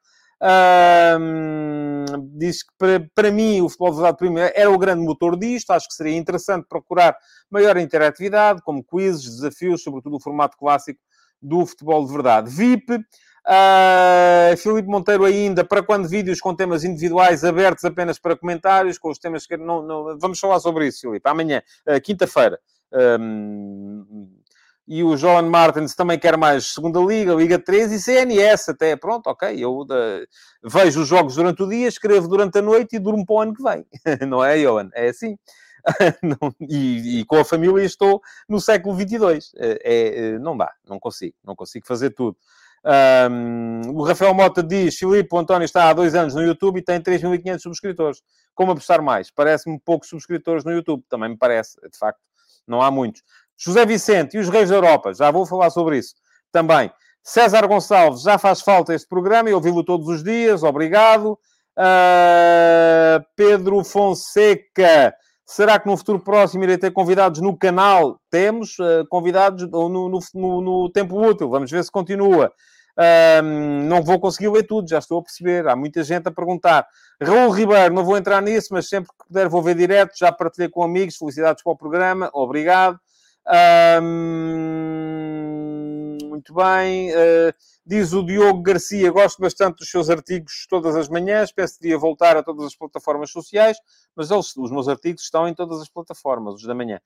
diz 2.37 2.63
que 2.63 2.69
para, 2.77 3.07
para 3.13 3.31
mim 3.31 3.61
o 3.61 3.69
futebol 3.69 3.91
de 3.91 3.95
verdade 3.97 4.17
primeiro 4.17 4.53
era 4.55 4.69
o 4.69 4.77
grande 4.77 5.03
motor 5.03 5.37
disto. 5.37 5.71
Acho 5.71 5.87
que 5.87 5.93
seria 5.93 6.15
interessante 6.15 6.65
procurar 6.67 7.15
maior 7.49 7.77
interatividade, 7.77 8.61
como 8.61 8.83
quizzes, 8.83 9.37
desafios, 9.37 9.83
sobretudo 9.83 10.17
o 10.17 10.19
formato 10.19 10.57
clássico 10.57 10.99
do 11.41 11.65
futebol 11.65 12.05
de 12.05 12.11
verdade. 12.11 12.49
VIP. 12.49 12.99
Uh, 13.47 14.57
Filipe 14.57 14.87
Monteiro 14.87 15.23
ainda, 15.23 15.63
para 15.63 15.83
quando 15.83 16.09
vídeos 16.09 16.41
com 16.41 16.55
temas 16.55 16.83
individuais 16.83 17.43
abertos 17.43 17.85
apenas 17.85 18.17
para 18.17 18.35
comentários, 18.35 18.97
com 18.97 19.11
os 19.11 19.19
temas 19.19 19.45
que... 19.45 19.55
Não, 19.55 19.83
não... 19.83 20.17
Vamos 20.17 20.39
falar 20.39 20.59
sobre 20.59 20.87
isso, 20.87 21.01
Filipe. 21.01 21.29
Amanhã, 21.29 21.61
uh, 21.87 22.01
quinta-feira. 22.01 22.59
Um, 22.91 24.34
e 24.87 25.03
o 25.03 25.17
Joan 25.17 25.43
Martins 25.43 25.95
também 25.95 26.19
quer 26.19 26.37
mais 26.37 26.73
segunda 26.73 26.99
liga, 26.99 27.33
Liga 27.33 27.57
3 27.57 27.91
e 27.91 27.99
CNS 27.99 28.69
até. 28.69 28.95
Pronto, 28.95 29.27
ok. 29.27 29.55
Eu 29.57 29.79
uh, 29.79 29.87
vejo 30.63 31.01
os 31.01 31.07
jogos 31.07 31.35
durante 31.35 31.63
o 31.63 31.69
dia, 31.69 31.87
escrevo 31.87 32.27
durante 32.27 32.59
a 32.59 32.61
noite 32.61 32.95
e 32.95 32.99
durmo 32.99 33.25
para 33.25 33.35
o 33.35 33.41
ano 33.41 33.53
que 33.53 33.63
vem. 33.63 33.85
não 34.27 34.43
é, 34.43 34.57
Johan? 34.57 34.89
É 34.93 35.09
assim. 35.09 35.37
e, 36.69 37.19
e, 37.19 37.25
com 37.25 37.37
a 37.37 37.45
família 37.45 37.83
estou 37.83 38.21
no 38.47 38.59
século 38.61 38.95
22. 38.95 39.51
É, 39.55 39.79
é, 39.83 40.39
não 40.39 40.55
dá, 40.57 40.71
não 40.87 40.99
consigo. 40.99 41.35
Não 41.43 41.55
consigo 41.55 41.85
fazer 41.87 42.11
tudo. 42.11 42.37
Um, 42.85 43.89
o 43.95 44.03
Rafael 44.03 44.33
Mota 44.33 44.61
diz: 44.61 44.95
Filipe, 44.95 45.33
o 45.33 45.39
António 45.39 45.65
está 45.65 45.89
há 45.89 45.93
dois 45.93 46.13
anos 46.13 46.35
no 46.35 46.43
YouTube 46.43 46.77
e 46.77 46.83
tem 46.83 47.01
3.500 47.01 47.59
subscritores. 47.59 48.21
Como 48.53 48.71
apostar 48.71 49.01
mais? 49.01 49.31
Parece-me 49.31 49.79
poucos 49.79 50.09
subscritores 50.09 50.63
no 50.63 50.71
YouTube. 50.71 51.03
Também 51.09 51.29
me 51.29 51.37
parece, 51.37 51.75
de 51.81 51.97
facto. 51.97 52.21
Não 52.67 52.81
há 52.81 52.89
muitos. 52.89 53.23
José 53.57 53.85
Vicente 53.85 54.35
e 54.35 54.39
os 54.39 54.49
Reis 54.49 54.69
da 54.69 54.75
Europa, 54.75 55.13
já 55.13 55.31
vou 55.31 55.45
falar 55.45 55.69
sobre 55.69 55.97
isso 55.97 56.15
também. 56.51 56.91
César 57.21 57.65
Gonçalves, 57.67 58.21
já 58.21 58.37
faz 58.37 58.61
falta 58.61 58.93
este 58.93 59.07
programa 59.07 59.49
e 59.49 59.53
ouvi-lo 59.53 59.83
todos 59.83 60.07
os 60.07 60.23
dias, 60.23 60.61
obrigado. 60.63 61.37
Uh, 61.77 63.19
Pedro 63.35 63.83
Fonseca, 63.83 65.13
será 65.45 65.79
que 65.79 65.87
no 65.87 65.97
futuro 65.97 66.19
próximo 66.19 66.63
irei 66.63 66.77
ter 66.77 66.91
convidados 66.91 67.41
no 67.41 67.57
canal? 67.57 68.21
Temos 68.29 68.77
uh, 68.79 69.05
convidados 69.09 69.69
no, 69.69 69.89
no, 69.89 70.19
no, 70.33 70.61
no, 70.61 70.89
tempo 70.91 71.19
útil, 71.19 71.49
vamos 71.49 71.71
ver 71.71 71.83
se 71.83 71.91
continua. 71.91 72.53
Uh, 72.97 73.43
não 73.89 74.01
vou 74.03 74.19
conseguir 74.19 74.47
ler 74.49 74.63
tudo, 74.63 74.87
já 74.87 74.99
estou 74.99 75.19
a 75.19 75.23
perceber. 75.23 75.67
Há 75.67 75.75
muita 75.75 76.03
gente 76.03 76.27
a 76.29 76.31
perguntar. 76.31 76.87
Raul 77.21 77.49
Ribeiro, 77.49 77.93
não 77.93 78.05
vou 78.05 78.17
entrar 78.17 78.41
nisso, 78.41 78.69
mas 78.71 78.87
sempre 78.87 79.09
que 79.09 79.27
puder 79.27 79.49
vou 79.49 79.61
ver 79.61 79.75
direto. 79.75 80.11
Já 80.17 80.31
partilhei 80.31 80.69
com 80.69 80.83
amigos. 80.83 81.17
Felicidades 81.17 81.61
para 81.61 81.73
o 81.73 81.75
programa. 81.75 82.29
Obrigado 82.33 82.99
muito 86.45 86.53
bem. 86.53 87.11
Uh, 87.11 87.53
diz 87.85 88.13
o 88.13 88.23
Diogo 88.23 88.61
Garcia, 88.61 89.11
gosto 89.11 89.41
bastante 89.41 89.77
dos 89.77 89.89
seus 89.89 90.09
artigos 90.09 90.67
todas 90.69 90.95
as 90.95 91.09
manhãs, 91.09 91.51
que 91.51 91.87
ia 91.87 91.97
voltar 91.97 92.37
a 92.37 92.43
todas 92.43 92.65
as 92.65 92.75
plataformas 92.75 93.31
sociais, 93.31 93.77
mas 94.15 94.29
eles, 94.29 94.55
os 94.55 94.71
meus 94.71 94.87
artigos 94.87 95.23
estão 95.23 95.47
em 95.47 95.53
todas 95.53 95.81
as 95.81 95.89
plataformas, 95.89 96.55
os 96.55 96.63
da 96.63 96.75
manhã. 96.75 96.99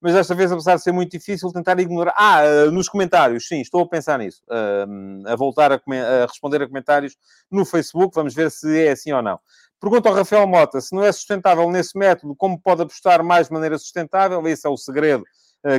Mas 0.00 0.12
desta 0.12 0.34
vez, 0.34 0.52
apesar 0.52 0.76
de 0.76 0.82
ser 0.82 0.92
muito 0.92 1.10
difícil, 1.10 1.50
tentar 1.50 1.78
ignorar... 1.80 2.14
Ah, 2.16 2.42
uh, 2.66 2.70
nos 2.70 2.88
comentários, 2.88 3.48
sim, 3.48 3.60
estou 3.60 3.82
a 3.82 3.88
pensar 3.88 4.18
nisso. 4.18 4.42
Uh, 4.46 5.26
a 5.26 5.34
voltar 5.36 5.72
a, 5.72 5.76
a, 5.76 6.26
responder 6.26 6.62
a 6.62 6.66
comentários 6.66 7.16
no 7.50 7.64
Facebook, 7.64 8.14
vamos 8.14 8.34
ver 8.34 8.50
se 8.50 8.86
é 8.86 8.90
assim 8.90 9.12
ou 9.12 9.22
não. 9.22 9.38
Pergunta 9.80 10.08
ao 10.08 10.14
Rafael 10.14 10.46
Mota, 10.46 10.80
se 10.80 10.94
não 10.94 11.02
é 11.02 11.10
sustentável 11.12 11.70
nesse 11.70 11.98
método, 11.98 12.34
como 12.36 12.60
pode 12.60 12.82
apostar 12.82 13.22
mais 13.22 13.48
de 13.48 13.54
maneira 13.54 13.78
sustentável? 13.78 14.46
Esse 14.46 14.66
é 14.66 14.70
o 14.70 14.76
segredo 14.76 15.24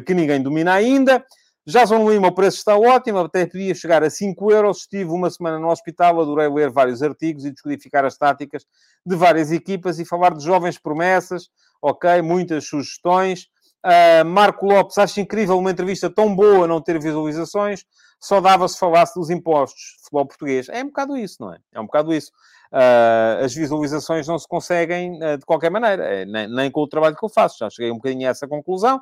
que 0.06 0.14
ninguém 0.14 0.42
domina 0.42 0.74
ainda. 0.74 1.24
Jason 1.68 2.10
Lima, 2.10 2.30
o 2.30 2.32
preço 2.32 2.60
está 2.60 2.78
ótimo, 2.78 3.20
até 3.20 3.46
podia 3.46 3.76
chegar 3.76 4.02
a 4.02 4.10
5 4.10 4.52
euros. 4.54 4.78
Estive 4.78 5.12
uma 5.12 5.30
semana 5.30 5.60
no 5.60 5.68
hospital, 5.68 6.22
adorei 6.22 6.48
ler 6.48 6.70
vários 6.70 7.04
artigos 7.04 7.44
e 7.44 7.52
descodificar 7.52 8.06
as 8.06 8.18
táticas 8.18 8.66
de 9.06 9.16
várias 9.18 9.52
equipas 9.52 10.00
e 10.00 10.06
falar 10.06 10.34
de 10.34 10.46
jovens 10.46 10.80
promessas. 10.80 11.50
Ok, 11.82 12.22
muitas 12.22 12.70
sugestões. 12.70 13.48
Uh, 13.86 14.26
Marco 14.26 14.66
Lopes, 14.66 14.98
acho 14.98 15.20
incrível 15.20 15.58
uma 15.60 15.70
entrevista 15.70 16.10
tão 16.10 16.34
boa 16.34 16.66
não 16.68 16.82
ter 16.82 16.98
visualizações. 17.02 17.84
Só 18.18 18.40
dava 18.40 18.66
se 18.70 18.80
falasse 18.80 19.20
dos 19.20 19.30
impostos. 19.30 19.98
Futebol 20.04 20.26
português. 20.26 20.70
É 20.70 20.82
um 20.82 20.88
bocado 20.88 21.18
isso, 21.18 21.36
não 21.42 21.54
é? 21.54 21.58
É 21.74 21.82
um 21.82 21.86
bocado 21.86 22.14
isso. 22.14 22.32
Uh, 22.72 23.44
as 23.44 23.54
visualizações 23.54 24.26
não 24.26 24.40
se 24.40 24.48
conseguem 24.48 25.22
uh, 25.22 25.38
de 25.38 25.46
qualquer 25.46 25.70
maneira, 25.70 26.04
é, 26.06 26.26
nem, 26.26 26.48
nem 26.48 26.72
com 26.72 26.82
o 26.82 26.88
trabalho 26.88 27.18
que 27.18 27.26
eu 27.26 27.30
faço. 27.30 27.58
Já 27.60 27.70
cheguei 27.70 27.92
um 27.92 27.96
bocadinho 27.96 28.26
a 28.26 28.32
essa 28.32 28.48
conclusão. 28.48 29.02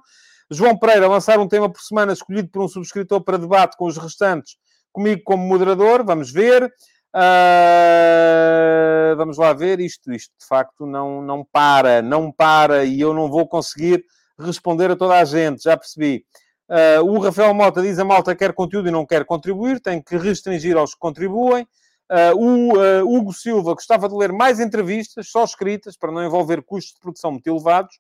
João 0.49 0.77
Pereira 0.77 1.07
lançar 1.07 1.39
um 1.39 1.47
tema 1.47 1.71
por 1.71 1.81
semana 1.81 2.13
escolhido 2.13 2.49
por 2.49 2.63
um 2.63 2.67
subscritor 2.67 3.21
para 3.21 3.37
debate 3.37 3.77
com 3.77 3.85
os 3.85 3.97
restantes, 3.97 4.57
comigo 4.91 5.21
como 5.23 5.45
moderador, 5.45 6.03
vamos 6.03 6.31
ver. 6.31 6.71
Uh, 7.15 9.15
vamos 9.15 9.37
lá 9.37 9.53
ver 9.53 9.79
isto. 9.79 10.11
Isto 10.11 10.33
de 10.37 10.45
facto 10.45 10.85
não, 10.85 11.21
não 11.21 11.45
para, 11.45 12.01
não 12.01 12.31
para 12.31 12.83
e 12.83 12.99
eu 12.99 13.13
não 13.13 13.29
vou 13.29 13.47
conseguir 13.47 14.03
responder 14.37 14.91
a 14.91 14.95
toda 14.95 15.17
a 15.17 15.23
gente, 15.23 15.63
já 15.63 15.77
percebi. 15.77 16.25
Uh, 16.69 17.05
o 17.05 17.19
Rafael 17.19 17.53
Mota 17.53 17.81
diz 17.81 17.97
a 17.99 18.05
malta 18.05 18.35
quer 18.35 18.53
conteúdo 18.53 18.89
e 18.89 18.91
não 18.91 19.05
quer 19.05 19.23
contribuir, 19.23 19.79
tem 19.79 20.01
que 20.01 20.17
restringir 20.17 20.75
aos 20.75 20.93
que 20.93 20.99
contribuem. 20.99 21.65
Uh, 22.11 23.05
o 23.05 23.17
Hugo 23.17 23.33
Silva 23.33 23.73
gostava 23.73 24.09
de 24.09 24.15
ler 24.15 24.31
mais 24.31 24.59
entrevistas, 24.59 25.29
só 25.29 25.43
escritas, 25.43 25.97
para 25.97 26.11
não 26.11 26.23
envolver 26.23 26.61
custos 26.63 26.95
de 26.95 26.99
produção 26.99 27.31
muito 27.31 27.47
elevados. 27.47 27.95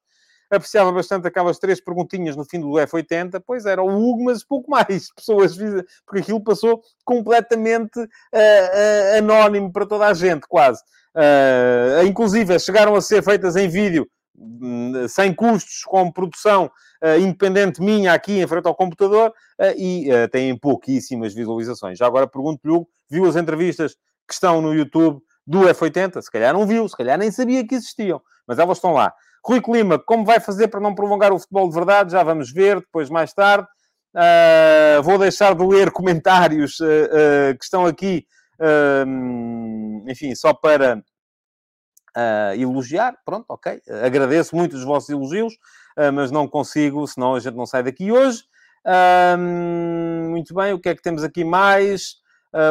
Apreciava 0.49 0.91
bastante 0.91 1.27
aquelas 1.27 1.59
três 1.59 1.81
perguntinhas 1.81 2.35
no 2.35 2.45
fim 2.45 2.59
do 2.59 2.71
F80. 2.71 3.41
Pois 3.45 3.65
era 3.65 3.81
o 3.81 3.87
Hugo, 3.87 4.25
mas 4.25 4.43
pouco 4.43 4.69
mais. 4.69 5.11
Pessoas, 5.15 5.57
porque 6.05 6.21
aquilo 6.21 6.43
passou 6.43 6.81
completamente 7.03 7.99
uh, 7.99 8.05
uh, 8.05 9.17
anónimo 9.17 9.71
para 9.71 9.85
toda 9.85 10.07
a 10.07 10.13
gente, 10.13 10.47
quase. 10.47 10.81
Uh, 11.15 12.05
inclusive, 12.05 12.59
chegaram 12.59 12.95
a 12.95 13.01
ser 13.01 13.23
feitas 13.23 13.55
em 13.55 13.67
vídeo 13.69 14.07
hum, 14.37 15.07
sem 15.07 15.33
custos, 15.33 15.83
com 15.85 16.11
produção 16.11 16.69
uh, 17.03 17.19
independente 17.19 17.81
minha 17.81 18.13
aqui 18.13 18.41
em 18.41 18.47
frente 18.47 18.67
ao 18.67 18.75
computador 18.75 19.33
e 19.77 20.09
têm 20.33 20.57
pouquíssimas 20.57 21.33
visualizações. 21.33 21.97
Já 21.97 22.05
agora 22.05 22.27
pergunto-lhe, 22.27 22.85
viu 23.09 23.25
as 23.25 23.37
entrevistas 23.37 23.95
que 24.27 24.33
estão 24.33 24.61
no 24.61 24.73
YouTube 24.73 25.21
do 25.47 25.61
F80? 25.61 26.21
Se 26.21 26.29
calhar 26.29 26.53
não 26.53 26.67
viu, 26.67 26.89
se 26.89 26.97
calhar 26.97 27.17
nem 27.17 27.31
sabia 27.31 27.65
que 27.65 27.75
existiam, 27.75 28.21
mas 28.45 28.59
elas 28.59 28.77
estão 28.77 28.91
lá. 28.91 29.13
Rui 29.45 29.61
Clima, 29.61 29.99
como 29.99 30.25
vai 30.25 30.39
fazer 30.39 30.69
para 30.69 30.79
não 30.79 30.95
prolongar 30.95 31.31
o 31.31 31.37
futebol 31.37 31.69
de 31.69 31.75
verdade? 31.75 32.11
Já 32.11 32.23
vamos 32.23 32.51
ver, 32.51 32.79
depois 32.79 33.11
mais 33.11 33.31
tarde. 33.31 33.67
Uh, 34.15 35.03
vou 35.03 35.19
deixar 35.19 35.53
de 35.53 35.63
ler 35.63 35.91
comentários 35.93 36.79
uh, 36.79 36.85
uh, 36.85 37.57
que 37.57 37.63
estão 37.63 37.85
aqui, 37.85 38.25
enfim, 40.07 40.33
só 40.33 40.53
para 40.53 41.03
elogiar. 42.57 43.15
Pronto, 43.23 43.45
ok. 43.49 43.81
Agradeço 44.03 44.55
muito 44.55 44.75
os 44.75 44.83
vossos 44.83 45.09
elogios, 45.09 45.53
mas 46.13 46.31
não 46.31 46.47
consigo, 46.47 47.05
senão 47.05 47.35
a 47.35 47.39
gente 47.39 47.55
não 47.55 47.65
sai 47.65 47.83
daqui 47.83 48.11
hoje. 48.11 48.45
muito 50.17 50.55
bem, 50.55 50.71
o 50.71 50.79
que 50.79 50.87
é 50.87 50.95
que 50.95 51.01
temos 51.01 51.23
aqui 51.23 51.43
mais? 51.43 52.15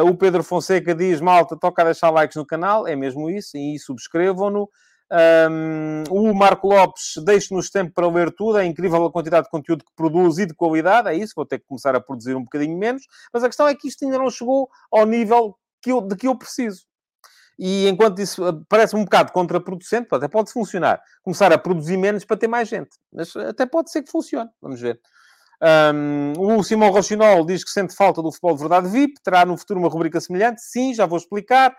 o 0.03 0.15
Pedro 0.15 0.43
Fonseca 0.43 0.95
diz: 0.95 1.21
Malta, 1.21 1.55
toca 1.55 1.83
a 1.83 1.85
deixar 1.85 2.09
likes 2.09 2.35
no 2.35 2.45
canal, 2.45 2.87
é 2.87 2.95
mesmo 2.95 3.29
isso, 3.29 3.55
e 3.55 3.77
subscrevam-no. 3.77 4.67
Um, 5.11 6.03
o 6.09 6.33
Marco 6.33 6.67
Lopes 6.67 7.13
deixe-nos 7.23 7.69
tempo 7.69 7.93
para 7.93 8.07
ler 8.07 8.31
tudo, 8.31 8.57
é 8.57 8.65
incrível 8.65 9.05
a 9.05 9.11
quantidade 9.11 9.45
de 9.45 9.51
conteúdo 9.51 9.85
que 9.85 9.91
produz 9.95 10.39
e 10.39 10.47
de 10.47 10.53
qualidade, 10.53 11.09
é 11.09 11.13
isso, 11.13 11.33
vou 11.35 11.45
ter 11.45 11.59
que 11.59 11.65
começar 11.67 11.95
a 11.95 12.01
produzir 12.01 12.35
um 12.35 12.43
bocadinho 12.43 12.77
menos, 12.77 13.03
mas 13.31 13.43
a 13.43 13.47
questão 13.47 13.67
é 13.67 13.75
que 13.75 13.87
isto 13.87 14.03
ainda 14.03 14.17
não 14.17 14.31
chegou 14.31 14.67
ao 14.91 15.05
nível 15.05 15.55
que 15.81 15.91
eu, 15.91 16.01
de 16.01 16.15
que 16.15 16.27
eu 16.27 16.35
preciso. 16.35 16.85
E 17.57 17.87
enquanto 17.87 18.19
isso 18.19 18.43
ah, 18.43 18.59
parece 18.67 18.95
um 18.95 19.03
bocado 19.03 19.31
contraproducente, 19.31 20.07
até 20.11 20.27
pode 20.27 20.51
funcionar, 20.51 20.99
começar 21.23 21.53
a 21.53 21.57
produzir 21.57 21.97
menos 21.97 22.25
para 22.25 22.37
ter 22.37 22.47
mais 22.47 22.67
gente, 22.67 22.89
mas 23.13 23.35
até 23.35 23.65
pode 23.65 23.91
ser 23.91 24.01
que 24.01 24.11
funcione, 24.11 24.49
vamos 24.61 24.81
ver. 24.81 24.99
Um, 25.93 26.33
o 26.57 26.63
Simão 26.63 26.89
Rochinol 26.89 27.45
diz 27.45 27.63
que 27.63 27.69
sente 27.69 27.95
falta 27.95 28.21
do 28.21 28.31
futebol 28.31 28.55
de 28.55 28.59
verdade 28.59 28.89
VIP, 28.89 29.21
terá 29.23 29.45
no 29.45 29.55
futuro 29.55 29.79
uma 29.79 29.87
rubrica 29.87 30.19
semelhante, 30.19 30.61
sim, 30.61 30.93
já 30.93 31.05
vou 31.05 31.17
explicar. 31.17 31.75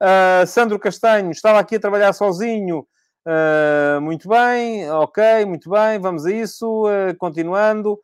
Uh, 0.00 0.46
Sandro 0.46 0.78
Castanho, 0.78 1.30
estava 1.30 1.58
aqui 1.58 1.76
a 1.76 1.80
trabalhar 1.80 2.12
sozinho. 2.14 2.86
Uh, 3.26 4.00
muito 4.00 4.26
bem, 4.28 4.90
ok, 4.90 5.44
muito 5.44 5.68
bem, 5.68 5.98
vamos 6.00 6.24
a 6.24 6.32
isso. 6.32 6.86
Uh, 6.86 7.14
continuando. 7.18 8.00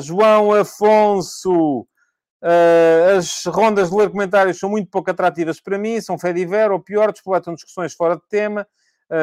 João 0.00 0.54
Afonso, 0.54 1.86
as 3.14 3.44
rondas 3.44 3.90
de 3.90 3.96
ler 3.96 4.08
comentários 4.08 4.58
são 4.58 4.70
muito 4.70 4.88
pouco 4.88 5.10
atrativas 5.10 5.60
para 5.60 5.76
mim, 5.76 6.00
são 6.00 6.18
fé 6.18 6.32
de 6.32 6.46
ou 6.72 6.80
pior, 6.80 7.12
despletam 7.12 7.52
discussões 7.52 7.92
fora 7.92 8.16
de 8.16 8.22
tema. 8.30 8.66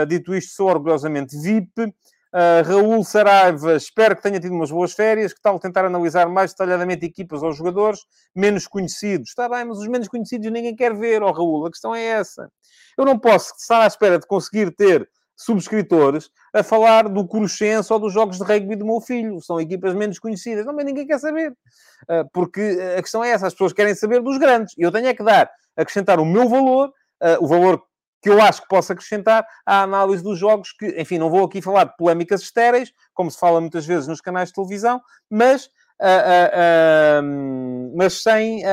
dito 0.07 0.35
isto, 0.35 0.53
sou 0.53 0.69
orgulhosamente 0.69 1.35
VIP. 1.35 1.91
Uh, 2.35 2.67
Raul 2.67 3.01
Saraiva, 3.05 3.77
espero 3.77 4.13
que 4.13 4.21
tenha 4.21 4.41
tido 4.41 4.53
umas 4.53 4.69
boas 4.69 4.91
férias. 4.91 5.31
Que 5.31 5.41
tal 5.41 5.57
tentar 5.57 5.85
analisar 5.85 6.27
mais 6.27 6.51
detalhadamente 6.51 7.05
equipas 7.05 7.41
ou 7.41 7.53
jogadores 7.53 8.01
menos 8.35 8.67
conhecidos? 8.67 9.29
Está 9.29 9.47
bem, 9.47 9.63
mas 9.63 9.77
os 9.77 9.87
menos 9.87 10.09
conhecidos 10.09 10.51
ninguém 10.51 10.75
quer 10.75 10.93
ver, 10.93 11.23
ó 11.23 11.29
oh, 11.29 11.31
Raul. 11.31 11.65
A 11.65 11.71
questão 11.71 11.95
é 11.95 12.03
essa. 12.03 12.51
Eu 12.97 13.05
não 13.05 13.17
posso 13.17 13.53
estar 13.57 13.83
à 13.83 13.87
espera 13.87 14.19
de 14.19 14.27
conseguir 14.27 14.75
ter 14.75 15.09
subscritores 15.33 16.29
a 16.53 16.61
falar 16.61 17.07
do 17.07 17.25
Cruxense 17.25 17.91
ou 17.93 17.99
dos 17.99 18.11
jogos 18.11 18.37
de 18.37 18.43
rugby 18.43 18.75
do 18.75 18.85
meu 18.85 18.99
filho. 18.99 19.41
São 19.41 19.57
equipas 19.61 19.93
menos 19.93 20.19
conhecidas. 20.19 20.65
Não, 20.65 20.73
mas 20.73 20.83
ninguém 20.83 21.07
quer 21.07 21.19
saber. 21.19 21.51
Uh, 21.51 22.29
porque 22.33 22.77
a 22.97 23.01
questão 23.01 23.23
é 23.23 23.29
essa. 23.29 23.47
As 23.47 23.53
pessoas 23.53 23.71
querem 23.71 23.95
saber 23.95 24.21
dos 24.21 24.37
grandes. 24.37 24.73
E 24.77 24.81
eu 24.81 24.91
tenho 24.91 25.07
é 25.07 25.13
que 25.13 25.23
dar, 25.23 25.49
acrescentar 25.77 26.19
o 26.19 26.25
meu 26.25 26.49
valor, 26.49 26.89
uh, 26.89 27.37
o 27.39 27.47
valor 27.47 27.81
que 28.25 28.29
eu 28.31 28.41
acho 28.41 28.63
que 28.63 28.67
posso 28.67 28.91
acrescentar 28.91 29.45
à 29.63 29.83
análise 29.83 30.23
dos 30.23 30.39
jogos, 30.39 30.71
que, 30.71 30.99
enfim, 30.99 31.19
não 31.19 31.29
vou 31.29 31.45
aqui 31.45 31.61
falar 31.61 31.83
de 31.83 31.95
polémicas 31.95 32.41
estéreis, 32.41 32.91
como 33.13 33.29
se 33.29 33.37
fala 33.37 33.61
muitas 33.61 33.85
vezes 33.85 34.07
nos 34.07 34.19
canais 34.19 34.49
de 34.49 34.55
televisão, 34.55 34.99
mas, 35.29 35.67
uh, 36.01 37.21
uh, 37.21 37.21
uh, 37.21 37.95
mas 37.95 38.23
sem, 38.23 38.63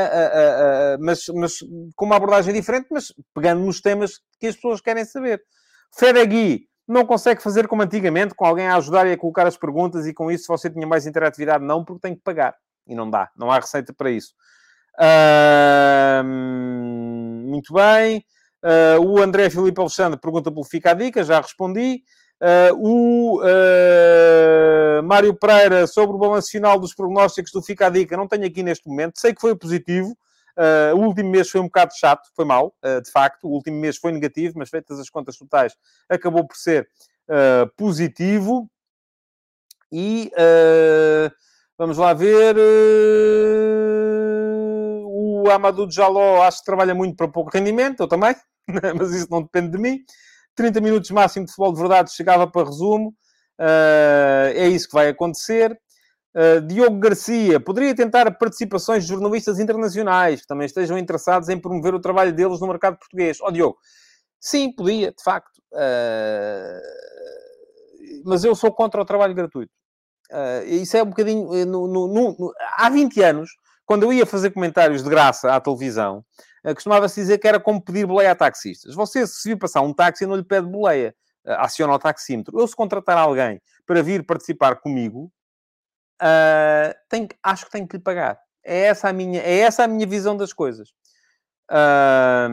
mas, 1.00 1.26
mas 1.34 1.59
com 1.94 2.07
uma 2.07 2.16
abordagem 2.16 2.55
diferente, 2.55 2.86
mas 2.90 3.12
pegando 3.34 3.61
nos 3.61 3.82
temas 3.82 4.20
que 4.40 4.46
as 4.46 4.55
pessoas 4.55 4.80
querem 4.80 5.05
saber. 5.05 5.42
Fedegui 5.94 6.66
não 6.88 7.05
consegue 7.05 7.42
fazer 7.42 7.68
como 7.68 7.82
antigamente, 7.82 8.34
com 8.34 8.46
alguém 8.46 8.68
a 8.68 8.76
ajudar 8.76 9.07
e 9.07 9.12
a 9.12 9.18
colocar 9.18 9.46
as 9.46 9.59
perguntas, 9.59 10.07
e 10.07 10.14
com 10.14 10.30
isso, 10.30 10.46
você 10.48 10.70
tinha 10.70 10.86
mais 10.86 11.07
interatividade, 11.07 11.62
não, 11.62 11.84
porque 11.84 12.00
tem 12.00 12.14
que 12.14 12.22
pagar. 12.22 12.57
E 12.86 12.94
não 12.94 13.11
dá, 13.11 13.30
não 13.36 13.50
há 13.50 13.57
receita 13.57 13.92
para 13.92 14.11
isso. 14.11 14.32
muito 17.44 17.74
bem. 17.74 18.24
Uh, 18.62 19.00
o 19.04 19.20
André 19.20 19.50
Filipe 19.50 19.80
Alexandre 19.80 20.20
pergunta 20.20 20.50
pelo 20.50 20.64
Fica 20.64 20.92
a 20.92 20.94
Dica, 20.94 21.24
já 21.24 21.40
respondi. 21.40 22.04
Uh, 22.40 22.74
o 22.76 23.40
uh, 23.40 25.02
Mário 25.02 25.34
Pereira 25.34 25.86
sobre 25.86 26.14
o 26.14 26.18
balanço 26.18 26.50
final 26.50 26.78
dos 26.78 26.94
prognósticos 26.94 27.52
do 27.52 27.62
Fica 27.62 27.86
a 27.86 27.90
Dica, 27.90 28.16
não 28.16 28.28
tenho 28.28 28.46
aqui 28.46 28.62
neste 28.62 28.88
momento. 28.88 29.18
Sei 29.18 29.34
que 29.34 29.40
foi 29.40 29.56
positivo. 29.56 30.16
o 30.94 30.98
último 30.98 31.30
mês 31.30 31.50
foi 31.50 31.60
um 31.60 31.64
bocado 31.64 31.92
chato, 31.96 32.28
foi 32.36 32.44
mau, 32.44 32.74
de 33.04 33.10
facto. 33.10 33.48
O 33.48 33.50
último 33.50 33.78
mês 33.80 33.96
foi 33.96 34.12
negativo, 34.12 34.54
mas 34.56 34.70
feitas 34.70 35.00
as 35.00 35.10
contas 35.10 35.36
totais, 35.36 35.74
acabou 36.08 36.46
por 36.46 36.56
ser 36.56 36.88
positivo. 37.76 38.70
E 39.90 40.30
vamos 41.78 41.96
lá 41.98 42.12
ver 42.12 42.56
o 45.44 45.50
Amadou 45.50 45.90
Jaló 45.90 46.42
acho 46.42 46.58
que 46.58 46.64
trabalha 46.64 46.94
muito 46.94 47.16
para 47.16 47.28
pouco 47.28 47.50
rendimento, 47.50 48.00
eu 48.00 48.08
também. 48.08 48.34
mas 48.98 49.12
isso 49.12 49.28
não 49.30 49.42
depende 49.42 49.72
de 49.72 49.78
mim. 49.78 49.98
30 50.54 50.80
minutos 50.80 51.10
máximo 51.10 51.46
de 51.46 51.52
futebol 51.52 51.72
de 51.72 51.80
verdade 51.80 52.12
chegava 52.12 52.46
para 52.46 52.66
resumo. 52.66 53.14
Uh, 53.58 54.52
é 54.54 54.68
isso 54.68 54.88
que 54.88 54.94
vai 54.94 55.08
acontecer. 55.08 55.78
Uh, 56.34 56.60
Diogo 56.66 56.98
Garcia 56.98 57.60
poderia 57.60 57.94
tentar 57.94 58.30
participações 58.38 59.04
de 59.04 59.10
jornalistas 59.10 59.58
internacionais 59.60 60.40
que 60.40 60.46
também 60.46 60.66
estejam 60.66 60.96
interessados 60.96 61.48
em 61.48 61.60
promover 61.60 61.94
o 61.94 62.00
trabalho 62.00 62.32
deles 62.32 62.60
no 62.60 62.66
mercado 62.66 62.98
português. 62.98 63.38
Ó 63.40 63.48
oh, 63.48 63.52
Diogo, 63.52 63.76
sim, 64.40 64.72
podia, 64.72 65.12
de 65.12 65.22
facto. 65.22 65.58
Uh, 65.72 66.80
mas 68.24 68.44
eu 68.44 68.54
sou 68.54 68.72
contra 68.72 69.00
o 69.00 69.04
trabalho 69.04 69.34
gratuito. 69.34 69.72
Isso 70.66 70.96
é 70.96 71.02
um 71.02 71.06
bocadinho. 71.06 71.66
No, 71.66 71.86
no, 71.86 72.08
no, 72.08 72.54
há 72.78 72.88
20 72.88 73.22
anos, 73.22 73.50
quando 73.84 74.04
eu 74.04 74.12
ia 74.12 74.24
fazer 74.24 74.50
comentários 74.50 75.02
de 75.02 75.10
graça 75.10 75.54
à 75.54 75.60
televisão, 75.60 76.24
eh, 76.38 76.51
costumava-se 76.62 77.20
dizer 77.20 77.38
que 77.38 77.48
era 77.48 77.58
como 77.58 77.82
pedir 77.82 78.06
boleia 78.06 78.32
a 78.32 78.36
taxistas. 78.36 78.94
Você, 78.94 79.26
se 79.26 79.48
vir 79.48 79.56
passar 79.56 79.80
um 79.80 79.92
táxi, 79.92 80.26
não 80.26 80.36
lhe 80.36 80.44
pede 80.44 80.66
boleia. 80.66 81.14
Eh, 81.44 81.56
aciona 81.58 81.94
o 81.94 81.98
taxímetro. 81.98 82.58
Eu, 82.58 82.66
se 82.66 82.76
contratar 82.76 83.18
alguém 83.18 83.60
para 83.86 84.02
vir 84.02 84.24
participar 84.24 84.76
comigo, 84.76 85.30
uh, 86.22 86.94
acho 87.42 87.66
que 87.66 87.72
tenho 87.72 87.88
que 87.88 87.96
lhe 87.96 88.02
pagar. 88.02 88.38
É 88.64 88.82
essa 88.82 89.08
a 89.08 89.12
minha, 89.12 89.40
é 89.40 89.58
essa 89.58 89.84
a 89.84 89.88
minha 89.88 90.06
visão 90.06 90.36
das 90.36 90.52
coisas. 90.52 90.90
Uh, 91.70 92.48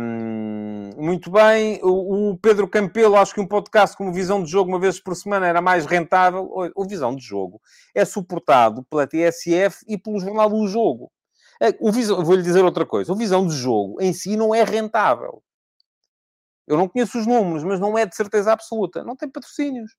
muito 1.02 1.30
bem. 1.30 1.80
O, 1.84 2.32
o, 2.32 2.38
Pedro 2.38 2.68
Campelo, 2.68 3.16
acho 3.16 3.34
que 3.34 3.42
um 3.42 3.48
podcast 3.48 3.96
como 3.96 4.14
Visão 4.14 4.42
de 4.42 4.50
Jogo, 4.50 4.70
uma 4.72 4.80
vez 4.80 5.00
por 5.00 5.16
semana, 5.16 5.46
era 5.46 5.62
mais 5.62 5.86
rentável. 5.86 6.50
O, 6.52 6.84
o 6.84 6.88
Visão 6.88 7.16
de 7.16 7.24
Jogo 7.24 7.62
é 7.94 8.04
suportado 8.06 8.84
pela 8.86 9.06
TSF 9.06 9.86
e 9.88 9.98
pelo 9.98 10.20
jornal 10.20 10.52
O 10.52 10.68
Jogo. 10.68 11.12
É, 11.62 11.76
o 11.80 11.92
visão, 11.92 12.24
vou-lhe 12.24 12.42
dizer 12.42 12.64
outra 12.64 12.86
coisa. 12.86 13.12
O 13.12 13.16
visão 13.16 13.46
de 13.46 13.54
jogo 13.54 14.02
em 14.02 14.14
si 14.14 14.38
não 14.38 14.56
é 14.56 14.64
rentável. 14.64 15.44
Eu 16.66 16.78
não 16.78 16.88
conheço 16.88 17.18
os 17.18 17.28
números, 17.28 17.64
mas 17.64 17.80
não 17.80 17.98
é 17.98 18.06
de 18.06 18.16
certeza 18.16 18.54
absoluta. 18.54 19.04
Não 19.04 19.16
tem 19.16 19.30
patrocínios. 19.30 19.96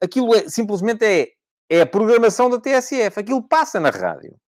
Aquilo 0.00 0.34
é, 0.34 0.48
simplesmente 0.48 1.04
é, 1.04 1.28
é 1.68 1.82
a 1.82 1.86
programação 1.86 2.48
da 2.48 2.60
TSF. 2.60 3.20
Aquilo 3.20 3.42
passa 3.42 3.78
na 3.78 3.90
rádio. 3.90 4.38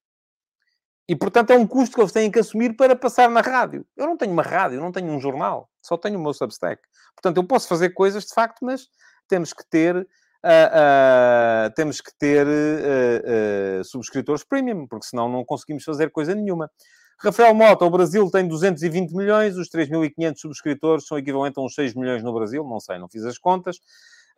E, 1.09 1.15
portanto, 1.15 1.51
é 1.51 1.59
um 1.59 1.67
custo 1.67 1.95
que 1.95 2.01
eles 2.01 2.13
têm 2.13 2.31
que 2.31 2.39
assumir 2.39 2.77
para 2.77 2.97
passar 2.97 3.29
na 3.29 3.43
rádio. 3.43 3.87
Eu 3.97 4.07
não 4.07 4.17
tenho 4.17 4.33
uma 4.33 4.43
rádio, 4.43 4.81
não 4.81 4.91
tenho 4.91 5.13
um 5.13 5.21
jornal. 5.21 5.69
Só 5.83 5.99
tenho 5.99 6.19
o 6.19 6.23
meu 6.23 6.33
Substack. 6.33 6.81
Portanto, 7.15 7.37
eu 7.37 7.45
posso 7.45 7.69
fazer 7.69 7.91
coisas, 7.91 8.25
de 8.25 8.33
facto, 8.33 8.65
mas 8.65 8.89
temos 9.29 9.53
que 9.53 9.69
ter 9.69 10.09
uh, 10.45 11.69
uh, 11.69 11.75
temos 11.75 12.01
que 12.01 12.11
ter 12.19 12.47
uh, 12.47 13.85
subscritores 13.85 14.45
premium, 14.45 14.87
porque 14.87 15.07
senão 15.07 15.29
não 15.29 15.45
conseguimos 15.45 15.83
fazer 15.85 16.11
coisa 16.11 16.35
nenhuma. 16.35 16.71
Rafael 17.19 17.55
Mota, 17.55 17.85
o 17.85 17.91
Brasil 17.91 18.31
tem 18.31 18.47
220 18.47 19.13
milhões, 19.13 19.57
os 19.57 19.69
3.500 19.71 20.35
subscritores 20.37 21.07
são 21.07 21.17
equivalentes 21.17 21.57
a 21.57 21.63
uns 21.63 21.75
6 21.75 21.95
milhões 21.95 22.23
no 22.23 22.35
Brasil, 22.35 22.63
não 22.65 22.81
sei, 22.81 22.99
não 22.99 23.09
fiz 23.09 23.25
as 23.25 23.39
contas. 23.39 23.77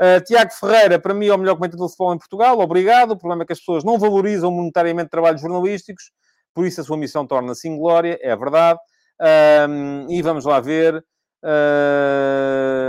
Uh, 0.00 0.22
Tiago 0.24 0.52
Ferreira, 0.52 0.98
para 0.98 1.14
mim, 1.14 1.26
é 1.26 1.34
o 1.34 1.38
melhor 1.38 1.56
comentador 1.56 1.86
de 1.86 1.92
futebol 1.92 2.14
em 2.14 2.18
Portugal, 2.18 2.60
obrigado. 2.60 3.12
O 3.12 3.16
problema 3.16 3.42
é 3.42 3.46
que 3.46 3.52
as 3.54 3.58
pessoas 3.58 3.82
não 3.82 3.98
valorizam 3.98 4.52
monetariamente 4.52 5.10
trabalhos 5.10 5.40
jornalísticos, 5.40 6.12
por 6.54 6.66
isso 6.66 6.80
a 6.80 6.84
sua 6.84 6.96
missão 6.96 7.26
torna-se 7.26 7.66
inglória, 7.66 8.18
é 8.22 8.36
verdade. 8.36 8.78
Uh, 9.20 10.10
e 10.10 10.22
vamos 10.22 10.44
lá 10.44 10.60
ver. 10.60 11.04
Uh, 11.42 12.85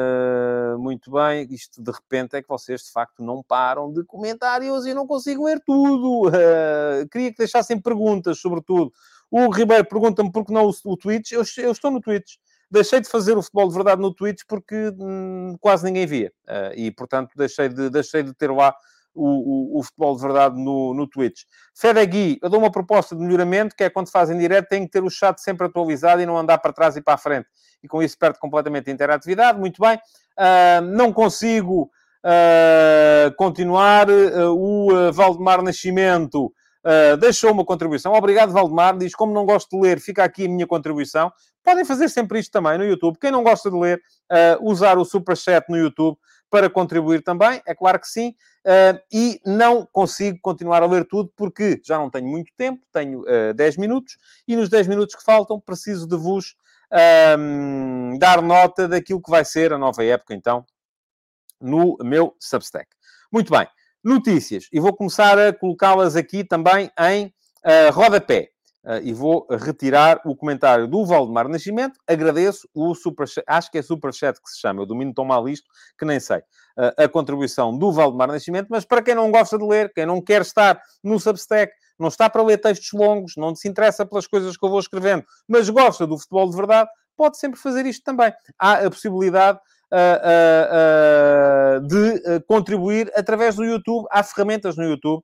muito 0.87 1.11
bem. 1.11 1.45
Isto 1.51 1.83
de 1.83 1.91
repente 1.91 2.37
é 2.37 2.41
que 2.41 2.47
vocês 2.47 2.83
de 2.83 2.91
facto 2.91 3.21
não 3.21 3.43
param 3.43 3.91
de 3.91 4.03
comentários 4.05 4.85
e 4.85 4.93
não 4.93 5.05
consigo 5.05 5.45
ler 5.45 5.61
tudo. 5.65 6.29
Uh, 6.29 7.07
queria 7.11 7.31
que 7.31 7.37
deixassem 7.37 7.79
perguntas, 7.79 8.39
sobretudo. 8.39 8.91
O 9.29 9.49
Ribeiro 9.49 9.85
pergunta-me 9.85 10.31
por 10.31 10.45
que 10.45 10.53
não 10.53 10.65
o, 10.65 10.73
o 10.85 10.97
Twitch. 10.97 11.33
Eu, 11.33 11.43
eu, 11.57 11.71
estou 11.71 11.91
no 11.91 11.99
Twitch. 11.99 12.35
Deixei 12.71 13.01
de 13.01 13.09
fazer 13.09 13.37
o 13.37 13.41
futebol 13.41 13.67
de 13.67 13.75
verdade 13.75 14.01
no 14.01 14.13
Twitch 14.13 14.43
porque 14.47 14.93
hum, 14.97 15.57
quase 15.59 15.83
ninguém 15.83 16.05
via. 16.05 16.31
Uh, 16.47 16.73
e, 16.75 16.91
portanto, 16.91 17.33
deixei 17.35 17.67
de, 17.67 17.89
deixei 17.89 18.23
de 18.23 18.33
ter 18.33 18.49
lá 18.49 18.73
o, 19.13 19.75
o, 19.75 19.79
o, 19.79 19.83
futebol 19.83 20.15
de 20.15 20.21
verdade 20.21 20.61
no, 20.61 20.93
no 20.93 21.07
Twitch. 21.07 21.41
Fedegui, 21.75 22.39
eu 22.41 22.49
dou 22.49 22.59
uma 22.59 22.71
proposta 22.71 23.15
de 23.15 23.21
melhoramento, 23.21 23.75
que 23.75 23.83
é 23.83 23.89
quando 23.89 24.09
fazem 24.09 24.37
direto, 24.37 24.69
tem 24.69 24.85
que 24.85 24.91
ter 24.91 25.03
o 25.03 25.09
chat 25.09 25.41
sempre 25.41 25.65
atualizado 25.65 26.21
e 26.21 26.25
não 26.25 26.37
andar 26.37 26.59
para 26.59 26.71
trás 26.71 26.95
e 26.95 27.01
para 27.01 27.15
a 27.15 27.17
frente. 27.17 27.47
E 27.83 27.87
com 27.87 28.01
isso 28.01 28.17
perde 28.17 28.39
completamente 28.39 28.89
a 28.89 28.93
interatividade. 28.93 29.59
Muito 29.59 29.81
bem. 29.81 29.99
Uh, 30.37 30.81
não 30.81 31.11
consigo 31.11 31.89
uh, 32.23 33.35
continuar. 33.35 34.09
Uh, 34.09 34.53
o 34.53 35.11
Valdemar 35.11 35.61
Nascimento 35.61 36.53
deixou 37.19 37.51
uma 37.51 37.65
contribuição. 37.65 38.13
Obrigado, 38.13 38.53
Valdemar. 38.53 38.97
Diz, 38.97 39.13
como 39.13 39.33
não 39.33 39.45
gosto 39.45 39.71
de 39.71 39.81
ler, 39.85 39.99
fica 39.99 40.23
aqui 40.23 40.45
a 40.45 40.49
minha 40.49 40.65
contribuição. 40.65 41.29
Podem 41.61 41.83
fazer 41.83 42.07
sempre 42.07 42.39
isto 42.39 42.49
também 42.49 42.77
no 42.77 42.85
YouTube. 42.85 43.17
Quem 43.19 43.29
não 43.29 43.43
gosta 43.43 43.69
de 43.69 43.77
ler, 43.77 44.01
usar 44.61 44.97
o 44.97 45.03
Superchat 45.03 45.65
no 45.67 45.75
YouTube 45.75 46.17
para 46.49 46.69
contribuir 46.69 47.21
também, 47.21 47.61
é 47.65 47.75
claro 47.75 47.99
que 47.99 48.07
sim, 48.07 48.29
uh, 48.65 48.99
e 49.11 49.39
não 49.45 49.85
consigo 49.85 50.39
continuar 50.41 50.81
a 50.81 50.87
ler 50.87 51.05
tudo 51.05 51.31
porque 51.35 51.81
já 51.83 51.97
não 51.97 52.09
tenho 52.09 52.27
muito 52.27 52.51
tempo, 52.55 52.81
tenho 52.91 53.21
uh, 53.21 53.53
10 53.53 53.77
minutos, 53.77 54.17
e 54.47 54.55
nos 54.55 54.69
10 54.69 54.87
minutos 54.87 55.15
que 55.15 55.23
faltam 55.23 55.59
preciso 55.59 56.07
de 56.07 56.15
vos 56.15 56.55
uh, 56.93 58.19
dar 58.19 58.41
nota 58.41 58.87
daquilo 58.87 59.21
que 59.21 59.31
vai 59.31 59.45
ser 59.45 59.73
a 59.73 59.77
nova 59.77 60.03
época, 60.03 60.33
então, 60.33 60.65
no 61.59 61.97
meu 62.01 62.35
Substack. 62.39 62.87
Muito 63.31 63.51
bem, 63.51 63.67
notícias, 64.03 64.67
e 64.71 64.79
vou 64.79 64.95
começar 64.95 65.37
a 65.37 65.53
colocá-las 65.53 66.15
aqui 66.15 66.43
também 66.43 66.91
em 66.99 67.27
uh, 67.65 67.91
rodapé. 67.91 68.49
Uh, 68.83 69.03
e 69.03 69.11
vou 69.11 69.45
retirar 69.49 70.21
o 70.23 70.33
comentário 70.33 70.87
do 70.87 71.05
Valdemar 71.05 71.49
Nascimento. 71.49 71.99
Agradeço 72.07 72.69
o 72.73 72.95
superchat, 72.95 73.43
acho 73.45 73.69
que 73.69 73.79
é 73.79 73.81
superchat 73.81 74.41
que 74.41 74.49
se 74.49 74.61
chama, 74.61 74.81
eu 74.81 74.85
domino 74.85 75.13
tão 75.13 75.25
mal 75.25 75.49
isto 75.49 75.69
que 75.99 76.05
nem 76.05 76.21
sei, 76.21 76.37
uh, 76.37 77.03
a 77.03 77.09
contribuição 77.09 77.77
do 77.77 77.91
Valdemar 77.91 78.29
Nascimento, 78.29 78.67
mas 78.69 78.85
para 78.85 79.01
quem 79.01 79.13
não 79.13 79.29
gosta 79.29 79.57
de 79.57 79.65
ler, 79.65 79.91
quem 79.93 80.05
não 80.05 80.21
quer 80.21 80.41
estar 80.41 80.81
no 81.03 81.19
Substack, 81.19 81.73
não 81.99 82.07
está 82.07 82.29
para 82.29 82.43
ler 82.43 82.57
textos 82.57 82.91
longos, 82.93 83.33
não 83.37 83.55
se 83.55 83.67
interessa 83.67 84.05
pelas 84.05 84.27
coisas 84.27 84.55
que 84.55 84.65
eu 84.65 84.69
vou 84.69 84.79
escrevendo, 84.79 85.25
mas 85.47 85.69
gosta 85.69 86.05
do 86.05 86.17
futebol 86.17 86.49
de 86.49 86.55
verdade, 86.55 86.89
pode 87.15 87.37
sempre 87.37 87.59
fazer 87.59 87.85
isto 87.85 88.03
também. 88.03 88.31
Há 88.57 88.85
a 88.85 88.89
possibilidade 88.89 89.59
uh, 89.91 91.77
uh, 91.77 91.87
de 91.87 92.39
contribuir 92.47 93.11
através 93.15 93.55
do 93.55 93.65
YouTube. 93.65 94.07
Há 94.11 94.23
ferramentas 94.23 94.77
no 94.77 94.83
YouTube 94.83 95.23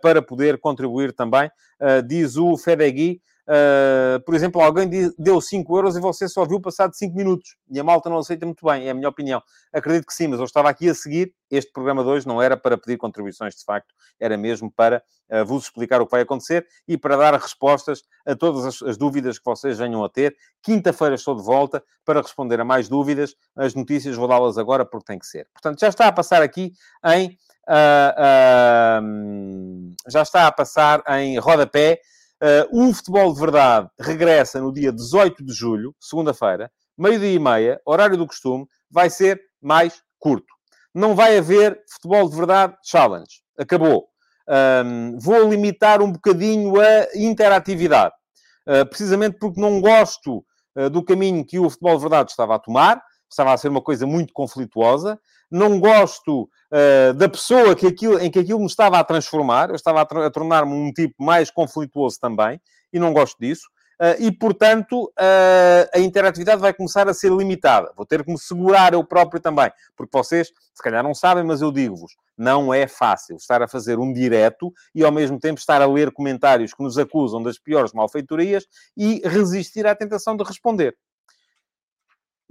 para 0.00 0.22
poder 0.22 0.58
contribuir 0.58 1.12
também, 1.12 1.50
diz 2.06 2.36
o 2.36 2.56
Fedegui. 2.56 3.20
Uh, 3.48 4.22
por 4.24 4.34
exemplo, 4.36 4.60
alguém 4.60 4.88
deu 5.18 5.40
5 5.40 5.76
euros 5.76 5.96
e 5.96 6.00
você 6.00 6.28
só 6.28 6.44
viu 6.44 6.60
passar 6.60 6.88
de 6.88 6.96
5 6.96 7.16
minutos. 7.16 7.56
E 7.70 7.80
a 7.80 7.84
malta 7.84 8.08
não 8.08 8.18
aceita 8.18 8.46
muito 8.46 8.64
bem, 8.64 8.86
é 8.86 8.90
a 8.90 8.94
minha 8.94 9.08
opinião. 9.08 9.42
Acredito 9.72 10.06
que 10.06 10.14
sim, 10.14 10.28
mas 10.28 10.38
eu 10.38 10.44
estava 10.44 10.68
aqui 10.68 10.88
a 10.88 10.94
seguir. 10.94 11.34
Este 11.50 11.72
programa 11.72 12.02
de 12.02 12.08
hoje 12.08 12.26
não 12.26 12.40
era 12.40 12.56
para 12.56 12.78
pedir 12.78 12.96
contribuições, 12.96 13.54
de 13.54 13.64
facto, 13.64 13.92
era 14.18 14.36
mesmo 14.38 14.70
para 14.70 15.02
uh, 15.30 15.44
vos 15.44 15.64
explicar 15.64 16.00
o 16.00 16.06
que 16.06 16.12
vai 16.12 16.22
acontecer 16.22 16.66
e 16.86 16.96
para 16.96 17.16
dar 17.16 17.34
respostas 17.34 18.02
a 18.24 18.34
todas 18.34 18.64
as, 18.64 18.82
as 18.82 18.96
dúvidas 18.96 19.38
que 19.38 19.44
vocês 19.44 19.78
venham 19.78 20.04
a 20.04 20.08
ter. 20.08 20.36
Quinta-feira 20.62 21.14
estou 21.14 21.34
de 21.34 21.42
volta 21.42 21.82
para 22.04 22.22
responder 22.22 22.60
a 22.60 22.64
mais 22.64 22.88
dúvidas. 22.88 23.34
As 23.56 23.74
notícias 23.74 24.16
vou 24.16 24.28
dá-las 24.28 24.56
agora 24.56 24.84
porque 24.84 25.06
tem 25.06 25.18
que 25.18 25.26
ser. 25.26 25.48
Portanto, 25.52 25.80
já 25.80 25.88
está 25.88 26.06
a 26.06 26.12
passar 26.12 26.42
aqui 26.42 26.72
em. 27.06 27.36
Uh, 27.68 29.02
já 30.08 30.22
está 30.22 30.48
a 30.48 30.52
passar 30.52 31.02
em 31.08 31.38
rodapé 31.38 32.00
Uh, 32.42 32.88
o 32.88 32.92
futebol 32.92 33.32
de 33.32 33.38
verdade 33.38 33.88
regressa 34.00 34.60
no 34.60 34.72
dia 34.72 34.92
18 34.92 35.44
de 35.44 35.52
julho, 35.52 35.94
segunda-feira, 36.00 36.72
meio-dia 36.98 37.32
e 37.32 37.38
meia, 37.38 37.80
horário 37.86 38.16
do 38.16 38.26
costume, 38.26 38.66
vai 38.90 39.08
ser 39.08 39.40
mais 39.62 40.02
curto. 40.18 40.52
Não 40.92 41.14
vai 41.14 41.38
haver 41.38 41.80
futebol 41.88 42.28
de 42.28 42.34
verdade 42.34 42.76
challenge. 42.82 43.42
Acabou. 43.56 44.08
Um, 44.84 45.18
vou 45.20 45.48
limitar 45.48 46.02
um 46.02 46.10
bocadinho 46.10 46.80
a 46.80 47.06
interatividade. 47.14 48.14
Uh, 48.66 48.84
precisamente 48.86 49.38
porque 49.38 49.60
não 49.60 49.80
gosto 49.80 50.44
uh, 50.76 50.90
do 50.90 51.04
caminho 51.04 51.46
que 51.46 51.60
o 51.60 51.70
futebol 51.70 51.94
de 51.94 52.00
verdade 52.00 52.32
estava 52.32 52.56
a 52.56 52.58
tomar. 52.58 53.00
Estava 53.30 53.52
a 53.52 53.56
ser 53.56 53.68
uma 53.68 53.80
coisa 53.80 54.04
muito 54.04 54.32
conflituosa 54.32 55.16
não 55.52 55.78
gosto 55.78 56.42
uh, 56.42 57.12
da 57.14 57.28
pessoa 57.28 57.76
que 57.76 57.86
aquilo, 57.86 58.18
em 58.18 58.30
que 58.30 58.38
aquilo 58.38 58.58
me 58.58 58.66
estava 58.66 58.98
a 58.98 59.04
transformar, 59.04 59.68
eu 59.68 59.76
estava 59.76 60.00
a, 60.00 60.26
a 60.26 60.30
tornar-me 60.30 60.72
um 60.72 60.92
tipo 60.92 61.14
mais 61.22 61.50
conflituoso 61.50 62.18
também, 62.18 62.60
e 62.92 62.98
não 62.98 63.12
gosto 63.12 63.36
disso. 63.38 63.68
Uh, 64.00 64.18
e, 64.18 64.32
portanto, 64.32 65.04
uh, 65.04 65.88
a 65.94 65.98
interatividade 66.00 66.60
vai 66.60 66.72
começar 66.72 67.08
a 67.08 67.14
ser 67.14 67.30
limitada. 67.30 67.92
Vou 67.96 68.04
ter 68.04 68.24
que 68.24 68.32
me 68.32 68.38
segurar 68.38 68.94
eu 68.94 69.04
próprio 69.04 69.40
também, 69.40 69.70
porque 69.96 70.16
vocês, 70.16 70.48
se 70.74 70.82
calhar, 70.82 71.04
não 71.04 71.14
sabem, 71.14 71.44
mas 71.44 71.60
eu 71.62 71.70
digo-vos, 71.70 72.16
não 72.36 72.74
é 72.74 72.88
fácil 72.88 73.36
estar 73.36 73.62
a 73.62 73.68
fazer 73.68 74.00
um 74.00 74.12
direto 74.12 74.72
e, 74.92 75.04
ao 75.04 75.12
mesmo 75.12 75.38
tempo, 75.38 75.60
estar 75.60 75.80
a 75.80 75.86
ler 75.86 76.10
comentários 76.10 76.74
que 76.74 76.82
nos 76.82 76.98
acusam 76.98 77.42
das 77.42 77.58
piores 77.58 77.92
malfeitorias 77.92 78.66
e 78.96 79.22
resistir 79.24 79.86
à 79.86 79.94
tentação 79.94 80.36
de 80.36 80.42
responder 80.42 80.96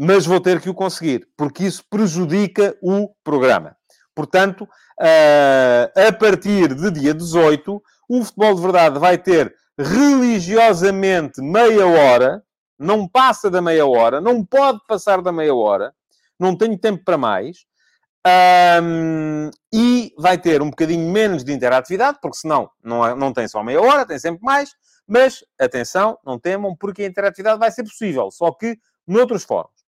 mas 0.03 0.25
vou 0.25 0.41
ter 0.41 0.59
que 0.59 0.67
o 0.67 0.73
conseguir, 0.73 1.27
porque 1.37 1.63
isso 1.63 1.85
prejudica 1.87 2.75
o 2.81 3.07
programa. 3.23 3.77
Portanto, 4.15 4.67
a 4.99 6.11
partir 6.11 6.73
de 6.73 6.89
dia 6.89 7.13
18, 7.13 7.79
o 8.09 8.23
Futebol 8.23 8.55
de 8.55 8.61
Verdade 8.63 8.99
vai 8.99 9.19
ter 9.19 9.55
religiosamente 9.77 11.39
meia 11.39 11.85
hora, 11.85 12.43
não 12.79 13.07
passa 13.07 13.47
da 13.47 13.61
meia 13.61 13.85
hora, 13.85 14.19
não 14.19 14.43
pode 14.43 14.79
passar 14.87 15.21
da 15.21 15.31
meia 15.31 15.53
hora, 15.53 15.93
não 16.39 16.57
tenho 16.57 16.79
tempo 16.79 17.03
para 17.05 17.17
mais, 17.19 17.59
um, 18.83 19.51
e 19.71 20.11
vai 20.17 20.35
ter 20.35 20.63
um 20.63 20.71
bocadinho 20.71 21.11
menos 21.11 21.43
de 21.43 21.53
interatividade, 21.53 22.17
porque 22.19 22.37
senão 22.37 22.71
não, 22.83 23.15
não 23.15 23.31
tem 23.31 23.47
só 23.47 23.63
meia 23.63 23.79
hora, 23.79 24.03
tem 24.03 24.17
sempre 24.17 24.43
mais, 24.43 24.73
mas 25.07 25.45
atenção, 25.59 26.17
não 26.25 26.39
temam, 26.39 26.75
porque 26.75 27.03
a 27.03 27.07
interatividade 27.07 27.59
vai 27.59 27.71
ser 27.71 27.83
possível, 27.83 28.31
só 28.31 28.51
que 28.51 28.79
noutros 29.07 29.43
fóruns. 29.43 29.80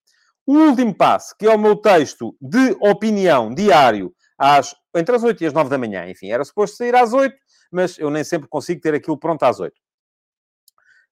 O 0.46 0.56
último 0.58 0.94
passo, 0.94 1.34
que 1.38 1.46
é 1.46 1.56
o 1.56 1.58
meu 1.58 1.76
texto 1.76 2.36
de 2.42 2.76
opinião 2.82 3.54
diário, 3.54 4.14
às, 4.38 4.76
entre 4.94 5.16
as 5.16 5.24
8 5.24 5.42
e 5.42 5.48
as 5.48 5.54
9 5.54 5.70
da 5.70 5.78
manhã, 5.78 6.06
enfim, 6.10 6.32
era 6.32 6.44
suposto 6.44 6.76
sair 6.76 6.94
às 6.96 7.14
8, 7.14 7.34
mas 7.72 7.98
eu 7.98 8.10
nem 8.10 8.24
sempre 8.26 8.50
consigo 8.50 8.82
ter 8.82 8.94
aquilo 8.94 9.18
pronto 9.18 9.42
às 9.44 9.60
8. 9.62 9.74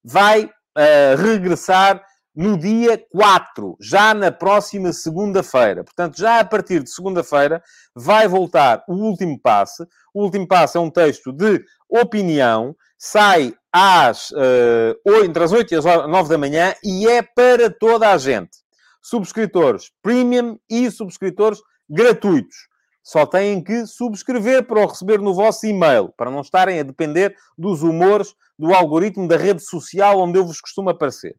Vai 0.04 0.44
uh, 0.46 1.16
regressar 1.18 2.04
no 2.36 2.58
dia 2.58 2.98
4, 3.10 3.78
já 3.80 4.14
na 4.14 4.32
próxima 4.32 4.92
segunda-feira. 4.92 5.84
Portanto, 5.84 6.18
já 6.18 6.40
a 6.40 6.46
partir 6.46 6.84
de 6.84 6.90
segunda-feira 6.90 7.62
vai 7.96 8.28
voltar 8.28 8.84
o 8.88 8.96
último 8.96 9.40
passo. 9.40 9.88
O 10.14 10.24
último 10.24 10.48
passo 10.48 10.78
é 10.78 10.82
um 10.82 10.90
texto 10.90 11.32
de 11.32 11.64
opinião, 11.90 12.76
sai 12.98 13.54
às, 13.72 14.32
uh, 14.32 15.24
entre 15.24 15.44
as 15.44 15.54
8 15.54 15.74
e 15.74 15.78
as 15.78 15.86
9 15.86 16.30
da 16.30 16.38
manhã 16.38 16.74
e 16.84 17.08
é 17.08 17.22
para 17.22 17.70
toda 17.70 18.12
a 18.12 18.18
gente 18.18 18.61
subscritores 19.02 19.92
premium 20.02 20.60
e 20.70 20.90
subscritores 20.92 21.60
gratuitos. 21.90 22.56
Só 23.04 23.26
têm 23.26 23.64
que 23.64 23.86
subscrever 23.88 24.68
para 24.68 24.80
o 24.80 24.86
receber 24.86 25.20
no 25.20 25.34
vosso 25.34 25.66
e-mail, 25.66 26.14
para 26.16 26.30
não 26.30 26.42
estarem 26.42 26.80
a 26.80 26.84
depender 26.84 27.36
dos 27.58 27.82
humores 27.82 28.36
do 28.58 28.74
algoritmo 28.74 29.28
da 29.28 29.38
rede 29.38 29.64
social 29.64 30.20
onde 30.20 30.38
eu 30.38 30.46
vos 30.46 30.62
costumo 30.62 30.90
aparecer. 30.90 31.36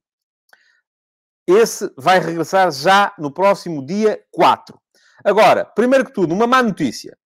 Esse 1.46 1.92
vai 1.96 2.18
regressar 2.18 2.70
já 2.72 3.14
no 3.18 3.32
próximo 3.32 3.84
dia 3.84 4.20
4. 4.32 4.80
Agora, 5.24 5.64
primeiro 5.64 6.04
que 6.04 6.12
tudo, 6.12 6.34
uma 6.34 6.46
má 6.46 6.62
notícia. 6.62 7.16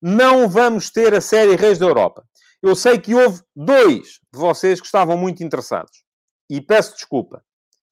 Não 0.00 0.48
vamos 0.48 0.90
ter 0.90 1.14
a 1.14 1.20
série 1.20 1.56
Reis 1.56 1.78
da 1.78 1.86
Europa. 1.86 2.24
Eu 2.62 2.76
sei 2.76 2.98
que 2.98 3.14
houve 3.14 3.42
dois 3.54 4.20
de 4.32 4.38
vocês 4.38 4.80
que 4.80 4.86
estavam 4.86 5.16
muito 5.16 5.42
interessados. 5.42 6.04
E 6.48 6.60
peço 6.60 6.94
desculpa. 6.94 7.42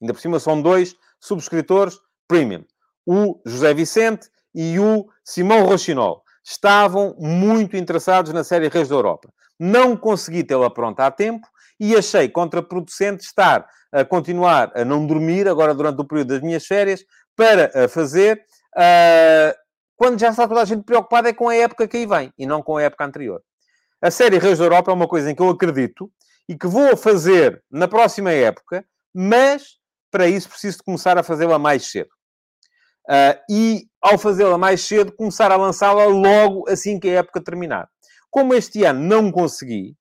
Ainda 0.00 0.14
por 0.14 0.20
cima 0.20 0.38
são 0.38 0.60
dois 0.60 0.94
subscritores 1.20 1.98
premium. 2.26 2.64
O 3.06 3.40
José 3.44 3.72
Vicente 3.74 4.28
e 4.54 4.78
o 4.78 5.06
Simão 5.24 5.64
Rochinol 5.64 6.22
estavam 6.44 7.14
muito 7.18 7.76
interessados 7.76 8.32
na 8.32 8.44
série 8.44 8.68
Reis 8.68 8.88
da 8.88 8.94
Europa. 8.94 9.28
Não 9.58 9.96
consegui 9.96 10.44
tê-la 10.44 10.70
pronta 10.70 11.06
a 11.06 11.10
tempo 11.10 11.46
e 11.80 11.96
achei 11.96 12.28
contraproducente 12.28 13.24
estar 13.24 13.66
a 13.92 14.04
continuar 14.04 14.72
a 14.74 14.84
não 14.84 15.06
dormir 15.06 15.48
agora 15.48 15.74
durante 15.74 16.00
o 16.00 16.04
período 16.04 16.28
das 16.28 16.42
minhas 16.42 16.66
férias 16.66 17.04
para 17.36 17.88
fazer 17.88 18.42
uh, 18.76 19.56
quando 19.96 20.20
já 20.20 20.30
está 20.30 20.46
toda 20.46 20.62
a 20.62 20.64
gente 20.64 20.84
preocupada 20.84 21.28
é 21.28 21.32
com 21.32 21.48
a 21.48 21.54
época 21.54 21.88
que 21.88 21.96
aí 21.96 22.06
vem 22.06 22.32
e 22.38 22.46
não 22.46 22.62
com 22.62 22.76
a 22.76 22.82
época 22.82 23.04
anterior. 23.04 23.42
A 24.00 24.10
série 24.10 24.38
Reis 24.38 24.58
da 24.58 24.64
Europa 24.64 24.90
é 24.90 24.94
uma 24.94 25.08
coisa 25.08 25.30
em 25.30 25.34
que 25.34 25.42
eu 25.42 25.50
acredito 25.50 26.10
e 26.48 26.56
que 26.56 26.66
vou 26.66 26.96
fazer 26.96 27.62
na 27.70 27.88
próxima 27.88 28.30
época, 28.30 28.84
mas 29.12 29.77
para 30.10 30.26
isso 30.26 30.48
preciso 30.48 30.78
de 30.78 30.84
começar 30.84 31.18
a 31.18 31.22
fazê-la 31.22 31.58
mais 31.58 31.90
cedo. 31.90 32.10
Uh, 33.08 33.40
e, 33.50 33.86
ao 34.02 34.18
fazê-la 34.18 34.58
mais 34.58 34.82
cedo, 34.82 35.12
começar 35.12 35.50
a 35.50 35.56
lançá-la 35.56 36.04
logo 36.04 36.68
assim 36.68 37.00
que 37.00 37.08
a 37.08 37.20
época 37.20 37.42
terminar. 37.42 37.88
Como 38.30 38.52
este 38.52 38.84
ano 38.84 39.00
não 39.00 39.32
consegui, 39.32 39.96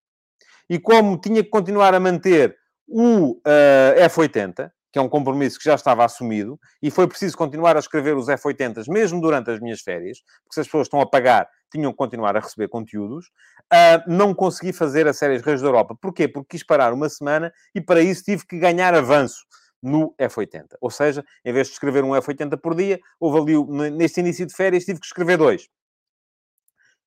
e 0.69 0.77
como 0.77 1.17
tinha 1.17 1.41
que 1.41 1.49
continuar 1.49 1.93
a 1.93 1.99
manter 1.99 2.55
o 2.87 3.31
uh, 3.31 4.09
F80, 4.09 4.69
que 4.91 4.99
é 4.99 5.01
um 5.01 5.09
compromisso 5.09 5.57
que 5.57 5.65
já 5.65 5.75
estava 5.75 6.03
assumido, 6.03 6.59
e 6.81 6.89
foi 6.89 7.07
preciso 7.07 7.37
continuar 7.37 7.75
a 7.75 7.79
escrever 7.79 8.15
os 8.15 8.27
F80s, 8.27 8.85
mesmo 8.89 9.21
durante 9.21 9.51
as 9.51 9.59
minhas 9.59 9.81
férias, 9.81 10.19
porque 10.43 10.55
se 10.55 10.61
as 10.61 10.67
pessoas 10.67 10.87
estão 10.87 10.99
a 10.99 11.05
pagar, 11.05 11.47
tinham 11.71 11.91
que 11.91 11.97
continuar 11.97 12.35
a 12.35 12.39
receber 12.39 12.67
conteúdos, 12.67 13.27
uh, 13.27 14.03
não 14.07 14.33
consegui 14.33 14.73
fazer 14.73 15.07
a 15.07 15.13
séries 15.13 15.41
Reis 15.41 15.61
da 15.61 15.67
Europa. 15.67 15.95
Porquê? 16.01 16.27
Porque 16.27 16.57
quis 16.57 16.65
parar 16.65 16.93
uma 16.93 17.09
semana 17.09 17.51
e 17.75 17.81
para 17.81 18.01
isso 18.01 18.23
tive 18.23 18.45
que 18.45 18.57
ganhar 18.57 18.93
avanço 18.93 19.45
no 19.81 20.13
F80. 20.19 20.75
Ou 20.81 20.89
seja, 20.89 21.23
em 21.45 21.53
vez 21.53 21.67
de 21.67 21.73
escrever 21.73 22.03
um 22.03 22.11
F80 22.11 22.59
por 22.59 22.75
dia, 22.75 22.99
houve 23.19 23.55
ali, 23.55 23.91
neste 23.91 24.19
início 24.19 24.45
de 24.45 24.53
férias, 24.53 24.85
tive 24.85 24.99
que 24.99 25.05
escrever 25.05 25.37
dois. 25.37 25.67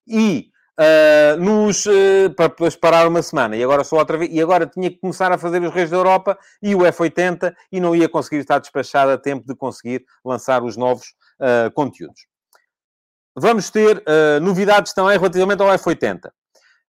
E 0.06 0.50
uh, 0.78 1.40
nos, 1.40 1.86
uh, 1.86 2.30
para 2.36 2.48
depois 2.48 2.76
parar 2.76 3.06
uma 3.06 3.22
semana. 3.22 3.56
E 3.56 3.62
agora 3.62 3.84
só 3.84 3.96
outra 3.96 4.16
vez. 4.16 4.30
E 4.32 4.40
agora 4.40 4.66
tinha 4.66 4.90
que 4.90 4.98
começar 4.98 5.30
a 5.32 5.38
fazer 5.38 5.62
os 5.62 5.72
Reis 5.72 5.90
da 5.90 5.96
Europa 5.96 6.38
e 6.62 6.74
o 6.74 6.80
F80 6.80 7.54
e 7.70 7.80
não 7.80 7.94
ia 7.94 8.08
conseguir 8.08 8.38
estar 8.38 8.58
despachado 8.58 9.12
a 9.12 9.18
tempo 9.18 9.46
de 9.46 9.54
conseguir 9.54 10.04
lançar 10.24 10.62
os 10.62 10.76
novos 10.76 11.14
uh, 11.40 11.70
conteúdos. 11.72 12.26
Vamos 13.36 13.70
ter 13.70 14.02
novidades 14.42 14.92
também 14.92 15.16
relativamente 15.16 15.62
ao 15.62 15.68
F80. 15.68 16.30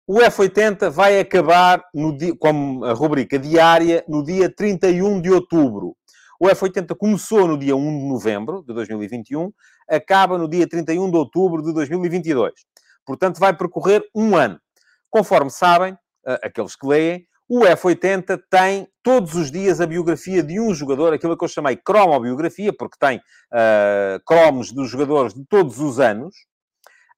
O 0.09 0.19
F80 0.19 0.89
vai 0.89 1.19
acabar 1.19 1.83
dia, 2.17 2.33
como 2.39 2.85
a 2.85 2.93
rubrica 2.93 3.37
diária 3.37 4.05
no 4.07 4.23
dia 4.23 4.49
31 4.49 5.19
de 5.19 5.29
outubro. 5.29 5.97
O 6.39 6.47
F80 6.47 6.95
começou 6.95 7.45
no 7.45 7.57
dia 7.57 7.75
1 7.75 7.99
de 7.99 8.07
novembro 8.07 8.63
de 8.65 8.73
2021, 8.73 9.51
acaba 9.89 10.37
no 10.37 10.47
dia 10.47 10.65
31 10.65 11.11
de 11.11 11.17
outubro 11.17 11.61
de 11.61 11.73
2022. 11.73 12.53
Portanto, 13.05 13.37
vai 13.37 13.53
percorrer 13.53 14.01
um 14.15 14.37
ano. 14.37 14.57
Conforme 15.09 15.51
sabem, 15.51 15.97
aqueles 16.41 16.77
que 16.77 16.87
leem, 16.87 17.27
o 17.49 17.65
F80 17.65 18.39
tem 18.49 18.87
todos 19.03 19.35
os 19.35 19.51
dias 19.51 19.81
a 19.81 19.85
biografia 19.85 20.41
de 20.41 20.57
um 20.57 20.73
jogador, 20.73 21.13
aquilo 21.13 21.37
que 21.37 21.43
eu 21.43 21.49
chamei 21.49 21.75
cromobiografia, 21.75 22.71
porque 22.71 22.97
tem 22.97 23.17
uh, 23.17 24.23
cromos 24.25 24.71
dos 24.71 24.89
jogadores 24.89 25.33
de 25.33 25.45
todos 25.49 25.79
os 25.79 25.99
anos. 25.99 26.33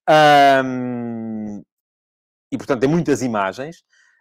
Um, 0.09 1.61
e, 2.51 2.57
portanto, 2.57 2.81
tem 2.81 2.89
muitas 2.89 3.21
imagens, 3.21 3.77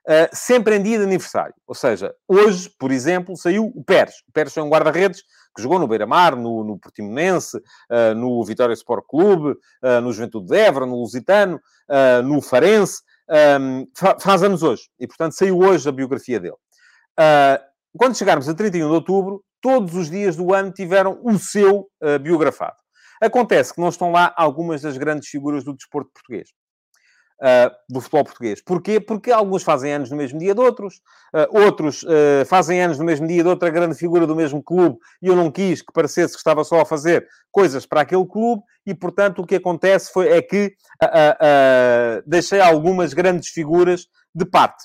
uh, 0.08 0.28
sempre 0.32 0.76
em 0.76 0.82
dia 0.82 0.98
de 0.98 1.04
aniversário. 1.04 1.54
Ou 1.66 1.74
seja, 1.74 2.14
hoje, 2.26 2.70
por 2.78 2.90
exemplo, 2.90 3.36
saiu 3.36 3.72
o 3.74 3.84
Pérez. 3.84 4.14
O 4.28 4.32
Pérez 4.32 4.52
foi 4.52 4.62
um 4.62 4.68
guarda-redes 4.68 5.22
que 5.54 5.62
jogou 5.62 5.78
no 5.78 5.88
Beira-Mar, 5.88 6.36
no, 6.36 6.62
no 6.62 6.78
Portimonense, 6.78 7.56
uh, 7.56 8.14
no 8.14 8.44
Vitória 8.44 8.74
Sport 8.74 9.04
Clube, 9.08 9.50
uh, 9.50 10.00
no 10.02 10.12
Juventude 10.12 10.46
de 10.46 10.56
Évora, 10.56 10.86
no 10.86 10.96
Lusitano, 10.96 11.60
no 12.24 12.42
Farense. 12.42 13.02
Um, 13.60 13.86
faz 14.20 14.42
anos 14.42 14.62
hoje. 14.62 14.82
E, 15.00 15.06
portanto, 15.06 15.32
saiu 15.32 15.58
hoje 15.58 15.88
a 15.88 15.92
biografia 15.92 16.38
dele. 16.38 16.56
quando 17.96 18.16
chegarmos 18.16 18.48
a 18.48 18.54
31 18.54 18.88
de 18.88 18.94
outubro, 18.94 19.42
todos 19.60 19.94
os 19.94 20.10
dias 20.10 20.36
do 20.36 20.52
ano 20.54 20.70
tiveram 20.70 21.18
o 21.22 21.38
seu 21.38 21.88
biografado. 22.20 22.76
Acontece 23.22 23.74
que 23.74 23.80
não 23.80 23.88
estão 23.88 24.12
lá 24.12 24.34
algumas 24.36 24.82
das 24.82 24.98
grandes 24.98 25.28
figuras 25.28 25.64
do 25.64 25.74
desporto 25.74 26.10
português 26.12 26.50
uh, 27.40 27.74
do 27.88 28.00
futebol 28.00 28.24
português. 28.24 28.62
Porquê? 28.62 29.00
Porque 29.00 29.30
alguns 29.30 29.62
fazem 29.62 29.92
anos 29.92 30.10
no 30.10 30.16
mesmo 30.16 30.38
dia 30.38 30.54
de 30.54 30.60
outros, 30.60 30.96
uh, 31.34 31.60
outros 31.62 32.02
uh, 32.02 32.44
fazem 32.46 32.80
anos 32.82 32.98
no 32.98 33.04
mesmo 33.04 33.26
dia 33.26 33.42
de 33.42 33.48
outra 33.48 33.70
grande 33.70 33.94
figura 33.94 34.26
do 34.26 34.36
mesmo 34.36 34.62
clube 34.62 34.98
e 35.22 35.28
eu 35.28 35.36
não 35.36 35.50
quis 35.50 35.82
que 35.82 35.92
parecesse 35.92 36.34
que 36.34 36.38
estava 36.38 36.64
só 36.64 36.80
a 36.80 36.84
fazer 36.84 37.26
coisas 37.50 37.86
para 37.86 38.02
aquele 38.02 38.26
clube 38.26 38.62
e, 38.86 38.94
portanto, 38.94 39.42
o 39.42 39.46
que 39.46 39.56
acontece 39.56 40.12
foi, 40.12 40.28
é 40.28 40.40
que 40.40 40.74
deixei 42.26 42.60
algumas 42.60 43.12
grandes 43.12 43.48
figuras 43.48 44.06
de 44.34 44.44
parte. 44.44 44.84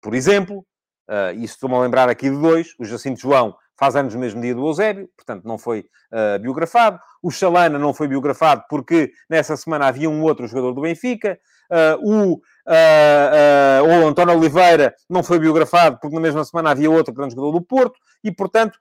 Por 0.00 0.14
exemplo, 0.14 0.66
uh, 1.08 1.32
isso 1.34 1.54
estou-me 1.54 1.76
a 1.76 1.80
lembrar 1.80 2.08
aqui 2.08 2.28
de 2.28 2.36
dois, 2.36 2.74
o 2.78 2.84
Jacinto 2.84 3.20
João 3.20 3.54
faz 3.76 3.96
anos 3.96 4.14
no 4.14 4.20
mesmo 4.20 4.40
dia 4.40 4.54
do 4.54 4.66
Eusébio, 4.66 5.08
portanto 5.16 5.44
não 5.44 5.58
foi 5.58 5.80
uh, 6.12 6.38
biografado. 6.40 6.98
O 7.22 7.30
Chalana 7.30 7.78
não 7.78 7.92
foi 7.92 8.08
biografado 8.08 8.64
porque 8.68 9.12
nessa 9.28 9.56
semana 9.56 9.86
havia 9.86 10.08
um 10.08 10.22
outro 10.22 10.46
jogador 10.46 10.72
do 10.72 10.82
Benfica. 10.82 11.38
Uh, 11.70 12.08
o, 12.08 12.34
uh, 12.34 14.02
o 14.04 14.08
António 14.08 14.36
Oliveira 14.36 14.94
não 15.08 15.22
foi 15.22 15.38
biografado 15.38 15.98
porque 16.00 16.14
na 16.14 16.22
mesma 16.22 16.44
semana 16.44 16.70
havia 16.70 16.90
outro 16.90 17.12
grande 17.12 17.34
jogador 17.34 17.58
do 17.58 17.64
Porto 17.64 17.98
e, 18.22 18.30
portanto, 18.32 18.78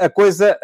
a 0.00 0.10
coisa 0.10 0.58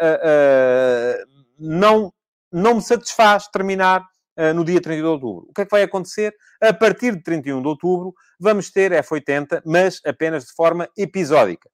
não, 1.57 2.11
não 2.51 2.75
me 2.75 2.81
satisfaz 2.81 3.47
terminar 3.47 4.05
no 4.53 4.65
dia 4.65 4.81
31 4.81 5.01
de 5.01 5.07
outubro. 5.07 5.45
O 5.49 5.53
que 5.53 5.61
é 5.61 5.65
que 5.65 5.71
vai 5.71 5.83
acontecer? 5.83 6.35
A 6.61 6.73
partir 6.73 7.15
de 7.15 7.23
31 7.23 7.61
de 7.61 7.67
outubro, 7.69 8.13
vamos 8.37 8.69
ter 8.69 8.91
F80, 8.91 9.61
mas 9.65 10.01
apenas 10.05 10.43
de 10.43 10.51
forma 10.51 10.89
episódica. 10.97 11.69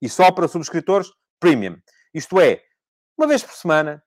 E 0.00 0.08
só 0.08 0.30
para 0.30 0.46
subscritores 0.46 1.08
premium. 1.40 1.76
Isto 2.12 2.40
é, 2.40 2.60
uma 3.16 3.26
vez 3.26 3.42
por 3.42 3.54
semana 3.54 4.02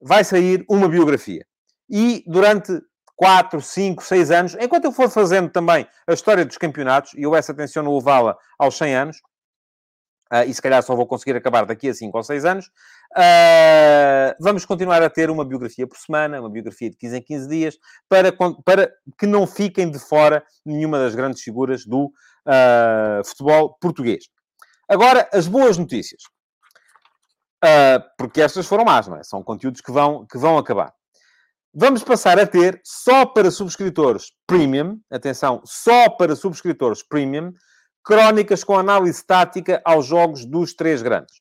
vai 0.00 0.24
sair 0.24 0.64
uma 0.68 0.88
biografia. 0.88 1.46
E 1.88 2.24
durante 2.26 2.80
4, 3.16 3.60
5, 3.60 4.02
6 4.02 4.30
anos, 4.30 4.56
enquanto 4.58 4.86
eu 4.86 4.92
for 4.92 5.08
fazendo 5.08 5.50
também 5.50 5.86
a 6.08 6.12
história 6.12 6.44
dos 6.44 6.58
campeonatos, 6.58 7.14
e 7.14 7.22
eu 7.22 7.36
essa 7.36 7.52
atenção 7.52 7.82
no 7.82 7.96
levá-la 7.96 8.36
aos 8.58 8.76
100 8.76 8.94
anos, 8.94 9.16
uh, 10.32 10.42
e 10.46 10.52
se 10.52 10.60
calhar 10.60 10.82
só 10.82 10.96
vou 10.96 11.06
conseguir 11.06 11.36
acabar 11.36 11.64
daqui 11.64 11.88
a 11.88 11.94
5 11.94 12.16
ou 12.16 12.24
6 12.24 12.44
anos, 12.44 12.66
uh, 12.66 14.34
vamos 14.40 14.64
continuar 14.64 15.02
a 15.02 15.10
ter 15.10 15.30
uma 15.30 15.44
biografia 15.44 15.86
por 15.86 15.98
semana, 15.98 16.40
uma 16.40 16.50
biografia 16.50 16.90
de 16.90 16.96
15 16.96 17.16
em 17.16 17.22
15 17.22 17.48
dias, 17.48 17.78
para, 18.08 18.32
para 18.64 18.92
que 19.18 19.26
não 19.26 19.46
fiquem 19.46 19.90
de 19.90 19.98
fora 20.00 20.44
nenhuma 20.66 20.98
das 20.98 21.14
grandes 21.14 21.42
figuras 21.42 21.84
do 21.86 22.06
uh, 22.06 23.24
futebol 23.24 23.76
português. 23.80 24.24
Agora, 24.88 25.28
as 25.32 25.46
boas 25.46 25.78
notícias. 25.78 26.22
Uh, 27.64 28.02
porque 28.18 28.40
estas 28.40 28.66
foram 28.66 28.84
más, 28.84 29.06
não 29.06 29.16
é? 29.16 29.22
São 29.22 29.42
conteúdos 29.42 29.80
que 29.80 29.92
vão, 29.92 30.26
que 30.26 30.36
vão 30.36 30.58
acabar. 30.58 30.92
Vamos 31.72 32.02
passar 32.02 32.38
a 32.38 32.46
ter, 32.46 32.80
só 32.84 33.24
para 33.24 33.50
subscritores 33.50 34.32
premium, 34.46 35.00
atenção, 35.10 35.62
só 35.64 36.10
para 36.10 36.36
subscritores 36.36 37.02
premium, 37.02 37.52
crónicas 38.04 38.62
com 38.62 38.76
análise 38.76 39.24
tática 39.24 39.80
aos 39.84 40.04
jogos 40.04 40.44
dos 40.44 40.74
três 40.74 41.00
grandes. 41.02 41.40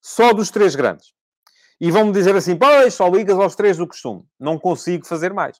Só 0.00 0.32
dos 0.32 0.50
três 0.50 0.74
grandes. 0.74 1.12
E 1.80 1.90
vão-me 1.90 2.12
dizer 2.12 2.34
assim, 2.36 2.56
pois, 2.56 2.94
só 2.94 3.08
ligas 3.08 3.38
aos 3.38 3.56
três 3.56 3.76
do 3.76 3.86
costume. 3.86 4.22
Não 4.38 4.58
consigo 4.58 5.04
fazer 5.06 5.34
mais. 5.34 5.58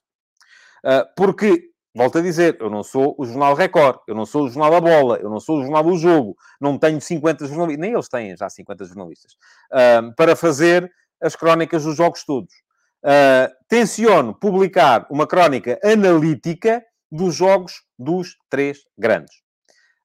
Uh, 0.85 1.05
porque 1.15 1.69
Volto 1.95 2.17
a 2.17 2.21
dizer, 2.21 2.57
eu 2.59 2.69
não 2.69 2.83
sou 2.83 3.15
o 3.17 3.25
Jornal 3.25 3.55
Record, 3.55 3.99
eu 4.05 4.13
não 4.13 4.25
sou 4.25 4.43
o 4.43 4.49
Jornal 4.49 4.69
da 4.69 4.81
Bola, 4.81 5.17
eu 5.17 5.29
não 5.29 5.39
sou 5.39 5.59
o 5.59 5.61
Jornal 5.61 5.81
do 5.81 5.97
Jogo, 5.97 6.35
não 6.59 6.77
tenho 6.77 6.99
50 6.99 7.47
jornalistas, 7.47 7.79
nem 7.79 7.93
eles 7.93 8.09
têm 8.09 8.35
já 8.35 8.49
50 8.49 8.83
jornalistas, 8.83 9.31
uh, 9.71 10.13
para 10.13 10.35
fazer 10.35 10.91
as 11.21 11.37
crónicas 11.37 11.85
dos 11.85 11.95
jogos 11.95 12.25
todos. 12.25 12.53
Uh, 13.01 13.47
tenciono 13.69 14.33
publicar 14.33 15.07
uma 15.09 15.25
crónica 15.25 15.79
analítica 15.83 16.83
dos 17.09 17.33
jogos 17.35 17.83
dos 17.97 18.35
três 18.49 18.79
grandes. 18.97 19.35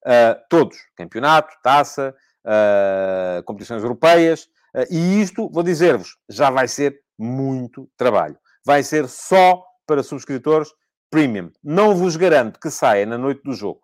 Uh, 0.07 0.38
todos. 0.49 0.76
Campeonato, 0.97 1.53
taça, 1.61 2.14
uh, 2.47 3.43
competições 3.45 3.82
europeias. 3.82 4.49
e 4.88 5.20
isto, 5.20 5.51
vou 5.51 5.64
dizer-vos, 5.64 6.16
já 6.28 6.51
vai 6.51 6.68
ser 6.68 7.01
muito 7.18 7.91
trabalho. 7.97 8.38
Vai 8.64 8.84
ser 8.84 9.09
só 9.09 9.64
para 9.86 10.05
subscritores 10.05 10.68
Premium. 11.11 11.51
Não 11.63 11.95
vos 11.95 12.17
garanto 12.17 12.59
que 12.59 12.71
saia 12.71 13.05
na 13.05 13.19
noite 13.19 13.43
do 13.43 13.53
jogo. 13.53 13.83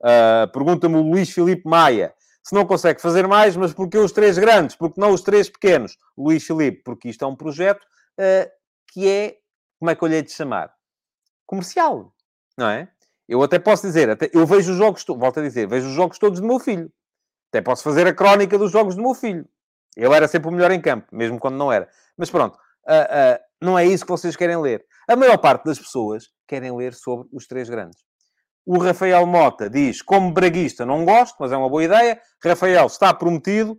Uh, 0.00 0.50
Pergunta-me 0.52 0.96
o 0.96 1.02
Luís 1.02 1.30
Filipe 1.30 1.66
Maia 1.66 2.14
se 2.46 2.54
não 2.54 2.64
consegue 2.64 3.00
fazer 3.00 3.26
mais, 3.26 3.56
mas 3.56 3.72
porque 3.72 3.98
os 3.98 4.12
três 4.12 4.38
grandes? 4.38 4.76
Porque 4.76 5.00
não 5.00 5.12
os 5.12 5.20
três 5.20 5.50
pequenos? 5.50 5.98
Luís 6.16 6.46
Filipe, 6.46 6.80
porque 6.84 7.08
isto 7.08 7.24
é 7.24 7.28
um 7.28 7.34
projeto 7.34 7.82
uh, 7.82 8.48
que 8.92 9.08
é, 9.08 9.36
como 9.80 9.90
é 9.90 9.96
que 9.96 10.02
eu 10.04 10.08
lhe 10.08 10.14
hei 10.14 10.22
de 10.22 10.30
chamar? 10.30 10.72
Comercial, 11.44 12.14
não 12.56 12.68
é? 12.68 12.88
Eu 13.28 13.42
até 13.42 13.58
posso 13.58 13.84
dizer, 13.84 14.08
até, 14.10 14.30
eu 14.32 14.46
vejo 14.46 14.70
os 14.70 14.78
jogos, 14.78 15.04
volto 15.08 15.40
a 15.40 15.42
dizer, 15.42 15.66
vejo 15.66 15.88
os 15.88 15.94
jogos 15.94 16.20
todos 16.20 16.40
do 16.40 16.46
meu 16.46 16.60
filho. 16.60 16.88
Até 17.50 17.60
posso 17.60 17.82
fazer 17.82 18.06
a 18.06 18.14
crónica 18.14 18.56
dos 18.56 18.70
jogos 18.70 18.94
do 18.94 19.02
meu 19.02 19.14
filho. 19.14 19.44
Ele 19.96 20.14
era 20.14 20.28
sempre 20.28 20.48
o 20.48 20.52
melhor 20.52 20.70
em 20.70 20.80
campo, 20.80 21.08
mesmo 21.10 21.40
quando 21.40 21.56
não 21.56 21.72
era. 21.72 21.88
Mas 22.16 22.30
pronto, 22.30 22.54
uh, 22.54 23.42
não 23.60 23.78
é 23.78 23.84
isso 23.86 24.04
que 24.04 24.10
vocês 24.10 24.36
querem 24.36 24.60
ler. 24.60 24.84
A 25.08 25.16
maior 25.16 25.38
parte 25.38 25.64
das 25.64 25.78
pessoas 25.78 26.24
querem 26.46 26.76
ler 26.76 26.94
sobre 26.94 27.28
os 27.32 27.46
três 27.46 27.68
grandes. 27.68 27.98
O 28.64 28.78
Rafael 28.78 29.24
Mota 29.26 29.70
diz, 29.70 30.02
como 30.02 30.32
braguista, 30.32 30.84
não 30.84 31.04
gosto, 31.04 31.36
mas 31.38 31.52
é 31.52 31.56
uma 31.56 31.68
boa 31.68 31.84
ideia. 31.84 32.20
Rafael 32.42 32.86
está 32.86 33.14
prometido. 33.14 33.78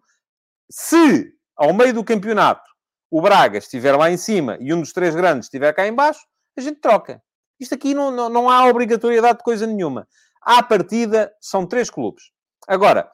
Se, 0.72 1.34
ao 1.58 1.74
meio 1.74 1.94
do 1.94 2.04
campeonato, 2.04 2.68
o 3.12 3.22
Braga 3.22 3.58
estiver 3.58 3.96
lá 3.96 4.10
em 4.10 4.18
cima 4.18 4.58
e 4.60 4.74
um 4.74 4.80
dos 4.80 4.94
três 4.94 5.16
grandes 5.16 5.48
estiver 5.48 5.74
cá 5.74 5.88
em 5.88 5.94
baixo, 5.94 6.22
a 6.58 6.62
gente 6.62 6.80
troca. 6.80 7.22
Isto 7.60 7.76
aqui 7.76 7.94
não, 7.94 8.12
não, 8.12 8.30
não 8.30 8.50
há 8.50 8.66
obrigatoriedade 8.68 9.40
de 9.40 9.44
coisa 9.44 9.68
nenhuma. 9.68 10.08
À 10.42 10.62
partida, 10.64 11.32
são 11.42 11.66
três 11.66 11.90
clubes. 11.90 12.24
Agora, 12.68 13.10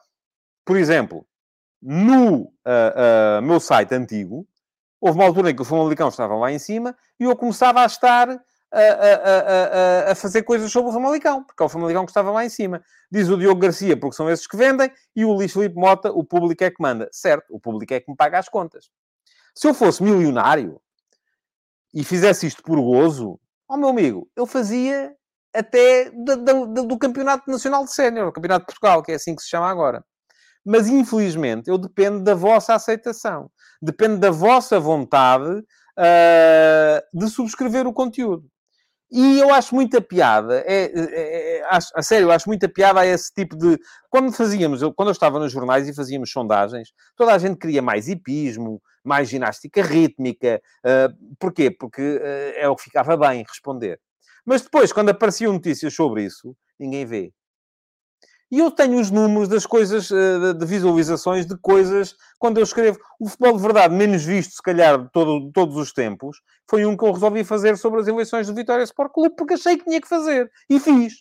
por 0.64 0.76
exemplo, 0.76 1.26
no 1.82 2.42
uh, 2.42 2.48
uh, 3.38 3.42
meu 3.42 3.60
site 3.60 3.94
antigo, 3.94 4.46
houve 5.00 5.18
uma 5.18 5.26
altura 5.26 5.50
em 5.50 5.56
que 5.56 5.62
o 5.62 5.64
Famalicão 5.64 6.08
estava 6.08 6.34
lá 6.34 6.50
em 6.50 6.58
cima 6.58 6.96
e 7.18 7.24
eu 7.24 7.36
começava 7.36 7.82
a 7.82 7.86
estar 7.86 8.28
a, 8.30 8.80
a, 8.80 10.08
a, 10.08 10.12
a, 10.12 10.14
fazer 10.14 10.42
coisas 10.42 10.70
sobre 10.70 10.90
o 10.90 10.92
Famalicão, 10.92 11.44
porque 11.44 11.62
é 11.62 11.66
o 11.66 11.68
Famalicão 11.68 12.04
que 12.04 12.10
estava 12.10 12.30
lá 12.30 12.44
em 12.44 12.48
cima. 12.48 12.82
Diz 13.10 13.28
o 13.28 13.38
Diogo 13.38 13.60
Garcia, 13.60 13.96
porque 13.96 14.16
são 14.16 14.28
esses 14.28 14.46
que 14.46 14.56
vendem, 14.56 14.90
e 15.14 15.24
o 15.24 15.32
Luís 15.32 15.52
Filipe 15.52 15.76
Mota, 15.76 16.10
o 16.10 16.24
público 16.24 16.64
é 16.64 16.70
que 16.70 16.82
manda. 16.82 17.08
Certo, 17.12 17.46
o 17.50 17.60
público 17.60 17.94
é 17.94 18.00
que 18.00 18.10
me 18.10 18.16
paga 18.16 18.38
as 18.38 18.48
contas. 18.48 18.90
Se 19.54 19.68
eu 19.68 19.74
fosse 19.74 20.02
milionário 20.02 20.80
e 21.92 22.02
fizesse 22.02 22.46
isto 22.46 22.62
por 22.62 22.80
gozo, 22.80 23.38
ó 23.68 23.74
oh, 23.74 23.76
meu 23.76 23.88
amigo, 23.88 24.28
eu 24.34 24.46
fazia 24.46 25.14
até 25.54 26.10
do, 26.10 26.66
do, 26.66 26.86
do 26.88 26.98
Campeonato 26.98 27.48
Nacional 27.48 27.84
de 27.84 27.92
Sénior, 27.92 28.26
o 28.26 28.32
Campeonato 28.32 28.62
de 28.62 28.66
Portugal, 28.66 29.02
que 29.02 29.12
é 29.12 29.14
assim 29.14 29.36
que 29.36 29.42
se 29.42 29.48
chama 29.48 29.68
agora. 29.68 30.04
Mas, 30.64 30.88
infelizmente, 30.88 31.68
eu 31.68 31.76
dependo 31.76 32.22
da 32.22 32.34
vossa 32.34 32.74
aceitação. 32.74 33.50
Depende 33.82 34.16
da 34.18 34.30
vossa 34.30 34.80
vontade 34.80 35.50
uh, 35.50 37.18
de 37.18 37.28
subscrever 37.28 37.86
o 37.86 37.92
conteúdo. 37.92 38.48
E 39.10 39.38
eu 39.38 39.52
acho 39.54 39.74
muita 39.74 40.00
piada, 40.00 40.64
é, 40.66 40.86
é, 40.86 41.58
é, 41.58 41.64
acho, 41.66 41.88
a 41.94 42.02
sério, 42.02 42.24
eu 42.26 42.32
acho 42.32 42.48
muita 42.48 42.68
piada 42.68 42.98
a 42.98 43.06
esse 43.06 43.32
tipo 43.32 43.56
de. 43.56 43.78
Quando 44.10 44.32
fazíamos, 44.32 44.82
eu, 44.82 44.92
quando 44.92 45.08
eu 45.08 45.12
estava 45.12 45.38
nos 45.38 45.52
jornais 45.52 45.86
e 45.86 45.94
fazíamos 45.94 46.32
sondagens, 46.32 46.88
toda 47.14 47.32
a 47.32 47.38
gente 47.38 47.58
queria 47.58 47.80
mais 47.80 48.08
hipismo, 48.08 48.82
mais 49.04 49.28
ginástica 49.28 49.82
rítmica. 49.82 50.60
Uh, 50.84 51.36
porquê? 51.38 51.70
Porque 51.70 52.02
uh, 52.02 52.54
é 52.56 52.68
o 52.68 52.74
que 52.74 52.84
ficava 52.84 53.16
bem 53.16 53.44
responder. 53.46 54.00
Mas 54.44 54.62
depois, 54.62 54.92
quando 54.92 55.10
apareciam 55.10 55.52
notícias 55.52 55.94
sobre 55.94 56.24
isso, 56.24 56.56
ninguém 56.78 57.06
vê. 57.06 57.32
E 58.54 58.60
eu 58.60 58.70
tenho 58.70 59.00
os 59.00 59.10
números 59.10 59.48
das 59.48 59.66
coisas, 59.66 60.08
uh, 60.12 60.54
de 60.54 60.64
visualizações 60.64 61.44
de 61.44 61.58
coisas, 61.58 62.14
quando 62.38 62.58
eu 62.58 62.62
escrevo. 62.62 63.00
O 63.18 63.28
futebol 63.28 63.56
de 63.56 63.60
verdade, 63.60 63.92
menos 63.92 64.24
visto, 64.24 64.52
se 64.52 64.62
calhar, 64.62 64.96
de 64.96 65.10
todo, 65.10 65.50
todos 65.50 65.76
os 65.76 65.92
tempos, 65.92 66.40
foi 66.70 66.86
um 66.86 66.96
que 66.96 67.04
eu 67.04 67.10
resolvi 67.10 67.42
fazer 67.42 67.76
sobre 67.76 68.00
as 68.00 68.06
eleições 68.06 68.46
do 68.46 68.54
Vitória 68.54 68.84
Sport 68.84 69.12
Clube, 69.12 69.34
porque 69.34 69.54
achei 69.54 69.76
que 69.76 69.82
tinha 69.82 70.00
que 70.00 70.06
fazer. 70.06 70.48
E 70.70 70.78
fiz. 70.78 71.14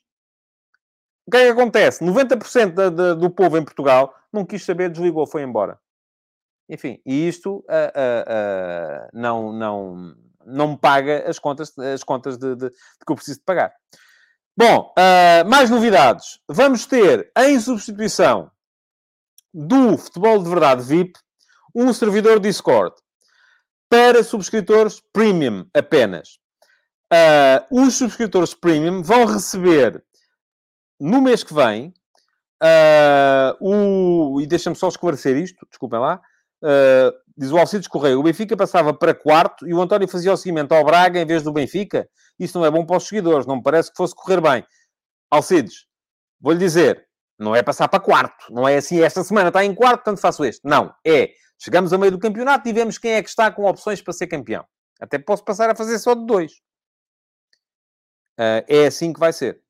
O 1.25 1.31
que 1.31 1.37
é 1.37 1.45
que 1.45 1.59
acontece? 1.59 2.05
90% 2.05 2.71
da, 2.75 2.91
da, 2.91 3.13
do 3.15 3.31
povo 3.31 3.57
em 3.57 3.65
Portugal 3.65 4.13
não 4.31 4.45
quis 4.45 4.63
saber, 4.63 4.91
desligou, 4.91 5.25
foi 5.25 5.41
embora. 5.41 5.79
Enfim, 6.69 7.01
e 7.03 7.27
isto 7.27 7.55
uh, 7.61 7.63
uh, 7.63 9.09
não, 9.11 9.51
não, 9.51 10.15
não 10.45 10.67
me 10.73 10.77
paga 10.77 11.27
as 11.27 11.39
contas, 11.39 11.75
as 11.79 12.03
contas 12.03 12.37
de, 12.37 12.55
de, 12.55 12.69
de 12.69 12.75
que 13.03 13.11
eu 13.11 13.15
preciso 13.15 13.39
de 13.39 13.45
pagar. 13.45 13.73
Bom, 14.55 14.93
uh, 14.95 15.49
mais 15.49 15.71
novidades. 15.71 16.39
Vamos 16.47 16.85
ter, 16.85 17.31
em 17.35 17.59
substituição 17.59 18.51
do 19.51 19.97
Futebol 19.97 20.43
de 20.43 20.47
Verdade 20.47 20.83
VIP, 20.83 21.19
um 21.73 21.91
servidor 21.91 22.39
Discord 22.39 22.95
para 23.89 24.23
subscritores 24.23 25.01
Premium 25.11 25.67
apenas. 25.73 26.37
Uh, 27.11 27.83
os 27.85 27.95
subscritores 27.95 28.53
Premium 28.53 29.01
vão 29.01 29.25
receber 29.25 30.03
no 30.99 31.19
mês 31.19 31.43
que 31.43 31.53
vem 31.53 31.91
uh, 32.61 33.57
o. 33.59 34.39
E 34.39 34.45
deixa-me 34.45 34.75
só 34.75 34.87
esclarecer 34.87 35.35
isto, 35.35 35.65
desculpem 35.67 35.99
lá. 35.99 36.21
Diz 37.37 37.51
o 37.51 37.57
Alcides 37.57 37.87
Correia, 37.87 38.17
o 38.17 38.23
Benfica 38.23 38.55
passava 38.55 38.93
para 38.93 39.13
quarto 39.13 39.67
e 39.67 39.73
o 39.73 39.81
António 39.81 40.07
fazia 40.07 40.31
o 40.31 40.37
seguimento 40.37 40.73
ao 40.73 40.83
Braga 40.83 41.19
em 41.19 41.25
vez 41.25 41.43
do 41.43 41.51
Benfica. 41.51 42.07
Isso 42.39 42.57
não 42.57 42.65
é 42.65 42.71
bom 42.71 42.85
para 42.85 42.97
os 42.97 43.07
seguidores, 43.07 43.45
não 43.45 43.57
me 43.57 43.63
parece 43.63 43.91
que 43.91 43.97
fosse 43.97 44.15
correr 44.15 44.41
bem. 44.41 44.65
Alcides, 45.31 45.85
vou-lhe 46.39 46.59
dizer, 46.59 47.07
não 47.39 47.55
é 47.55 47.63
passar 47.63 47.87
para 47.87 47.99
quarto, 47.99 48.53
não 48.53 48.67
é 48.67 48.77
assim, 48.77 49.01
esta 49.01 49.23
semana 49.23 49.47
está 49.47 49.63
em 49.65 49.73
quarto, 49.73 50.03
portanto 50.03 50.19
faço 50.19 50.45
este. 50.45 50.61
Não, 50.63 50.93
é, 51.05 51.31
chegamos 51.57 51.91
a 51.93 51.97
meio 51.97 52.11
do 52.11 52.19
campeonato 52.19 52.67
e 52.67 52.73
vemos 52.73 52.97
quem 52.97 53.13
é 53.13 53.23
que 53.23 53.29
está 53.29 53.51
com 53.51 53.63
opções 53.63 54.01
para 54.01 54.13
ser 54.13 54.27
campeão. 54.27 54.65
Até 55.01 55.17
posso 55.17 55.43
passar 55.43 55.69
a 55.69 55.75
fazer 55.75 55.97
só 55.99 56.13
de 56.13 56.25
dois. 56.25 56.51
Uh, 58.39 58.65
é 58.67 58.87
assim 58.87 59.13
que 59.13 59.19
vai 59.19 59.31
ser. 59.31 59.62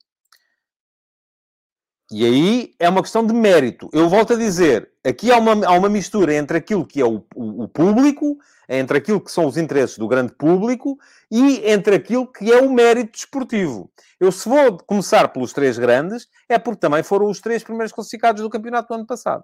E 2.12 2.26
aí 2.26 2.76
é 2.80 2.89
uma 2.89 3.01
questão 3.01 3.26
de 3.26 3.34
mérito. 3.34 3.89
Eu 3.93 4.10
volto 4.10 4.34
a 4.34 4.36
dizer, 4.36 4.91
aqui 5.04 5.32
há 5.32 5.38
uma, 5.38 5.66
há 5.66 5.72
uma 5.72 5.89
mistura 5.89 6.34
entre 6.34 6.58
aquilo 6.58 6.86
que 6.86 7.01
é 7.01 7.06
o, 7.06 7.26
o, 7.36 7.64
o, 7.64 7.68
público, 7.68 8.38
entre 8.68 8.97
aquilo 8.97 9.22
que 9.22 9.32
são 9.32 9.45
os 9.45 9.58
interesses 9.58 9.97
do 9.97 10.08
grande 10.08 10.34
público 10.34 10.97
e 11.32 11.70
entre 11.70 11.95
aquilo 11.95 12.32
que 12.32 12.51
é 12.51 12.62
o 12.62 12.72
mérito 12.72 13.14
desportivo. 13.14 13.91
Eu, 14.20 14.32
se 14.32 14.47
vou 14.47 14.78
começar 14.78 15.28
pelos 15.30 15.54
três 15.54 15.78
grandes, 15.78 16.28
é 16.47 16.60
porque 16.60 16.80
também 16.80 17.04
foram 17.04 17.30
os 17.30 17.39
três 17.39 17.64
primeiros 17.64 17.91
classificados 17.91 18.41
do 18.41 18.49
campeonato 18.49 18.89
do 18.89 18.95
ano 18.95 19.08
passado. 19.08 19.43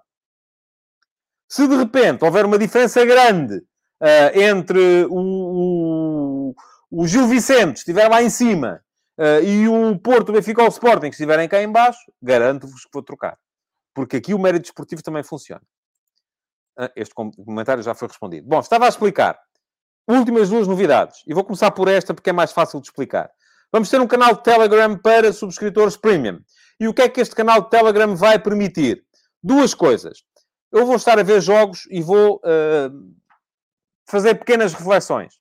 Se 1.48 1.66
de 1.66 1.76
repente 1.76 2.24
houver 2.24 2.44
uma 2.44 2.58
diferença 2.58 3.04
grande 3.04 3.56
uh, 3.56 4.38
entre 4.38 5.06
o, 5.10 6.52
o, 6.52 6.54
o 6.90 7.06
Gil 7.06 7.26
Vicente, 7.26 7.78
estiver 7.78 8.08
lá 8.08 8.22
em 8.22 8.30
cima, 8.30 8.80
Uh, 9.20 9.44
e 9.44 9.68
o 9.68 9.98
Porto, 9.98 10.30
o 10.30 10.32
Benfica 10.32 10.62
ou 10.62 10.68
o 10.68 10.70
Sporting, 10.70 11.10
que 11.10 11.14
estiverem 11.14 11.46
cá 11.46 11.62
em 11.62 11.70
baixo, 11.70 12.10
garanto-vos 12.22 12.84
que 12.86 12.90
vou 12.90 13.02
trocar. 13.02 13.38
Porque 13.94 14.16
aqui 14.16 14.32
o 14.32 14.38
mérito 14.38 14.62
desportivo 14.62 15.02
também 15.02 15.22
funciona. 15.22 15.60
Uh, 16.78 16.88
este 16.96 17.14
comentário 17.14 17.82
já 17.82 17.94
foi 17.94 18.08
respondido. 18.08 18.48
Bom, 18.48 18.60
estava 18.60 18.86
a 18.86 18.88
explicar. 18.88 19.38
Últimas 20.08 20.48
duas 20.48 20.66
novidades. 20.66 21.22
E 21.26 21.34
vou 21.34 21.44
começar 21.44 21.70
por 21.70 21.86
esta 21.86 22.14
porque 22.14 22.30
é 22.30 22.32
mais 22.32 22.50
fácil 22.50 22.80
de 22.80 22.86
explicar. 22.86 23.30
Vamos 23.70 23.90
ter 23.90 24.00
um 24.00 24.06
canal 24.06 24.36
de 24.36 24.42
Telegram 24.42 24.96
para 24.96 25.34
subscritores 25.34 25.98
premium. 25.98 26.40
E 26.80 26.88
o 26.88 26.94
que 26.94 27.02
é 27.02 27.08
que 27.10 27.20
este 27.20 27.34
canal 27.34 27.60
de 27.60 27.68
Telegram 27.68 28.16
vai 28.16 28.38
permitir? 28.38 29.04
Duas 29.42 29.74
coisas. 29.74 30.22
Eu 30.72 30.86
vou 30.86 30.96
estar 30.96 31.18
a 31.18 31.22
ver 31.22 31.42
jogos 31.42 31.86
e 31.90 32.00
vou 32.00 32.36
uh, 32.36 33.14
fazer 34.08 34.36
pequenas 34.36 34.72
reflexões. 34.72 35.34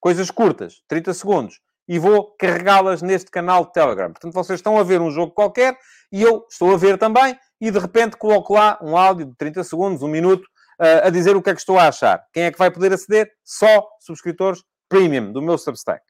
Coisas 0.00 0.30
curtas, 0.30 0.82
30 0.88 1.12
segundos 1.12 1.60
e 1.88 1.98
vou 1.98 2.34
carregá-las 2.38 3.00
neste 3.00 3.30
canal 3.30 3.64
de 3.64 3.72
Telegram. 3.72 4.12
Portanto, 4.12 4.34
vocês 4.34 4.58
estão 4.58 4.78
a 4.78 4.82
ver 4.82 5.00
um 5.00 5.10
jogo 5.10 5.32
qualquer 5.32 5.76
e 6.12 6.22
eu 6.22 6.46
estou 6.50 6.74
a 6.74 6.76
ver 6.76 6.98
também 6.98 7.36
e 7.60 7.70
de 7.70 7.78
repente 7.78 8.16
coloco 8.16 8.54
lá 8.54 8.78
um 8.82 8.96
áudio 8.96 9.26
de 9.26 9.34
30 9.36 9.64
segundos, 9.64 10.02
um 10.02 10.08
minuto, 10.08 10.44
uh, 10.80 11.06
a 11.06 11.10
dizer 11.10 11.34
o 11.34 11.42
que 11.42 11.50
é 11.50 11.54
que 11.54 11.60
estou 11.60 11.78
a 11.78 11.88
achar. 11.88 12.22
Quem 12.32 12.44
é 12.44 12.52
que 12.52 12.58
vai 12.58 12.70
poder 12.70 12.92
aceder? 12.92 13.30
Só 13.42 13.82
subscritores 14.00 14.62
premium 14.88 15.32
do 15.32 15.40
meu 15.40 15.56
Substack. 15.56 16.02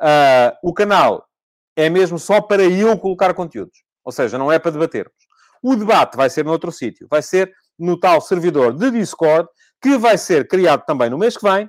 Uh, 0.00 0.56
o 0.62 0.72
canal 0.72 1.26
é 1.74 1.90
mesmo 1.90 2.18
só 2.18 2.40
para 2.40 2.62
eu 2.64 2.96
colocar 2.98 3.34
conteúdos. 3.34 3.84
Ou 4.04 4.12
seja, 4.12 4.38
não 4.38 4.52
é 4.52 4.58
para 4.58 4.70
debatermos. 4.70 5.26
O 5.62 5.74
debate 5.74 6.16
vai 6.16 6.30
ser 6.30 6.44
noutro 6.44 6.70
sítio. 6.70 7.08
Vai 7.10 7.22
ser 7.22 7.52
no 7.78 7.98
tal 7.98 8.20
servidor 8.20 8.72
de 8.72 8.90
Discord, 8.90 9.48
que 9.82 9.98
vai 9.98 10.16
ser 10.16 10.46
criado 10.48 10.84
também 10.86 11.10
no 11.10 11.18
mês 11.18 11.36
que 11.36 11.42
vem, 11.42 11.68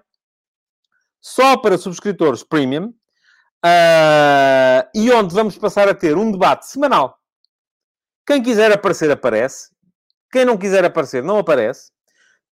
só 1.19 1.57
para 1.57 1.77
subscritores 1.77 2.43
premium, 2.43 2.93
Uh, 3.65 4.87
e 4.93 5.11
onde 5.11 5.33
vamos 5.33 5.57
passar 5.57 5.89
a 5.89 5.93
ter 5.93 6.15
um 6.17 6.31
debate 6.31 6.67
semanal. 6.67 7.17
Quem 8.25 8.41
quiser 8.43 8.71
aparecer, 8.71 9.09
aparece. 9.09 9.69
Quem 10.31 10.45
não 10.45 10.57
quiser 10.57 10.85
aparecer, 10.85 11.23
não 11.23 11.37
aparece. 11.37 11.91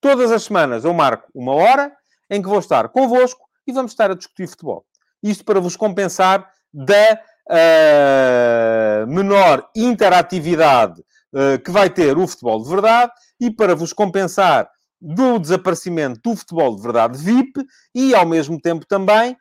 Todas 0.01 0.31
as 0.31 0.45
semanas 0.45 0.85
eu 0.85 0.95
marco 0.95 1.29
uma 1.35 1.55
hora 1.55 1.93
em 2.31 2.41
que 2.41 2.49
vou 2.49 2.59
estar 2.59 2.89
convosco 2.89 3.41
e 3.67 3.73
vamos 3.73 3.93
estar 3.93 4.11
a 4.11 4.15
discutir 4.15 4.47
futebol. 4.47 4.85
Isto 5.23 5.45
para 5.45 5.61
vos 5.61 5.77
compensar 5.77 6.49
da 6.73 7.21
uh, 7.49 9.07
menor 9.07 9.69
interatividade 9.75 11.01
uh, 11.33 11.59
que 11.63 11.71
vai 11.71 11.91
ter 11.91 12.17
o 12.17 12.27
futebol 12.27 12.63
de 12.63 12.69
verdade 12.69 13.13
e 13.41 13.51
para 13.51 13.75
vos 13.75 13.93
compensar 13.93 14.69
do 15.01 15.39
desaparecimento 15.39 16.21
do 16.23 16.37
futebol 16.37 16.77
de 16.77 16.83
verdade 16.83 17.19
VIP 17.19 17.65
e, 17.95 18.15
ao 18.15 18.27
mesmo 18.27 18.61
tempo, 18.61 18.87
também 18.87 19.37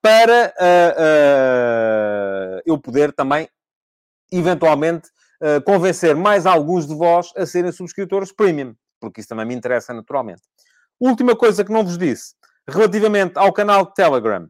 para 0.00 0.54
uh, 0.58 2.62
eu 2.64 2.78
poder 2.78 3.12
também, 3.12 3.48
eventualmente, 4.30 5.10
convencer 5.66 6.14
mais 6.14 6.46
alguns 6.46 6.86
de 6.86 6.94
vós 6.94 7.32
a 7.36 7.44
serem 7.44 7.72
subscritores 7.72 8.32
premium, 8.32 8.76
porque 9.00 9.20
isso 9.20 9.28
também 9.28 9.44
me 9.44 9.54
interessa 9.54 9.92
naturalmente. 9.92 10.42
Última 11.00 11.34
coisa 11.34 11.64
que 11.64 11.72
não 11.72 11.84
vos 11.84 11.98
disse, 11.98 12.34
relativamente 12.68 13.36
ao 13.36 13.52
canal 13.52 13.86
Telegram. 13.86 14.48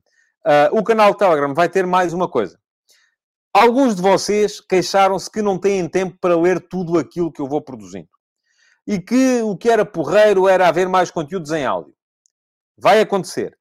o 0.71 0.83
canal 0.83 1.15
Telegram 1.15 1.55
vai 1.55 1.71
ter 1.71 1.87
mais 1.87 2.13
uma 2.13 2.29
coisa. 2.29 2.59
Alguns 3.55 3.97
de 3.97 4.03
vocês 4.03 4.61
queixaram-se 4.61 5.31
que 5.31 5.43
não 5.43 5.59
têm 5.59 5.89
tempo 5.89 6.17
para 6.21 6.39
ler 6.39 6.61
tudo 6.61 6.99
aquilo 6.99 7.33
que 7.33 7.41
eu 7.41 7.47
vou 7.47 7.61
produzindo. 7.61 8.09
E 8.87 8.99
que 8.99 9.43
o 9.43 9.57
que 9.57 9.71
era 9.71 9.85
porreiro 9.85 10.49
era 10.49 10.69
haver 10.69 10.89
mais 10.89 11.11
conteúdos 11.11 11.53
em 11.53 11.65
áudio. 11.65 11.95
Vai 12.77 13.01
acontecer 13.01 13.57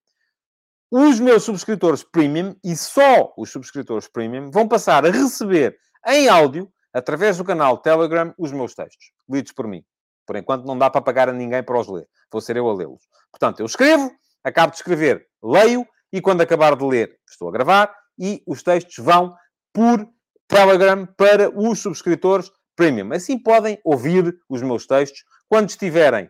os 0.92 1.22
meus 1.22 1.44
subscritores 1.44 2.04
premium, 2.04 2.54
e 2.62 2.76
só 2.76 3.34
os 3.38 3.50
subscritores 3.50 4.10
premium, 4.10 4.52
vão 4.52 4.68
passar 4.68 5.06
a 5.06 5.10
receber 5.10 5.78
em 6.06 6.28
áudio, 6.28 6.70
através 6.94 7.38
do 7.38 7.46
canal 7.46 7.78
Telegram, 7.78 8.34
os 8.38 8.52
meus 8.52 8.76
textos, 8.76 9.12
lidos 9.30 9.54
por 9.54 9.68
mim. 9.68 9.86
Por 10.28 10.36
enquanto 10.36 10.66
não 10.66 10.78
dá 10.78 10.90
para 10.90 11.02
pagar 11.02 11.30
a 11.30 11.34
ninguém 11.34 11.64
para 11.64 11.80
os 11.80 11.88
ler. 11.88 12.08
Vou 12.30 12.42
ser 12.42 12.58
eu 12.58 12.70
a 12.70 12.74
lê-los. 12.74 13.08
Portanto, 13.32 13.62
eu 13.62 13.66
escrevo, 13.66 14.12
acabo 14.44 14.72
de 14.72 14.78
escrever, 14.78 15.26
leio, 15.42 15.88
e 16.12 16.20
quando 16.20 16.42
acabar 16.42 16.76
de 16.76 16.84
ler, 16.84 17.18
estou 17.26 17.48
a 17.48 17.52
gravar, 17.52 17.96
e 18.20 18.44
os 18.46 18.62
textos 18.62 18.98
vão 19.04 19.34
por 19.74 20.06
Telegram 20.48 21.06
para 21.06 21.50
os 21.58 21.80
subscritores 21.80 22.52
premium. 22.76 23.14
Assim 23.14 23.40
podem 23.40 23.80
ouvir 23.86 24.38
os 24.50 24.62
meus 24.62 24.86
textos 24.86 25.24
quando 25.48 25.70
estiverem 25.70 26.30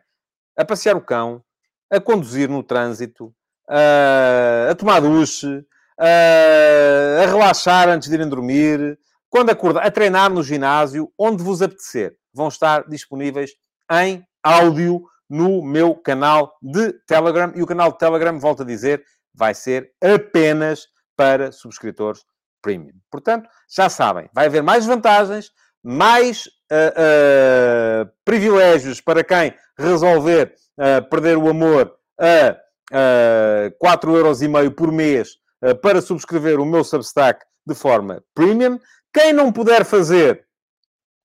a 0.55 0.63
passear 0.63 0.95
o 0.95 1.01
cão, 1.01 1.43
a 1.89 1.99
conduzir 1.99 2.47
no 2.47 2.61
trânsito, 2.61 3.33
a 3.71 4.75
tomar 4.75 4.99
duche, 4.99 5.65
a 5.97 7.25
relaxar 7.25 7.87
antes 7.89 8.09
de 8.09 8.15
irem 8.15 8.27
dormir, 8.27 8.99
quando 9.29 9.49
acordar, 9.49 9.85
a 9.85 9.89
treinar 9.89 10.29
no 10.29 10.43
ginásio, 10.43 11.11
onde 11.17 11.41
vos 11.41 11.61
apetecer. 11.61 12.13
Vão 12.33 12.49
estar 12.49 12.87
disponíveis 12.89 13.51
em 13.89 14.23
áudio 14.43 15.03
no 15.29 15.61
meu 15.63 15.95
canal 15.95 16.53
de 16.61 16.91
Telegram. 17.07 17.53
E 17.55 17.63
o 17.63 17.65
canal 17.65 17.93
de 17.93 17.97
Telegram, 17.97 18.37
volto 18.37 18.63
a 18.63 18.65
dizer, 18.65 19.01
vai 19.33 19.53
ser 19.53 19.91
apenas 20.03 20.87
para 21.15 21.51
subscritores 21.51 22.25
premium. 22.61 22.93
Portanto, 23.09 23.49
já 23.73 23.87
sabem, 23.89 24.29
vai 24.33 24.47
haver 24.47 24.61
mais 24.61 24.85
vantagens, 24.85 25.49
mais 25.83 26.47
uh, 26.71 28.05
uh, 28.05 28.11
privilégios 28.25 28.99
para 29.01 29.23
quem 29.23 29.53
resolver 29.77 30.53
uh, 30.77 31.09
perder 31.09 31.37
o 31.37 31.49
amor 31.49 31.95
a 32.19 32.57
uh, 32.91 33.71
4,5€ 33.83 34.75
por 34.75 34.91
mês 34.91 35.39
para 35.81 36.01
subscrever 36.01 36.59
o 36.59 36.65
meu 36.65 36.83
Substack 36.83 37.45
de 37.65 37.75
forma 37.75 38.23
premium. 38.33 38.79
Quem 39.13 39.31
não 39.31 39.51
puder 39.51 39.85
fazer, 39.85 40.45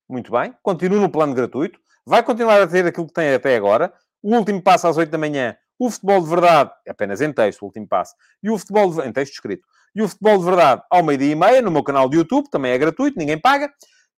muito 0.07 0.31
bem, 0.31 0.53
continue 0.61 0.99
no 0.99 1.09
plano 1.09 1.33
gratuito. 1.33 1.79
Vai 2.05 2.23
continuar 2.23 2.61
a 2.61 2.67
ter 2.67 2.85
aquilo 2.85 3.07
que 3.07 3.13
tem 3.13 3.33
até 3.33 3.55
agora. 3.55 3.91
O 4.21 4.35
último 4.35 4.61
passo 4.61 4.87
às 4.87 4.97
8 4.97 5.09
da 5.09 5.17
manhã. 5.17 5.55
O 5.79 5.89
futebol 5.89 6.21
de 6.21 6.29
verdade, 6.29 6.71
apenas 6.87 7.21
em 7.21 7.31
texto, 7.31 7.61
o 7.61 7.65
último 7.65 7.87
passo. 7.87 8.13
E 8.41 8.49
o 8.49 8.57
futebol 8.57 8.93
de... 8.93 9.07
em 9.07 9.11
texto 9.11 9.33
escrito. 9.33 9.67
E 9.95 10.01
o 10.01 10.07
futebol 10.07 10.37
de 10.37 10.45
verdade 10.45 10.81
ao 10.89 11.03
meio-dia 11.03 11.31
e 11.31 11.35
meia, 11.35 11.61
no 11.61 11.71
meu 11.71 11.83
canal 11.83 12.09
de 12.09 12.17
YouTube, 12.17 12.49
também 12.49 12.71
é 12.71 12.77
gratuito, 12.77 13.17
ninguém 13.17 13.39
paga. 13.39 13.71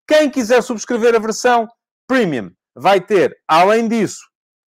Quem 0.08 0.30
quiser 0.30 0.62
subscrever 0.62 1.16
a 1.16 1.20
versão 1.20 1.68
premium 2.08 2.52
vai 2.76 3.02
ter, 3.02 3.38
além 3.47 3.88
disso, 3.88 4.22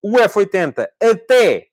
o 0.02 0.16
F80 0.16 0.86
até 1.02 1.69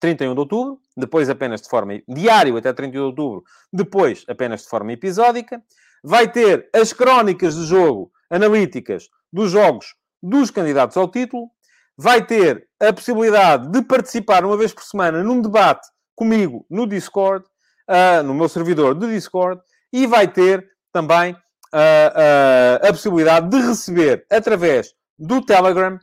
31 0.00 0.34
de 0.34 0.40
outubro, 0.40 0.80
depois 0.96 1.28
apenas 1.28 1.60
de 1.60 1.68
forma 1.68 2.02
diário 2.08 2.56
até 2.56 2.72
31 2.72 3.00
de 3.00 3.06
outubro, 3.06 3.44
depois 3.72 4.24
apenas 4.26 4.62
de 4.62 4.68
forma 4.68 4.92
episódica. 4.92 5.62
Vai 6.02 6.30
ter 6.32 6.68
as 6.74 6.92
crónicas 6.92 7.54
de 7.54 7.66
jogo 7.66 8.10
analíticas 8.30 9.08
dos 9.32 9.50
jogos 9.50 9.94
dos 10.22 10.50
candidatos 10.50 10.96
ao 10.96 11.08
título. 11.08 11.50
Vai 11.96 12.24
ter 12.24 12.66
a 12.80 12.92
possibilidade 12.92 13.70
de 13.70 13.82
participar 13.82 14.44
uma 14.44 14.56
vez 14.56 14.72
por 14.72 14.82
semana 14.82 15.22
num 15.22 15.42
debate 15.42 15.86
comigo 16.16 16.64
no 16.70 16.86
Discord, 16.86 17.44
uh, 17.88 18.22
no 18.22 18.34
meu 18.34 18.48
servidor 18.48 18.94
de 18.94 19.06
Discord, 19.06 19.60
e 19.92 20.06
vai 20.06 20.26
ter 20.26 20.66
também 20.92 21.32
uh, 21.32 21.36
uh, 21.76 22.88
a 22.88 22.92
possibilidade 22.92 23.48
de 23.48 23.60
receber 23.60 24.24
através 24.30 24.94
do 25.18 25.44
Telegram, 25.44 25.98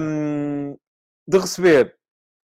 um, 0.00 0.76
de 1.26 1.38
receber 1.38 1.94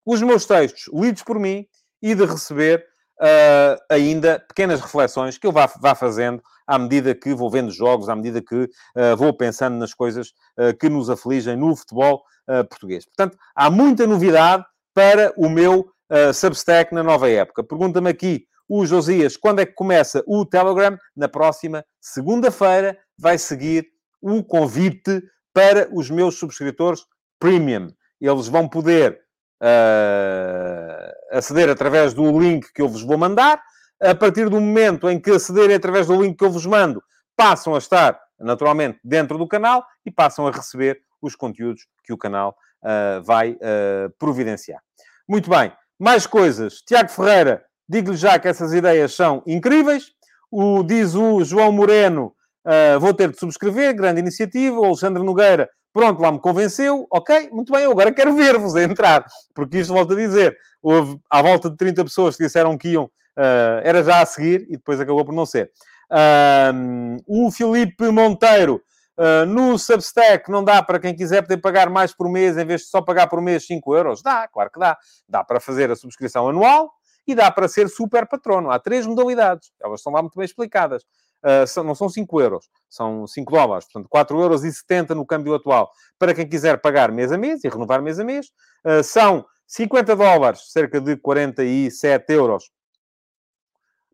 os 0.09 0.23
meus 0.23 0.43
textos 0.43 0.89
lidos 0.91 1.21
por 1.21 1.37
mim 1.39 1.67
e 2.01 2.15
de 2.15 2.25
receber 2.25 2.83
uh, 3.21 3.79
ainda 3.91 4.39
pequenas 4.39 4.81
reflexões 4.81 5.37
que 5.37 5.45
eu 5.45 5.51
vá, 5.51 5.67
vá 5.79 5.93
fazendo 5.93 6.41
à 6.65 6.79
medida 6.79 7.13
que 7.13 7.31
vou 7.35 7.47
vendo 7.47 7.69
jogos, 7.69 8.09
à 8.09 8.15
medida 8.15 8.41
que 8.41 8.55
uh, 8.55 9.15
vou 9.15 9.31
pensando 9.37 9.77
nas 9.77 9.93
coisas 9.93 10.29
uh, 10.57 10.75
que 10.79 10.89
nos 10.89 11.11
afligem 11.11 11.55
no 11.55 11.75
futebol 11.75 12.23
português. 12.67 13.05
Portanto, 13.05 13.37
há 13.55 13.69
muita 13.69 14.07
novidade 14.07 14.65
para 14.91 15.31
o 15.37 15.47
meu 15.47 15.91
Substack 16.33 16.91
na 16.91 17.03
nova 17.03 17.29
época. 17.29 17.63
Pergunta-me 17.63 18.09
aqui 18.09 18.47
o 18.67 18.83
Josias 18.87 19.37
quando 19.37 19.59
é 19.59 19.67
que 19.67 19.73
começa 19.73 20.23
o 20.25 20.43
Telegram. 20.43 20.97
Na 21.15 21.27
próxima 21.27 21.85
segunda-feira 22.01 22.97
vai 23.15 23.37
seguir 23.37 23.85
o 24.19 24.43
convite 24.43 25.21
para 25.53 25.87
os 25.93 26.09
meus 26.09 26.39
subscritores 26.39 27.05
premium. 27.39 27.93
Eles 28.19 28.47
vão 28.47 28.67
poder 28.67 29.21
uh, 29.61 31.37
aceder 31.37 31.69
através 31.69 32.13
do 32.13 32.39
link 32.39 32.71
que 32.73 32.81
eu 32.81 32.87
vos 32.87 33.03
vou 33.03 33.17
mandar. 33.17 33.61
A 34.01 34.15
partir 34.15 34.49
do 34.49 34.61
momento 34.61 35.09
em 35.09 35.19
que 35.19 35.31
acederem 35.31 35.75
através 35.75 36.07
do 36.07 36.21
link 36.21 36.37
que 36.37 36.45
eu 36.45 36.51
vos 36.51 36.65
mando, 36.65 37.03
passam 37.35 37.75
a 37.75 37.77
estar, 37.77 38.19
naturalmente, 38.39 38.99
dentro 39.03 39.37
do 39.37 39.47
canal 39.47 39.85
e 40.05 40.11
passam 40.11 40.47
a 40.47 40.51
receber 40.51 41.01
os 41.21 41.35
conteúdos 41.35 41.85
que 42.03 42.13
o 42.13 42.17
canal 42.17 42.55
uh, 42.83 43.21
vai 43.23 43.51
uh, 43.51 44.09
providenciar. 44.17 44.81
Muito 45.27 45.49
bem, 45.49 45.71
mais 45.99 46.25
coisas. 46.25 46.81
Tiago 46.81 47.09
Ferreira, 47.09 47.63
digo-lhe 47.87 48.17
já 48.17 48.39
que 48.39 48.47
essas 48.47 48.73
ideias 48.73 49.13
são 49.13 49.43
incríveis. 49.45 50.11
O, 50.51 50.81
diz 50.83 51.13
o 51.13 51.43
João 51.43 51.71
Moreno, 51.71 52.33
uh, 52.65 52.99
vou 52.99 53.13
ter 53.13 53.29
de 53.31 53.39
subscrever, 53.39 53.95
grande 53.95 54.19
iniciativa. 54.19 54.79
O 54.79 54.85
Alexandre 54.85 55.21
Nogueira, 55.21 55.69
Pronto, 55.91 56.21
lá 56.21 56.31
me 56.31 56.39
convenceu, 56.39 57.07
ok, 57.11 57.49
muito 57.51 57.71
bem, 57.71 57.83
eu 57.83 57.91
agora 57.91 58.11
quero 58.11 58.35
ver-vos 58.35 58.75
a 58.75 58.83
entrar, 58.83 59.25
porque 59.55 59.79
isto 59.79 59.91
volto 59.91 60.13
a 60.13 60.15
dizer, 60.15 60.55
houve 60.81 61.19
à 61.29 61.41
volta 61.41 61.69
de 61.69 61.75
30 61.77 62.03
pessoas 62.03 62.35
que 62.35 62.43
disseram 62.43 62.77
que 62.77 62.89
iam, 62.89 63.05
uh, 63.05 63.81
era 63.83 64.03
já 64.03 64.21
a 64.21 64.25
seguir, 64.25 64.67
e 64.69 64.73
depois 64.73 64.99
acabou 64.99 65.25
por 65.25 65.33
não 65.33 65.47
ser. 65.47 65.71
Uh, 66.11 67.17
o 67.25 67.51
Filipe 67.51 68.09
Monteiro, 68.11 68.81
uh, 69.17 69.45
no 69.47 69.79
Substack, 69.79 70.49
não 70.51 70.63
dá 70.63 70.83
para 70.83 70.99
quem 70.99 71.15
quiser 71.15 71.41
poder 71.41 71.57
pagar 71.57 71.89
mais 71.89 72.13
por 72.13 72.29
mês, 72.29 72.55
em 72.55 72.65
vez 72.65 72.81
de 72.81 72.87
só 72.87 73.01
pagar 73.01 73.27
por 73.27 73.41
mês 73.41 73.65
5 73.65 73.95
euros? 73.95 74.21
Dá, 74.21 74.47
claro 74.47 74.69
que 74.71 74.79
dá. 74.79 74.95
Dá 75.27 75.43
para 75.43 75.59
fazer 75.59 75.89
a 75.89 75.95
subscrição 75.95 76.47
anual 76.47 76.91
e 77.27 77.35
dá 77.35 77.51
para 77.51 77.67
ser 77.67 77.89
super 77.89 78.27
patrono. 78.27 78.71
Há 78.71 78.79
três 78.79 79.05
modalidades, 79.05 79.71
elas 79.81 79.99
estão 79.99 80.13
lá 80.13 80.21
muito 80.21 80.35
bem 80.35 80.45
explicadas. 80.45 81.03
Uh, 81.43 81.65
são, 81.65 81.83
não 81.83 81.95
são 81.95 82.09
5 82.09 82.41
euros, 82.41 82.69
são 82.89 83.25
5 83.25 83.51
dólares. 83.51 83.85
Portanto, 83.85 84.09
4 84.09 84.39
euros 84.39 84.63
e 84.63 84.71
70 84.71 85.15
no 85.15 85.25
câmbio 85.25 85.53
atual. 85.53 85.89
Para 86.17 86.33
quem 86.33 86.47
quiser 86.47 86.81
pagar 86.81 87.11
mês 87.11 87.31
a 87.31 87.37
mês 87.37 87.63
e 87.63 87.69
renovar 87.69 88.01
mês 88.01 88.19
a 88.19 88.23
mês, 88.23 88.47
uh, 88.85 89.03
são 89.03 89.45
50 89.67 90.15
dólares, 90.15 90.71
cerca 90.71 90.99
de 90.99 91.15
47 91.15 92.33
euros. 92.33 92.71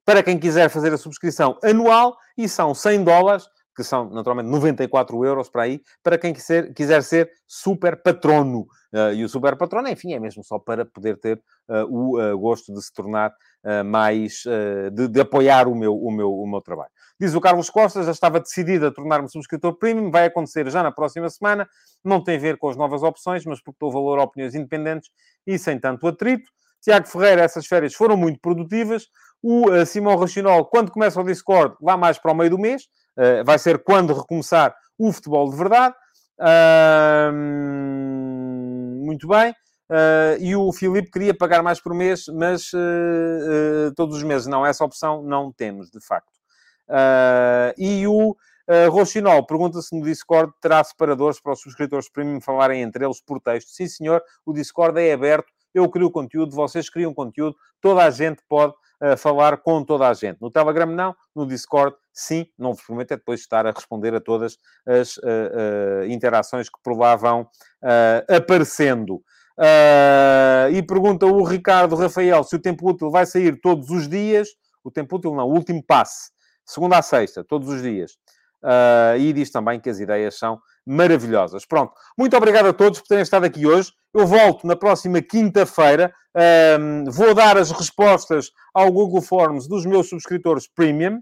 Para 0.04 0.22
quem 0.22 0.38
quiser 0.38 0.70
fazer 0.70 0.94
a 0.94 0.98
subscrição 0.98 1.58
anual, 1.64 2.16
e 2.38 2.48
são 2.48 2.76
100 2.76 3.04
dólares, 3.04 3.48
que 3.76 3.84
são 3.84 4.10
naturalmente 4.10 4.50
94 4.50 5.26
euros 5.26 5.50
para 5.50 5.64
aí, 5.64 5.82
para 6.02 6.18
quem 6.18 6.34
quiser, 6.34 6.74
quiser 6.74 7.04
ser 7.04 7.30
super 7.46 8.02
patrono. 8.02 8.68
Uh, 8.94 9.14
e 9.14 9.26
o 9.26 9.30
super 9.30 9.58
patrono, 9.58 9.90
enfim, 9.90 10.14
é 10.14 10.20
mesmo 10.20 10.44
só 10.44 10.58
para 10.58 10.86
poder 10.86 11.18
ter 11.18 11.38
uh, 11.68 11.86
o 11.90 12.20
uh, 12.20 12.38
gosto 12.38 12.74
de 12.74 12.82
se 12.82 12.94
tornar 12.94 13.34
mais, 13.84 14.44
de, 14.94 15.08
de, 15.08 15.20
apoiar 15.20 15.68
o 15.68 15.74
meu, 15.74 15.96
o, 15.96 16.12
meu, 16.12 16.32
o 16.32 16.48
meu 16.48 16.62
trabalho. 16.62 16.92
Diz 17.20 17.34
o 17.34 17.42
Carlos 17.42 17.70
Costa, 17.70 18.04
já 18.04 18.12
estava 18.12 18.40
decidido 18.40 18.88
a 18.88 18.92
tornar-me 18.92 19.30
subscritor 19.30 19.78
premium, 19.78 20.12
vai 20.12 20.26
acontecer 20.26 20.70
já 20.70 20.84
na 20.84 20.92
próxima 20.92 21.30
semana, 21.30 21.68
não 22.04 22.24
tem 22.24 22.36
a 22.38 22.40
ver 22.40 22.58
com 22.58 22.70
as 22.70 22.76
novas 22.76 23.04
opções, 23.04 23.46
mas 23.46 23.62
porque 23.62 23.78
dou 23.80 23.92
valor 23.92 24.20
a 24.20 24.24
opiniões 24.24 24.54
independentes 24.54 25.10
e 25.48 25.58
sem 25.58 25.80
tanto 25.80 26.08
atrito. 26.08 26.50
Tiago 26.82 27.08
Ferreira, 27.08 27.42
essas 27.42 27.66
férias 27.66 27.94
foram 27.94 28.18
muito 28.18 28.40
produtivas. 28.40 29.08
O 29.42 29.66
Simão 29.86 30.18
Rachinol, 30.18 30.66
quando 30.66 30.92
começa 30.92 31.20
o 31.20 31.24
Discord, 31.24 31.76
lá 31.82 31.98
mais 31.98 32.18
para 32.18 32.32
o 32.32 32.36
meio 32.36 32.50
do 32.50 32.60
mês, 32.60 32.84
vai 33.46 33.58
ser 33.58 33.84
quando 33.84 34.14
recomeçar 34.14 34.76
o 34.98 35.12
futebol 35.12 35.50
de 35.50 35.58
verdade. 35.58 35.96
muito 39.04 39.28
bem. 39.28 39.56
Uh, 39.90 40.34
e 40.40 40.56
o 40.56 40.72
Filipe 40.74 41.12
queria 41.12 41.34
pagar 41.36 41.62
mais 41.62 41.80
por 41.80 41.94
mês, 41.94 42.26
mas 42.28 42.74
uh, 42.74 43.90
uh, 43.90 43.94
todos 43.96 44.18
os 44.18 44.24
meses 44.24 44.48
não, 44.48 44.66
essa 44.66 44.84
opção 44.84 45.22
não 45.22 45.52
temos, 45.54 45.92
de 45.92 46.04
facto. 46.04 46.35
E 47.78 48.08
o 48.08 48.32
uh, 48.32 48.90
Rochinol 48.90 49.46
pergunta-se 49.46 49.96
no 49.98 50.04
Discord: 50.04 50.54
terá 50.62 50.84
separadores 50.84 51.40
para 51.40 51.54
os 51.54 51.62
subscritores 51.62 52.10
premium 52.10 52.42
falarem 52.42 52.82
entre 52.82 53.06
eles 53.06 53.22
por 53.22 53.40
texto? 53.40 53.70
Sim, 53.70 53.88
senhor, 53.88 54.22
o 54.46 54.54
Discord 54.54 55.00
é 55.00 55.14
aberto. 55.14 55.48
Eu 55.74 55.90
crio 55.90 56.10
conteúdo, 56.10 56.56
vocês 56.56 56.90
criam 56.90 57.14
conteúdo, 57.14 57.56
toda 57.82 58.04
a 58.04 58.10
gente 58.10 58.42
pode 58.48 58.74
falar 59.18 59.58
com 59.58 59.84
toda 59.84 60.08
a 60.08 60.14
gente. 60.14 60.40
No 60.40 60.50
Telegram, 60.50 60.86
não, 60.86 61.14
no 61.36 61.46
Discord, 61.46 61.94
sim. 62.14 62.46
Não 62.58 62.74
vos 62.74 62.82
prometo 62.82 63.12
é 63.12 63.18
depois 63.18 63.42
estar 63.42 63.68
a 63.68 63.72
responder 63.72 64.16
a 64.16 64.22
todas 64.22 64.58
as 64.88 65.20
interações 66.08 66.70
que 66.70 66.80
vão 67.20 67.46
aparecendo. 68.30 69.22
Uh, 69.58 70.68
e 70.74 70.84
pergunta 70.84 71.26
o 71.26 71.44
Ricardo 71.44 71.96
Rafael 71.96 72.44
se 72.44 72.58
o 72.58 72.62
tempo 72.62 72.90
útil 72.90 73.10
vai 73.10 73.26
sair 73.26 73.60
todos 73.62 73.90
os 73.90 74.08
dias. 74.08 74.50
O 74.84 74.92
tempo 74.92 75.16
útil 75.16 75.34
não, 75.34 75.48
o 75.48 75.54
último 75.54 75.82
passe. 75.84 76.32
Segunda 76.66 76.98
a 76.98 77.02
sexta, 77.02 77.44
todos 77.44 77.70
os 77.70 77.82
dias. 77.82 78.18
Uh, 78.64 79.18
e 79.20 79.32
diz 79.32 79.52
também 79.52 79.80
que 79.80 79.90
as 79.90 80.00
ideias 80.00 80.40
são 80.40 80.60
maravilhosas. 80.86 81.66
Pronto. 81.66 81.94
Muito 82.18 82.36
obrigado 82.36 82.68
a 82.68 82.74
todos 82.74 83.00
por 83.00 83.08
terem 83.08 83.22
estado 83.22 83.46
aqui 83.46 83.66
hoje. 83.68 83.94
Eu 84.14 84.26
volto 84.26 84.66
na 84.66 84.76
próxima 84.76 85.22
quinta-feira. 85.22 86.14
Uh, 86.36 87.12
vou 87.12 87.34
dar 87.36 87.58
as 87.58 87.72
respostas 87.72 88.52
ao 88.74 88.92
Google 88.92 89.22
Forms 89.22 89.68
dos 89.68 89.86
meus 89.86 90.10
subscritores 90.10 90.68
premium. 90.68 91.22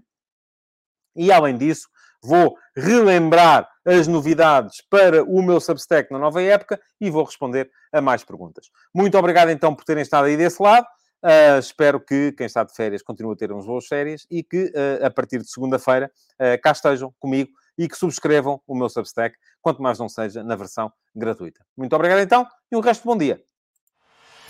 E, 1.14 1.30
além 1.30 1.56
disso, 1.56 1.88
vou 2.22 2.56
relembrar 2.74 3.68
as 3.84 4.06
novidades 4.08 4.82
para 4.88 5.22
o 5.22 5.42
meu 5.42 5.60
Substack 5.60 6.10
na 6.10 6.18
nova 6.18 6.42
época 6.42 6.80
e 6.98 7.10
vou 7.10 7.24
responder 7.24 7.70
a 7.92 8.00
mais 8.00 8.24
perguntas. 8.24 8.70
Muito 8.94 9.16
obrigado 9.18 9.50
então 9.50 9.74
por 9.74 9.84
terem 9.84 10.02
estado 10.02 10.24
aí 10.24 10.36
desse 10.36 10.62
lado. 10.62 10.86
Uh, 11.24 11.58
espero 11.58 11.98
que 11.98 12.32
quem 12.32 12.44
está 12.44 12.62
de 12.62 12.74
férias 12.74 13.02
continue 13.02 13.32
a 13.32 13.36
ter 13.36 13.50
uns 13.50 13.64
boas 13.64 13.86
férias 13.86 14.26
e 14.30 14.42
que 14.42 14.64
uh, 14.64 15.06
a 15.06 15.10
partir 15.10 15.38
de 15.38 15.50
segunda-feira 15.50 16.12
uh, 16.34 16.60
cá 16.62 16.72
estejam 16.72 17.14
comigo 17.18 17.50
e 17.78 17.88
que 17.88 17.96
subscrevam 17.96 18.60
o 18.66 18.76
meu 18.76 18.90
Substack, 18.90 19.34
quanto 19.62 19.82
mais 19.82 19.98
não 19.98 20.06
seja 20.06 20.44
na 20.44 20.54
versão 20.54 20.92
gratuita. 21.16 21.64
Muito 21.74 21.96
obrigado 21.96 22.20
então 22.20 22.46
e 22.70 22.76
um 22.76 22.80
resto 22.80 23.00
de 23.00 23.06
bom 23.06 23.16
dia. 23.16 23.42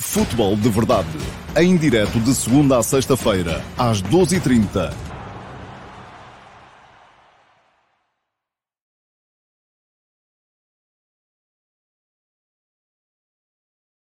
Futebol 0.01 0.57
de 0.57 0.69
Verdade. 0.69 1.17
Em 1.57 1.77
direto 1.77 2.19
de 2.19 2.35
segunda 2.35 2.79
a 2.79 2.83
sexta-feira, 2.83 3.63
às 3.79 4.03
12h30 4.03 5.14